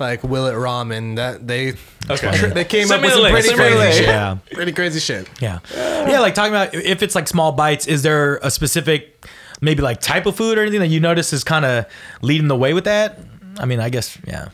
[0.00, 1.14] like Will It Ramen.
[1.14, 1.74] That they
[2.10, 2.48] Okay.
[2.50, 4.08] they came Send up with some pretty send crazy shit.
[4.08, 4.38] Yeah.
[4.50, 5.28] Pretty crazy shit.
[5.40, 5.60] Yeah.
[5.76, 9.24] Yeah, like talking about if it's like small bites, is there a specific
[9.60, 11.86] maybe like type of food or anything that you notice is kind of
[12.20, 13.20] leading the way with that?
[13.58, 14.48] I mean, I guess yeah.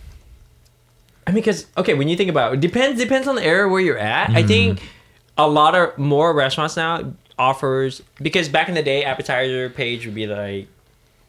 [1.26, 3.80] I mean, because okay, when you think about it, depends depends on the area where
[3.80, 4.30] you're at.
[4.30, 4.86] I think Mm-hmm.
[5.38, 10.14] a lot of more restaurants now offers because back in the day, appetizer page would
[10.14, 10.66] be like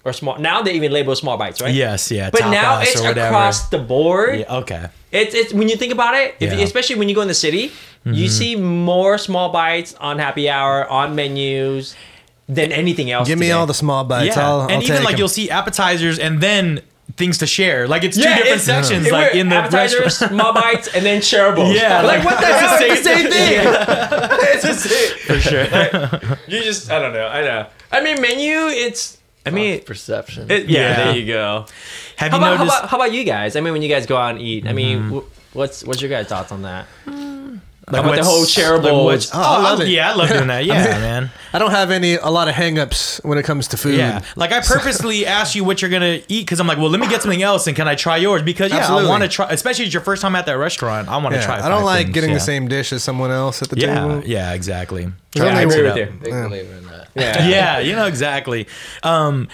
[0.06, 0.40] or small.
[0.40, 1.74] Now they even label small bites, right?
[1.74, 2.30] Yes, yeah.
[2.32, 4.40] But now it's across the board.
[4.40, 4.88] Yeah, okay.
[5.12, 6.50] It's it's when you think about it, if, Yeah.
[6.56, 6.64] Mm-hmm.
[6.64, 7.72] especially when you go in the city,
[8.06, 11.96] you see more small bites on happy hour on menus
[12.48, 13.28] than anything else.
[13.28, 14.36] Give me all the small bites.
[14.38, 15.20] yeah, I'll, I'll and even take like 'em.
[15.20, 16.82] you'll see appetizers and then
[17.20, 17.88] things to share.
[17.88, 20.34] Like it's two different it's- sections, it- like in the appetizers, restaurant.
[20.42, 21.76] small bites, and then shareables.
[21.76, 22.80] Yeah, like, like, what the it's the hell?
[22.80, 23.60] same It's the same thing.
[24.40, 24.40] thing.
[24.54, 26.40] it's the same for sure.
[26.48, 27.68] you just, I don't know, I know.
[27.92, 28.68] I mean, menu.
[28.68, 30.50] It's, I mean, Perception.
[30.50, 31.04] it, yeah, Yeah.
[31.06, 31.66] There you go.
[32.18, 33.56] Have How you about, how about how about you guys?
[33.56, 35.18] I mean, when you guys go out and eat, I mean, mm-hmm.
[35.20, 36.88] wh- what's what's your guys' thoughts on that?
[37.92, 39.04] Like about the what's- whole shareables?
[39.04, 39.88] what's- Oh, I love it.
[39.90, 40.66] Yeah, I love doing that.
[40.70, 41.32] Yeah, man.
[41.54, 43.96] I don't have any a lot of hangups when it comes to food.
[43.96, 47.00] Yeah, like I purposely ask you what you're gonna eat because I'm like, well, let
[47.00, 48.42] me get something else and can I try yours?
[48.44, 49.08] Because yeah, Absolutely.
[49.08, 51.08] I want to try, especially it's your first time at that restaurant.
[51.08, 51.60] I want to Yeah, try.
[51.66, 52.36] I don't like things, getting yeah.
[52.36, 54.24] the same dish as someone else at the Yeah, table.
[54.26, 55.06] yeah, exactly.
[55.06, 56.04] I Try agree with you.
[56.04, 57.08] In that.
[57.16, 57.48] Yeah.
[57.48, 58.68] yeah, you know exactly.
[59.04, 59.48] Um,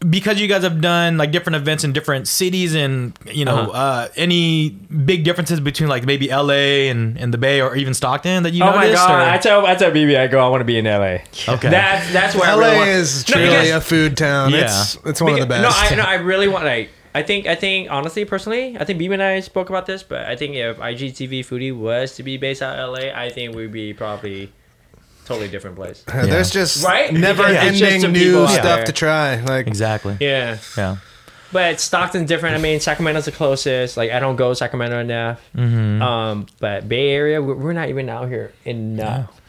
[0.00, 3.70] because you guys have done like different events in different cities, and you know, Uh-huh.
[3.72, 6.88] uh, any big differences between like maybe L.A.
[6.88, 9.10] and, and the Bay, or even Stockton that you Oh my god!
[9.10, 10.44] or- I tell I tell BB I go.
[10.44, 11.18] I want to be in LA.
[11.48, 11.68] Okay.
[11.70, 12.88] That's that's where I LA really want.
[12.90, 14.50] is No, truly because- a food town.
[14.52, 14.64] Yeah.
[14.64, 15.62] It's it's one of the best.
[15.62, 16.90] No, I, no, I really want like.
[17.14, 20.26] I think I think honestly, personally, I think BB and I spoke about this, but
[20.26, 23.72] I think if IGTV Foodie was to be based out of LA, I think we'd
[23.72, 24.52] be probably
[25.26, 26.02] totally different place.
[26.06, 27.12] There's just Right?
[27.12, 28.84] never Because it's just ending new stuff there.
[28.86, 29.36] to try.
[29.42, 30.16] Like exactly.
[30.20, 30.96] Yeah, Yeah.
[31.52, 32.54] but Stockton's different.
[32.56, 33.96] I mean, Sacramento's the closest.
[33.96, 35.40] Like I don't go to Sacramento enough.
[35.54, 36.00] Mm-hmm.
[36.02, 39.40] Um, but Bay Area, we're, we're not even out here enough.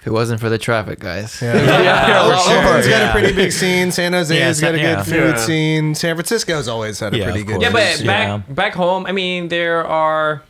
[0.00, 1.42] If it wasn't for the traffic, guys.
[1.42, 3.92] yeah, Yeah, Well, for Oakland's got a pretty big scene.
[3.92, 5.02] San Jose's Yeah, got a good yeah.
[5.02, 5.36] food Yeah.
[5.36, 5.94] scene.
[5.94, 7.60] San Francisco's always had a Yeah, pretty good.
[7.60, 7.62] course.
[7.64, 8.36] Yeah, but food Yeah.
[8.38, 10.42] back back home, I mean, there are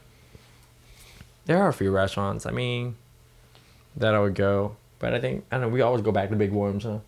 [1.47, 2.47] there are a few restaurants.
[2.47, 2.94] I mean,
[3.96, 5.68] that I would go, but I think I don't know.
[5.68, 6.98] We always go back to Big Worms, huh?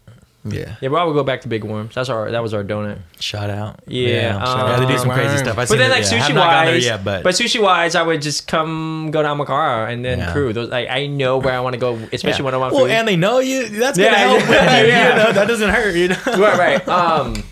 [0.44, 0.74] Yeah.
[0.80, 1.94] Yeah, we always go back to Big Worms.
[1.94, 2.98] That's our that was our donut.
[3.20, 3.80] Shout out.
[3.86, 4.08] Yeah,
[4.44, 5.56] yeah, they do some um, crazy stuff.
[5.56, 8.48] I But then like yeah, sushi wise, yet, but, but sushi wise, I would just
[8.48, 10.32] come go down Makara and then Yeah.
[10.32, 10.52] Kru.
[10.52, 12.90] Those like I know where I want to go, especially when I want well, food.
[12.90, 13.68] and they know you.
[13.68, 14.40] That's gonna help.
[14.48, 15.94] yeah, you, know, that doesn't hurt.
[15.94, 16.16] You know.
[16.26, 16.88] right, right.
[16.88, 17.44] Um,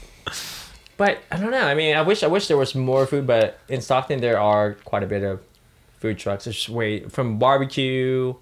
[0.97, 1.63] but I don't know.
[1.65, 4.75] I mean, I wish I wish there was more food, but in Stockton there are
[4.85, 5.41] quite a bit of
[6.01, 6.45] food trucks.
[6.45, 8.35] There's way from barbecue,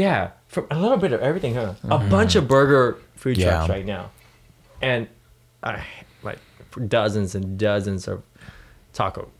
[0.00, 1.74] yeah, from a little bit of everything, huh?
[1.84, 2.08] A mm-hmm.
[2.08, 3.50] bunch of burger food Yeah.
[3.50, 4.10] trucks right now,
[4.80, 5.06] and
[5.62, 5.84] I
[6.22, 6.38] like
[6.88, 8.22] dozens and dozens of
[8.92, 9.30] taco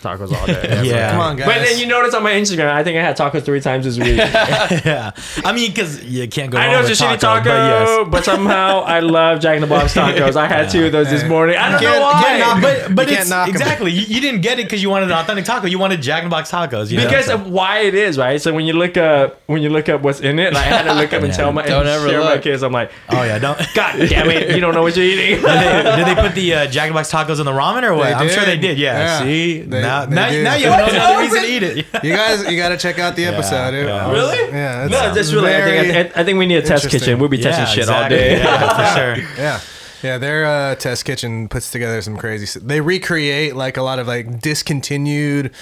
[0.00, 0.82] tacos all day.
[0.90, 1.10] Yeah.
[1.12, 1.46] Come on, guys.
[1.46, 3.98] But then you notice on my Instagram, I think I had tacos three times this
[3.98, 4.16] week.
[4.16, 5.12] yeah,
[5.44, 6.58] I mean, because you can't go.
[6.58, 8.08] I know it's with a shitty taco, taco, but yes.
[8.10, 10.36] but somehow I love Jack in the Box tacos.
[10.36, 11.56] I had two of those this morning.
[11.56, 12.18] I don't know can't- why.
[12.20, 14.82] you can't knock but but You can't it's exactly you, you didn't get it because
[14.82, 15.66] you wanted an authentic taco.
[15.66, 16.90] You wanted Jack in the Box tacos.
[16.90, 17.04] You know?
[17.04, 18.40] because So- of why it is, right?
[18.40, 20.82] So when you look up when you look up what's in it, like I had
[20.84, 22.62] to look up and tell my Don't and ever share my kids.
[22.62, 23.58] I'm like, oh yeah, don't.
[23.74, 25.40] God damn it, you don't know what you're eating.
[25.40, 27.82] Did they, did they put the uh, Jack in the Box tacos in the ramen
[27.82, 28.04] or what?
[28.08, 28.60] They I'm sure they did.
[28.76, 28.78] did.
[28.78, 28.98] Yeah.
[29.00, 29.18] Yeah.
[29.24, 29.60] See,
[30.06, 31.76] They- now, now, now you have no other reason to eat it.
[32.04, 33.74] you guys, you got to check out the episode.
[33.74, 34.10] It yeah.
[34.10, 34.38] Really?
[34.52, 34.84] Yeah.
[34.84, 35.54] it's no, just really.
[35.54, 37.18] I think very- I, I think we need a test kitchen.
[37.18, 38.38] We'll be testing Yeah, shit all day.
[38.38, 38.58] Yeah,
[38.92, 39.36] for sure.
[39.38, 39.60] Yeah.
[40.02, 42.44] Yeah, their uh, test kitchen puts together some crazy.
[42.44, 45.52] s- They recreate like a lot of like discontinued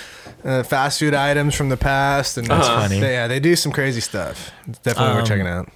[0.45, 3.01] uh, fast food items from the past, and That's funny.
[3.01, 4.53] They, yeah, they do some crazy stuff.
[4.69, 5.69] It's definitely worth Um, checking out.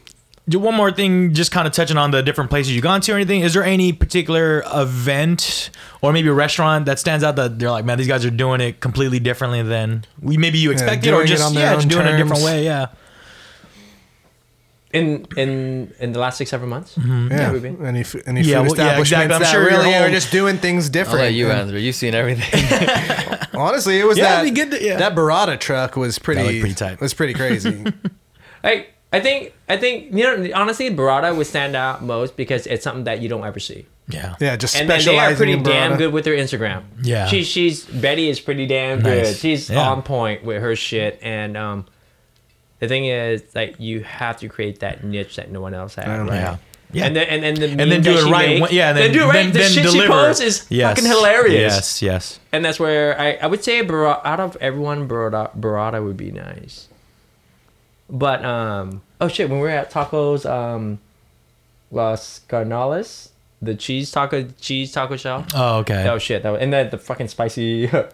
[0.48, 3.12] Ju- One more thing, just kind of touching on the different places you've gone to
[3.12, 3.42] or anything.
[3.42, 5.70] Is there any particular event
[6.00, 8.60] or maybe a restaurant that stands out that they're like, man, these guys are doing
[8.60, 11.74] it completely differently than we maybe you expected, or doing it just on their yeah,
[11.74, 12.64] just own doing it a different way?
[12.64, 12.86] Yeah.
[14.92, 16.96] In in in the last six seven months.
[16.98, 17.28] Mm-hmm.
[17.32, 19.46] Yeah, we've been- any f- any Yeah, food well, yeah, establishments exactly.
[19.46, 21.20] I'm sure really are just doing things I'll different.
[21.20, 21.78] let you And answer.
[21.78, 23.48] You've seen everything.
[23.54, 24.96] Honestly, it was Yeah, that it'd be good to- yeah.
[24.98, 26.94] that burrata truck was pretty pretty tight.
[26.94, 27.84] It was pretty crazy.
[28.64, 32.82] I I think I think you know honestly, burrata would stand out most because it's
[32.84, 33.86] something that you don't ever see.
[34.08, 34.34] Yeah.
[34.40, 36.82] yeah, just and then they are pretty damn good with their Instagram.
[37.02, 37.26] Yeah.
[37.26, 39.36] she she's Betty is pretty damn good.
[39.36, 39.88] She's Yeah.
[39.90, 41.86] on point with her shit, and um,
[42.80, 46.06] the thing is like you have to create that niche that no one else has.
[46.06, 46.18] Yeah.
[46.18, 46.32] right?
[46.32, 46.56] Yeah.
[46.94, 47.06] Yeah.
[47.06, 48.48] And then and then the and then do it right.
[48.48, 49.32] makes- when- yeah, and then, do it right.
[49.34, 50.02] Then, the then shit deliver.
[50.02, 50.96] she posts is Yes.
[50.98, 51.72] fucking hilarious.
[51.74, 52.40] Yes, yes.
[52.52, 56.32] And that's where I, I would say burrata, out of everyone, burrata, burrata would be
[56.32, 56.88] nice.
[58.14, 60.98] But um oh shit, when we were at tacos, um,
[61.90, 63.30] Las Carnales,
[63.60, 65.46] the cheese taco cheese taco shell.
[65.54, 66.06] Oh, okay.
[66.08, 66.42] Oh shit.
[66.42, 67.86] That was, and then the fucking spicy.
[67.86, 68.08] the, Are,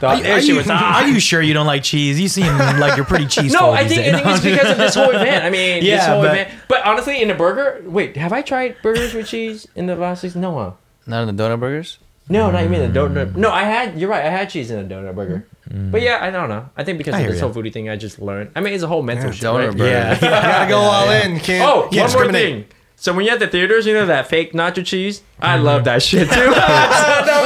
[0.00, 1.02] that are shit you, was hot.
[1.04, 2.18] are you sure you don't like cheese?
[2.18, 3.52] You seem like you're pretty cheese.
[3.52, 5.44] No, I think, I think it's because of this whole event.
[5.44, 6.50] I mean, this Yeah, whole but- event.
[6.68, 10.22] But honestly, in a burger, wait, have I tried burgers with cheese in the last
[10.22, 10.34] six?
[10.34, 10.72] No, huh?
[11.06, 11.98] Not in the donut burgers.
[12.28, 13.12] No, not even the Mm.
[13.14, 13.36] donut.
[13.36, 14.00] No, I had.
[14.00, 14.24] You're right.
[14.24, 15.46] I had cheese in a donut burger.
[15.70, 15.90] Mm.
[15.90, 16.68] But yeah, I don't know.
[16.76, 17.48] I think because I of hear this ya.
[17.50, 18.50] whole foodie thing, I just learned.
[18.54, 19.44] I mean, it's a whole mental Yeah, shit.
[19.44, 19.76] donut right?
[19.76, 19.90] burger.
[19.90, 20.14] Yeah.
[20.14, 21.40] You gotta go all in.
[21.40, 22.66] Can't, Oh, can't one more thing.
[22.96, 25.22] So when you're at the theaters, you know that fake nacho cheese?
[25.40, 25.64] I mm-hmm.
[25.64, 26.34] love that shit too.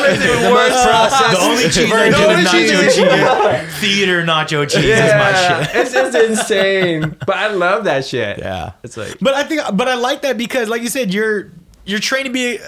[0.09, 1.39] The most processed.
[1.39, 2.95] The only cheese I version do of is nacho cheese.
[2.97, 3.81] cheese.
[3.81, 5.33] Theater nacho cheese is my
[5.65, 5.77] shit.
[5.77, 7.17] it's just insane.
[7.27, 8.39] But I love that shit.
[8.39, 8.73] Yeah.
[8.83, 11.51] It's like But I think, but I like that because, like you said, you're
[11.87, 12.59] you're trained to be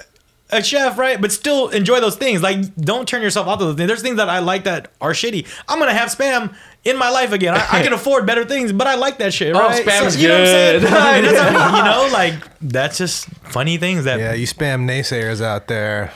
[0.51, 1.19] a chef, right?
[1.19, 2.41] But still enjoy those things.
[2.41, 3.87] Like, don't turn yourself off to those things.
[3.87, 5.47] There's things that I like that are shitty.
[5.67, 6.53] I'm gonna have spam
[6.83, 7.53] in my life again.
[7.55, 9.63] I, I can afford better things, but I like that shit, right?
[9.63, 9.85] Oh, right?
[9.85, 10.81] spam's you know what I'm saying?
[10.81, 10.91] good.
[10.91, 14.19] Right, that's what you know, like that's just funny things that.
[14.19, 16.11] Yeah, you spam naysayers out there.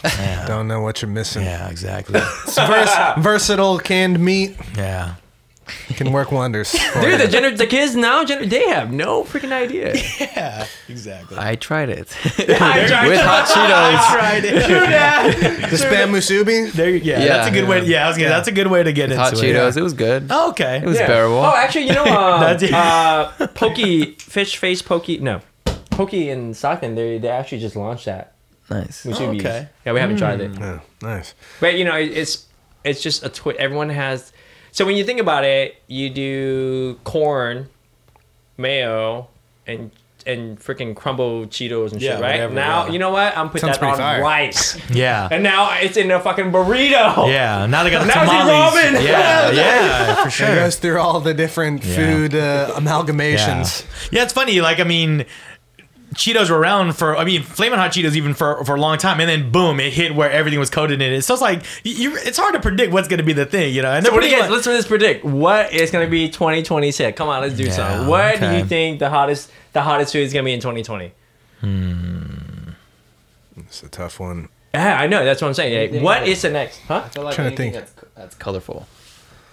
[0.47, 1.43] Don't know what you're missing.
[1.43, 2.19] Yeah, exactly.
[2.21, 5.15] It's vers- versatile canned meat Yeah.
[5.95, 6.71] Can work wonders.
[7.01, 9.93] Dude, the gener- the kids now, gener- they have no freaking idea.
[10.35, 11.37] Yeah, exactly.
[11.39, 13.97] I tried it I tried with to- hot Cheetos.
[13.97, 15.69] I tried it.
[15.71, 16.71] the spam musubi.
[16.71, 17.25] There, you- yeah, Yeah.
[17.37, 17.83] that's a good way.
[17.85, 19.23] Yeah, I was gonna, that's a good way to get into it.
[19.23, 19.37] Hot it.
[19.39, 19.77] Cheetos.
[19.77, 20.27] It was good.
[20.29, 20.77] Oh, okay.
[20.77, 21.07] It was Yeah.
[21.07, 21.37] bearable.
[21.37, 25.19] Oh, actually, you know, um, That's- uh, Pokey Fish Face Pokey.
[25.19, 25.41] No,
[25.91, 26.95] Pokey and Stockton.
[26.95, 28.33] They they actually just launched that.
[28.69, 29.05] nice.
[29.05, 29.39] Musubis.
[29.39, 29.67] okay.
[29.85, 31.33] Yeah, we haven't tried it, Oh, nice.
[31.59, 32.45] but you know, it- it's
[32.83, 33.59] it's just a twist.
[33.59, 34.31] Everyone has.
[34.75, 37.69] So when you think about it, you do corn,
[38.57, 39.29] mayo,
[39.65, 39.89] and
[40.27, 42.31] and freaking crumble Cheetos and shit, right?
[42.31, 42.91] whatever, now, yeah.
[42.91, 43.37] you know what?
[43.37, 44.21] I'm putting Sounds that on fire.
[44.21, 45.29] rice, Yeah.
[45.31, 47.31] and now it's in a fucking burrito.
[47.31, 49.01] Yeah, now they got the Now it's in tamales.
[49.01, 49.07] ramen.
[49.07, 50.47] Yeah, yeah, for sure.
[50.47, 50.55] It sure.
[50.63, 51.95] goes through all the different Yeah.
[51.95, 52.75] food uh, Yeah.
[52.79, 53.85] amalgamations.
[54.11, 54.59] yeah, it's funny.
[54.59, 55.25] Like, I mean,
[56.15, 59.19] Cheetos were around for, I mean, Flamin' Hot Cheetos even for, for a long time,
[59.19, 61.21] and then boom, it hit where everything was coated in it.
[61.23, 63.81] So it's like, you, it's hard to predict what's going to be the thing, you
[63.81, 63.91] know?
[63.91, 64.49] And So what do you guys?
[64.49, 67.17] much- Let's let's predict what is going to be 2026.
[67.17, 68.07] Come on, let's do Yeah, something.
[68.07, 71.05] What do you think the hottest the hottest food is going to be in 2020?
[73.57, 73.85] It's hmm.
[73.85, 74.49] a tough one.
[74.73, 75.23] Yeah, I know.
[75.23, 75.73] That's what I'm saying.
[75.75, 76.79] Anything what that- is the next?
[76.87, 77.03] Huh?
[77.05, 77.95] I feel like Trying to anything think.
[77.95, 78.87] That's, that's colorful.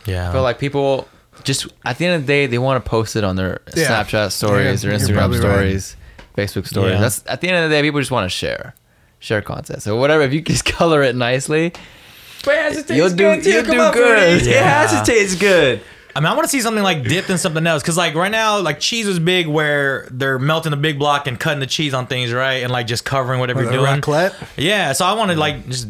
[0.06, 0.28] yeah.
[0.28, 1.08] I feel like people
[1.44, 3.88] just at the end of the day they want to post it on their Yeah.
[4.04, 5.96] Snapchat stories, Yeah, their Instagram stories.
[5.96, 6.01] right.
[6.32, 6.92] Stories, Facebook stories.
[6.94, 7.00] Yeah.
[7.00, 8.74] That's at the end of the day people just want to share,
[9.18, 9.82] share content.
[9.82, 11.72] So whatever, if you just color it nicely,
[12.44, 13.50] But it has to taste You'll do- good too.
[13.50, 14.42] you'll Come do on, good.
[14.42, 14.46] foodies.
[14.48, 15.80] It has to taste good.
[16.14, 17.82] I mean, I want to see something like dipped in something else.
[17.82, 21.40] Cause like right now, like cheese is big where they're melting the big block and
[21.40, 22.62] cutting the cheese on things, right?
[22.62, 24.00] And like just covering whatever Or you're doing.
[24.02, 24.34] raclette.
[24.58, 25.88] Yeah, so I want to like just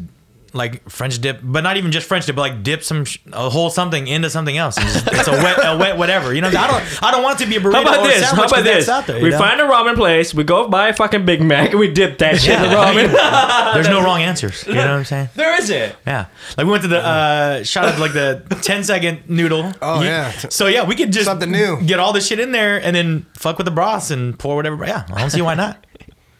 [0.54, 3.48] like French dip, but not even just French dip, but like dip some sh- a
[3.48, 4.76] whole something into something else.
[4.76, 6.34] And just- it's a wet, a wet whatever.
[6.34, 8.06] You know, I don't, I don't want it to be a burrito How about or
[8.08, 8.20] this?
[8.28, 8.88] sandwich How 'cause about this?
[8.88, 9.38] Out there, we know?
[9.38, 10.34] find a ramen place.
[10.34, 12.92] We go buy a fucking Big Mac and we dip that shit in the Yeah.
[12.92, 13.72] ramen.
[13.74, 14.64] There's no wrong answers.
[14.66, 15.28] You know what I'm saying?
[15.36, 15.96] there is it.
[16.06, 16.26] Yeah,
[16.56, 19.72] like we went to the uh, shout out to like the 10 second noodle.
[19.80, 20.30] Oh, You- yeah.
[20.32, 21.80] So yeah, we could just Something new.
[21.82, 24.84] Get all the shit in there and then fuck with the broth and pour whatever.
[24.84, 25.84] Yeah, I don't see why not.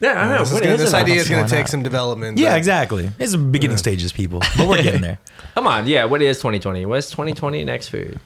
[0.03, 0.39] Yeah, I know.
[0.41, 0.97] This, is What gonna, is this it?
[0.97, 1.69] idea is see going why to take not.
[1.71, 2.37] some development.
[2.39, 3.11] Yeah, but exactly.
[3.19, 5.19] It's the beginning stages, people, but we're getting there.
[5.55, 6.05] Come on, yeah.
[6.07, 6.85] What is 2020?
[6.87, 8.19] What's 2020 next food?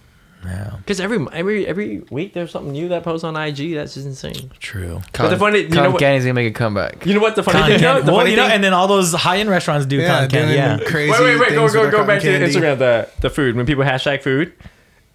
[0.44, 3.74] Yeah, Because every every every week there's something new that posts on IG.
[3.74, 4.50] That's just insane.
[4.60, 5.00] true.
[5.12, 7.04] But the funny- you know what- Candy's gonna make a comeback.
[7.04, 7.80] You know what the funny Cotton thing?
[7.80, 8.00] candy.
[8.00, 8.06] is?
[8.06, 10.06] The well, funny you know, thing- and then all those high end restaurants do Yeah,
[10.08, 10.54] cotton candy.
[10.54, 12.54] doing Yeah, crazy Wait, wait, wait, go, things go, with go their back to candy.
[12.54, 13.56] Instagram, the, the food.
[13.56, 14.52] When people hashtag food,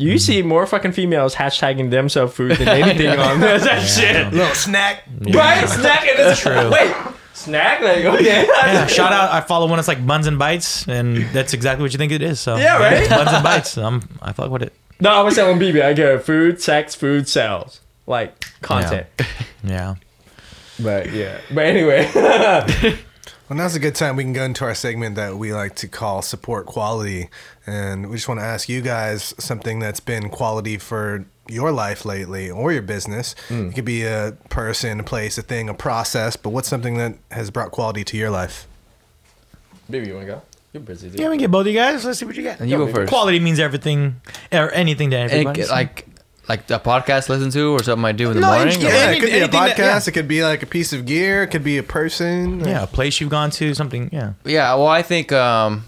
[0.01, 0.17] you mm-hmm.
[0.17, 3.63] see more fucking females hashtagging themselves food than anything on this.
[3.71, 4.33] That shit.
[4.33, 5.03] Little snack.
[5.19, 5.67] Right?
[5.67, 6.69] Snack it is True.
[6.71, 6.93] Wait,
[7.33, 7.81] snack?
[7.81, 8.45] Like, okay.
[8.47, 9.31] Yeah, shout out!
[9.31, 12.21] I follow one that's like Buns and Bites, and that's exactly what you think it
[12.21, 12.39] is.
[12.39, 12.93] So Yeah, right?
[12.93, 13.77] it's Buns and Bites.
[13.77, 14.73] I'm, I fuck with it.
[14.99, 17.81] No, I was telling BB, I go food, sex, food, sells.
[18.07, 19.07] Like, content.
[19.63, 19.95] Yeah.
[20.79, 21.39] But, yeah.
[21.51, 22.09] But anyway.
[23.51, 24.15] Well, now's a good time.
[24.15, 27.27] We can go into our segment that we like to call support quality.
[27.67, 32.05] And we just want to ask you guys something that's been quality for your life
[32.05, 33.35] lately or your business.
[33.49, 33.67] Hmm.
[33.67, 37.15] It could be a person, a place, a thing, a process, but what's something that
[37.31, 38.67] has brought quality to your life?
[39.91, 40.41] BB, you want to go?
[40.71, 41.19] You're busy, dude.
[41.19, 42.05] Yeah, we can get both of you guys.
[42.05, 42.61] Let's see what you got.
[42.61, 42.95] And you go baby.
[42.99, 43.09] first.
[43.09, 44.21] Quality means everything
[44.53, 45.59] or anything to everybody.
[45.63, 46.05] it- so- like
[46.51, 48.79] like a podcast to listen to or something I do in the No, morning.
[48.81, 49.75] yeah, or- Yeah, it could be a anything podcast.
[49.77, 50.09] that- yeah.
[50.09, 51.43] It could be like a piece of gear.
[51.43, 52.59] It could be a person.
[52.61, 54.09] yeah, a place you've gone to, something.
[54.11, 54.33] Yeah.
[54.43, 55.85] Yeah, well, I think um,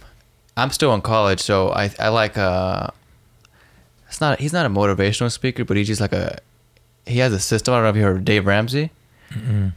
[0.56, 2.88] I'm still in college, so I I like uh,
[4.08, 6.38] it's not he's not a motivational speaker, but he's just like a
[7.06, 7.74] he has a system.
[7.74, 8.92] I don't know if you heard of Dave Ramsey.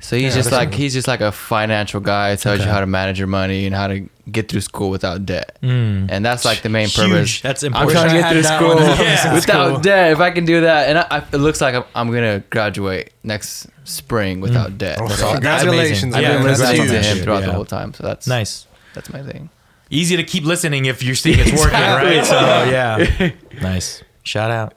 [0.00, 2.36] So he's Yeah, just like he's just like a financial guy.
[2.36, 2.64] Tells Okay.
[2.68, 5.56] you how to manage your money and how to get through school without debt.
[5.62, 6.08] Mm.
[6.10, 6.96] And that's like the main Huge.
[7.10, 7.40] purpose.
[7.40, 7.96] That's important.
[7.96, 9.80] I'm trying to get through school when I was in without school.
[9.80, 10.12] debt.
[10.12, 13.12] If I can do that, and I, I, it looks like I'm, I'm gonna graduate
[13.22, 14.98] next spring without debt.
[15.00, 16.46] Oh, So congratulations, I've Yeah, been man.
[16.48, 17.46] That's listening to him throughout Yeah.
[17.46, 17.94] the whole time.
[17.94, 18.66] So that's Nice.
[18.94, 19.48] That's my thing.
[19.90, 22.16] Easy to keep listening if you're seeing it's working, Exactly.
[22.16, 22.26] right?
[22.26, 22.38] So
[22.70, 23.30] yeah,
[23.62, 24.02] nice.
[24.24, 24.74] Shout out.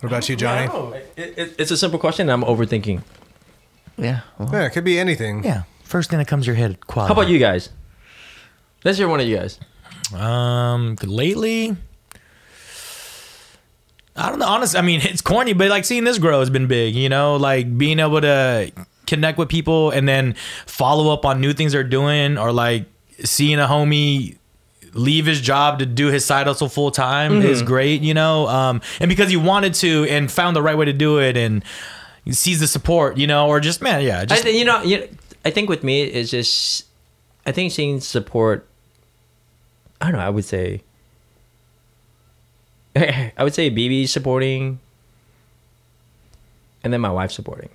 [0.00, 0.66] What about you, Johnny?
[1.16, 2.28] It, it, it's a simple question.
[2.28, 3.02] I'm overthinking.
[3.98, 4.20] Yeah.
[4.38, 5.44] well, Yeah, it could be anything.
[5.44, 6.86] Yeah, first thing that comes to your head.
[6.86, 7.12] Quality.
[7.12, 7.70] How about you guys?
[8.84, 9.58] Let's hear one of you guys.
[10.14, 11.76] Um, lately,
[14.16, 14.46] I don't know.
[14.46, 16.94] Honestly, I mean, it's corny, but like seeing this grow has been big.
[16.94, 18.72] You know, like being able to
[19.06, 20.34] connect with people and then
[20.66, 22.84] follow up on new things they're doing, or like
[23.24, 24.36] seeing a homie
[24.94, 28.00] leave his job to do his side hustle full time is great.
[28.02, 31.18] You know, um, and because he wanted to and found the right way to do
[31.18, 31.68] it and he
[32.30, 33.16] sees the support.
[33.16, 35.08] You know, or just man, yeah, I just think you know, you
[35.44, 36.86] I think with me it's just,
[37.46, 38.66] I think seeing support.
[40.00, 40.26] I don't know.
[40.26, 40.82] I would say.
[42.96, 44.80] I would say BB supporting,
[46.82, 47.70] and then my wife supporting.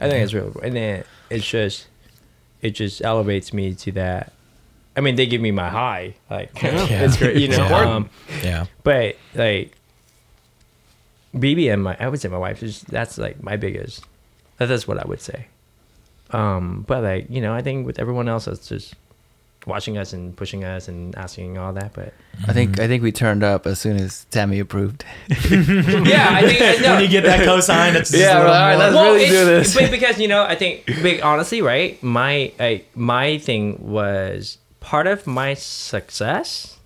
[0.00, 1.86] I think it's real, and then it's just,
[2.60, 4.32] it just elevates me to that.
[4.96, 7.68] I mean, they give me my high, like it's great, you know.
[7.68, 7.94] Yeah.
[7.94, 8.10] Um,
[8.42, 8.66] yeah.
[8.82, 9.76] but like
[11.34, 14.04] BB and my I would say my wife is that's like my biggest
[14.58, 15.46] that's what I would say.
[16.30, 18.94] Um but like, you know, I think with everyone else it's just
[19.64, 22.12] watching us and pushing us and asking all that, but
[22.48, 25.04] I think I think we turned up as soon as Tammy approved.
[25.28, 26.94] Yeah, I think I know.
[26.94, 29.44] When you get that cosign, it's Yeah, a little well, all right, let's- really do
[29.44, 29.74] this.
[29.74, 32.02] But because you know, I think big honestly, right?
[32.02, 36.78] My I, my thing was part of my success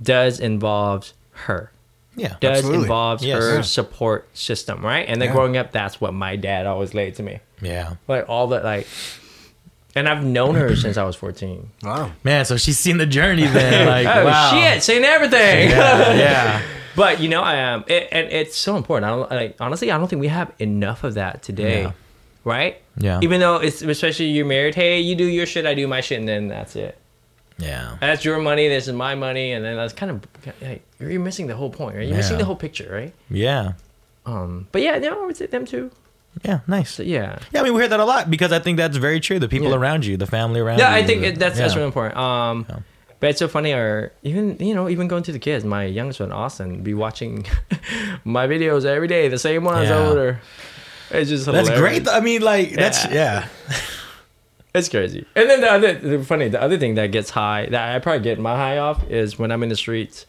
[0.00, 1.72] does involve her.
[2.16, 2.34] Yeah.
[2.40, 2.82] does Absolutely.
[2.82, 3.42] involve Yes.
[3.42, 3.60] her Yeah.
[3.62, 5.06] support system, right?
[5.08, 5.34] And then Yeah.
[5.34, 7.40] growing up, that's what my dad always laid to me.
[7.62, 7.94] Yeah.
[8.08, 8.86] Like all that, like,
[9.96, 11.70] and I've known her since I was 14.
[11.82, 12.12] Wow.
[12.22, 13.86] Man, so she's seen the journey then.
[13.88, 14.50] Like, oh, wow.
[14.52, 15.70] shit, saying everything.
[15.70, 16.62] Yeah, yeah.
[16.96, 19.06] but, you know, I am, it, and it's so important.
[19.10, 21.92] I don't, like, honestly, I don't think we have enough of that today, Yeah.
[22.44, 22.80] right?
[22.98, 23.18] Yeah.
[23.22, 26.20] Even though it's, especially you're married, hey, you do your shit, I do my shit,
[26.20, 26.96] and then that's it.
[27.60, 27.96] Yeah.
[28.00, 30.26] That's your money, this is my money, and then that's kind of,
[30.62, 32.06] like, you're missing the whole point, right?
[32.06, 33.12] You're missing the whole picture, right?
[33.30, 33.72] Yeah.
[34.26, 35.90] Um, but yeah, no, I would say them too.
[36.44, 36.60] Yeah.
[36.66, 36.90] Nice.
[36.94, 37.38] So yeah.
[37.52, 39.38] Yeah, I mean, we hear that a lot because I think that's very true.
[39.40, 39.76] The people Yeah.
[39.76, 40.84] around you, the family around you.
[40.84, 41.02] Yeah, you.
[41.02, 42.16] I think the- it, that's that's really important.
[42.18, 42.76] Um, Yeah.
[43.18, 43.72] but it's so funny.
[43.72, 45.64] Or even you know, even going to the kids.
[45.64, 47.46] My youngest one, Austin, be watching
[48.24, 49.96] my videos every day, the same ones Yeah.
[50.06, 50.40] over.
[51.10, 52.06] It's just That's great.
[52.06, 53.48] I mean, like, that's, yeah.
[54.74, 55.26] It's crazy.
[55.34, 58.22] And then the other, the funny, the other thing that gets high that I probably
[58.22, 60.26] get my high off is when I'm in the streets.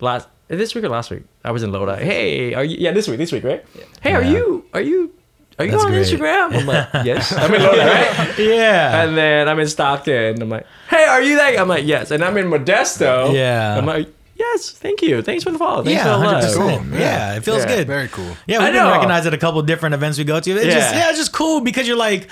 [0.00, 2.02] Last this week or last week, I was in Lodi.
[2.04, 2.76] Hey, are you?
[2.78, 3.64] Yeah, this week, this week, right?
[4.02, 4.30] Hey, are Yeah.
[4.30, 4.64] you?
[4.74, 5.12] Are you?
[5.58, 6.06] Are you That's on great.
[6.06, 6.54] Instagram?
[6.54, 7.32] I'm like, yes.
[7.32, 8.38] I'm in Lodi, right?
[8.38, 9.02] Yeah.
[9.04, 10.42] And then I'm in Stockton.
[10.42, 11.58] I'm like, hey, are you that?
[11.58, 12.10] I'm like, yes.
[12.10, 13.32] And I'm in Modesto.
[13.32, 13.78] Yeah.
[13.78, 15.22] I'm like, yes, thank you.
[15.22, 15.82] Thanks for the follow.
[15.82, 16.44] Thanks for yeah, the love.
[16.44, 16.90] 100%.
[16.90, 16.98] Cool.
[17.00, 17.36] Yeah.
[17.36, 17.76] it feels Yeah.
[17.76, 17.86] good.
[17.86, 18.36] Very cool.
[18.46, 18.90] Yeah, we've been know.
[18.90, 20.50] recognized at a couple different events we go to.
[20.50, 20.98] It's just Yeah.
[20.98, 22.28] yeah, it's just cool because you're like,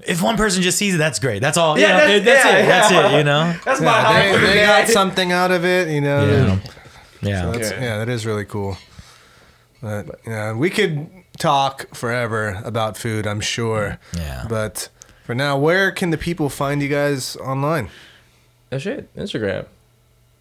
[0.00, 1.40] if one person just sees it, that's great.
[1.40, 1.78] That's all.
[1.78, 2.66] Yeah, Yeah, that's- that's, that's yeah, it.
[3.02, 3.18] That's it.
[3.18, 3.54] You know.
[3.64, 6.26] That's my Yeah, they, they got something out of it, you know.
[6.26, 6.58] Yeah.
[6.60, 7.46] So Yeah.
[7.52, 7.80] that's, Yeah.
[7.82, 8.76] yeah, that is really cool.
[9.82, 11.08] But yeah, we could
[11.38, 13.98] talk forever about food, I'm sure.
[14.16, 14.46] Yeah.
[14.48, 14.88] But
[15.24, 17.88] for now, where can the people find you guys online?
[18.72, 19.66] Oh shit, Instagram.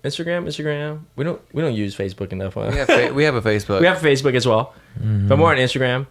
[0.03, 1.01] Instagram, Instagram.
[1.15, 2.55] We don't we don't use Facebook enough.
[2.55, 2.69] Huh?
[2.71, 3.80] We have fa- we have a Facebook.
[3.80, 5.27] We have Facebook as well, Mm-hmm.
[5.30, 6.07] but more on Instagram.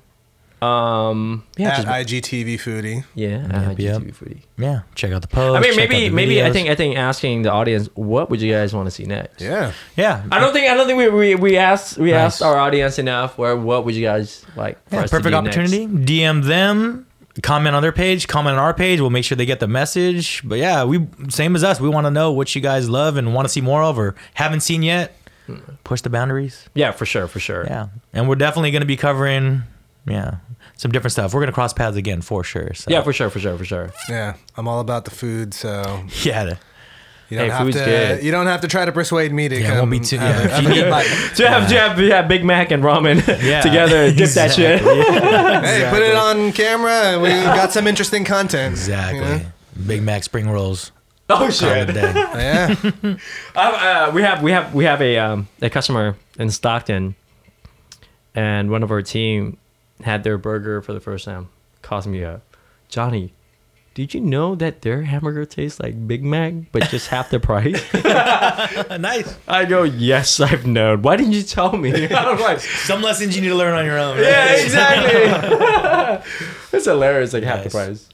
[0.63, 3.05] Um, yeah, At just, IGTV Foodie.
[3.17, 4.03] yeah, Yep, uh, yep.
[4.03, 4.43] Foodie.
[4.57, 4.83] Yeah.
[4.95, 5.57] Check out the post.
[5.59, 8.41] I mean, check maybe the maybe I think I think asking the audience, what would
[8.41, 9.41] you guys want to see next?
[9.43, 9.73] Yeah.
[9.97, 10.23] Yeah.
[10.31, 12.21] I don't think I don't think we we, we asked we Nice.
[12.35, 13.37] asked our audience enough.
[13.39, 14.79] Where what would you guys like?
[14.89, 15.87] For Yeah, us to perfect do opportunity.
[15.87, 16.09] next?
[16.11, 17.07] DM them.
[17.43, 18.29] Comment on their page.
[18.29, 19.01] Comment on our page.
[19.01, 20.43] We'll make sure they get the message.
[20.45, 21.81] But yeah, we same as us.
[21.81, 24.15] We want to know what you guys love and want to see more of or
[24.35, 25.17] haven't seen yet.
[25.83, 26.69] Push the boundaries.
[26.75, 27.65] Yeah, for sure, for sure.
[27.67, 29.63] Yeah, and we're definitely going to be covering
[30.07, 30.37] yeah
[30.83, 31.33] some different stuff.
[31.33, 32.75] We're going to cross paths again for sure.
[32.75, 32.91] So.
[32.91, 33.93] Yeah, for sure, for sure, for sure.
[34.09, 34.35] Yeah.
[34.57, 36.57] I'm all about the food, so yeah.
[37.31, 38.25] you don't Hey, have food's to good.
[38.25, 40.19] you don't have to try to persuade me to Yeah, it come won't be too-
[40.19, 40.45] have, yeah.
[40.45, 41.07] a, have a good bite.
[41.37, 43.61] To have to have yeah, Big Mac and ramen Yeah.
[43.61, 44.81] together, dip that shit.
[44.81, 48.73] Hey, put it on camera we got some interesting content.
[48.73, 49.21] Exactly.
[49.21, 49.41] you know?
[49.87, 50.91] Big Mac spring rolls.
[51.31, 51.95] Oh Call it a shit!
[51.95, 52.13] day.
[52.15, 52.75] Yeah.
[53.55, 57.15] Uh, uh, we have we have we have a um, a customer in Stockton,
[58.35, 59.57] and one of our team
[60.03, 61.49] had their burger for the first time.
[61.83, 62.43] Calls me up,
[62.89, 63.33] Johnny.
[63.95, 67.83] Did you know that their hamburger tastes like Big Mac, but just half the price?
[68.03, 69.37] Uh, nice.
[69.49, 71.03] I go, yes, I've known.
[71.03, 72.07] Why didn't you tell me?
[72.11, 74.17] Like, Some lessons you need to learn on your own.
[74.17, 74.25] right?
[74.25, 76.31] yeah, exactly.
[76.73, 78.09] It's hilarious, like half the price.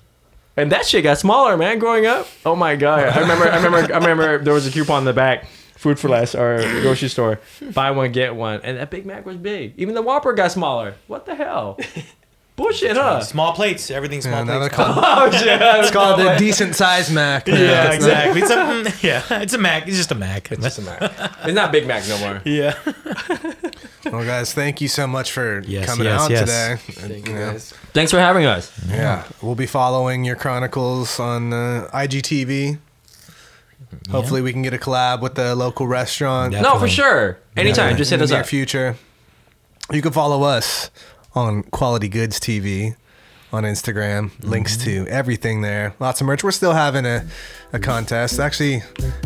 [0.57, 2.27] And that shit got smaller, man, growing up.
[2.45, 3.05] Oh my god.
[3.05, 5.47] I remember I remember I remember there was a coupon in the back.
[5.79, 7.41] Food for less or grocery store.
[7.73, 8.61] Buy one, get one.
[8.65, 9.75] And that Big Mac was big.
[9.77, 10.95] Even the Whopper got smaller.
[11.07, 11.79] What the hell?
[12.57, 13.21] Bullshit, huh?
[13.23, 13.89] Small plates.
[13.89, 14.75] Everything's small Yeah, now plates.
[14.75, 15.47] called, Oh shit.
[15.63, 17.47] it's called a decent size Mac.
[17.47, 17.55] now.
[17.55, 18.41] Yeah, It's exactly.
[18.43, 19.87] It's a, mm, yeah, it's a Mac.
[19.87, 20.51] It's just a Mac.
[20.51, 21.01] It's just a Mac.
[21.45, 22.43] It's not Big Mac no more.
[22.45, 22.75] yeah.
[24.07, 26.41] Well, guys, thank you so much for Yes, coming yes, out yes.
[26.41, 26.77] today.
[27.09, 27.53] Thank you Yeah.
[27.53, 27.75] guys.
[27.93, 28.73] Thanks for having us.
[28.89, 32.79] Yeah, we'll be following your chronicles on uh, IGTV.
[34.11, 36.53] Hopefully, we can get a collab with the local restaurant.
[36.53, 36.61] Yeah.
[36.61, 36.91] No, for Definitely.
[36.91, 37.39] sure.
[37.57, 38.47] Anytime, in just the hit us near up.
[38.47, 38.97] Future.
[39.93, 40.91] You can follow us
[41.35, 42.97] on Quality Goods TV
[43.53, 44.31] on Instagram.
[44.43, 45.05] Links Mm-hmm.
[45.05, 45.95] to everything there.
[46.01, 46.45] Lots of merch.
[46.45, 47.27] We're still having a,
[47.73, 48.39] a contest.
[48.39, 48.83] Actually,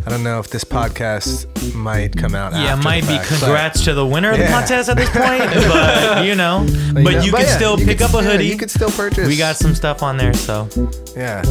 [0.07, 2.53] I don't know if this podcast might come out.
[2.53, 4.51] Yeah, after might the be fact, but- congrats to the winner of the Yeah.
[4.61, 7.99] contest at this point, but you know, but, know, you can yeah, still you pick
[7.99, 8.47] could- up a yeah, hoodie.
[8.47, 9.27] you could still purchase.
[9.27, 10.69] we got some stuff on there, so
[11.17, 11.43] yeah.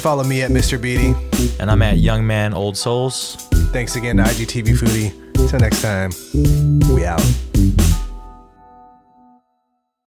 [0.00, 0.80] Follow me at Mr.
[0.80, 1.14] Beatty.
[1.58, 3.34] and I'm at Young Man Old Souls.
[3.72, 5.24] Thanks again to IGTV Foodie.
[5.50, 6.10] Till next time,
[6.94, 8.07] we out.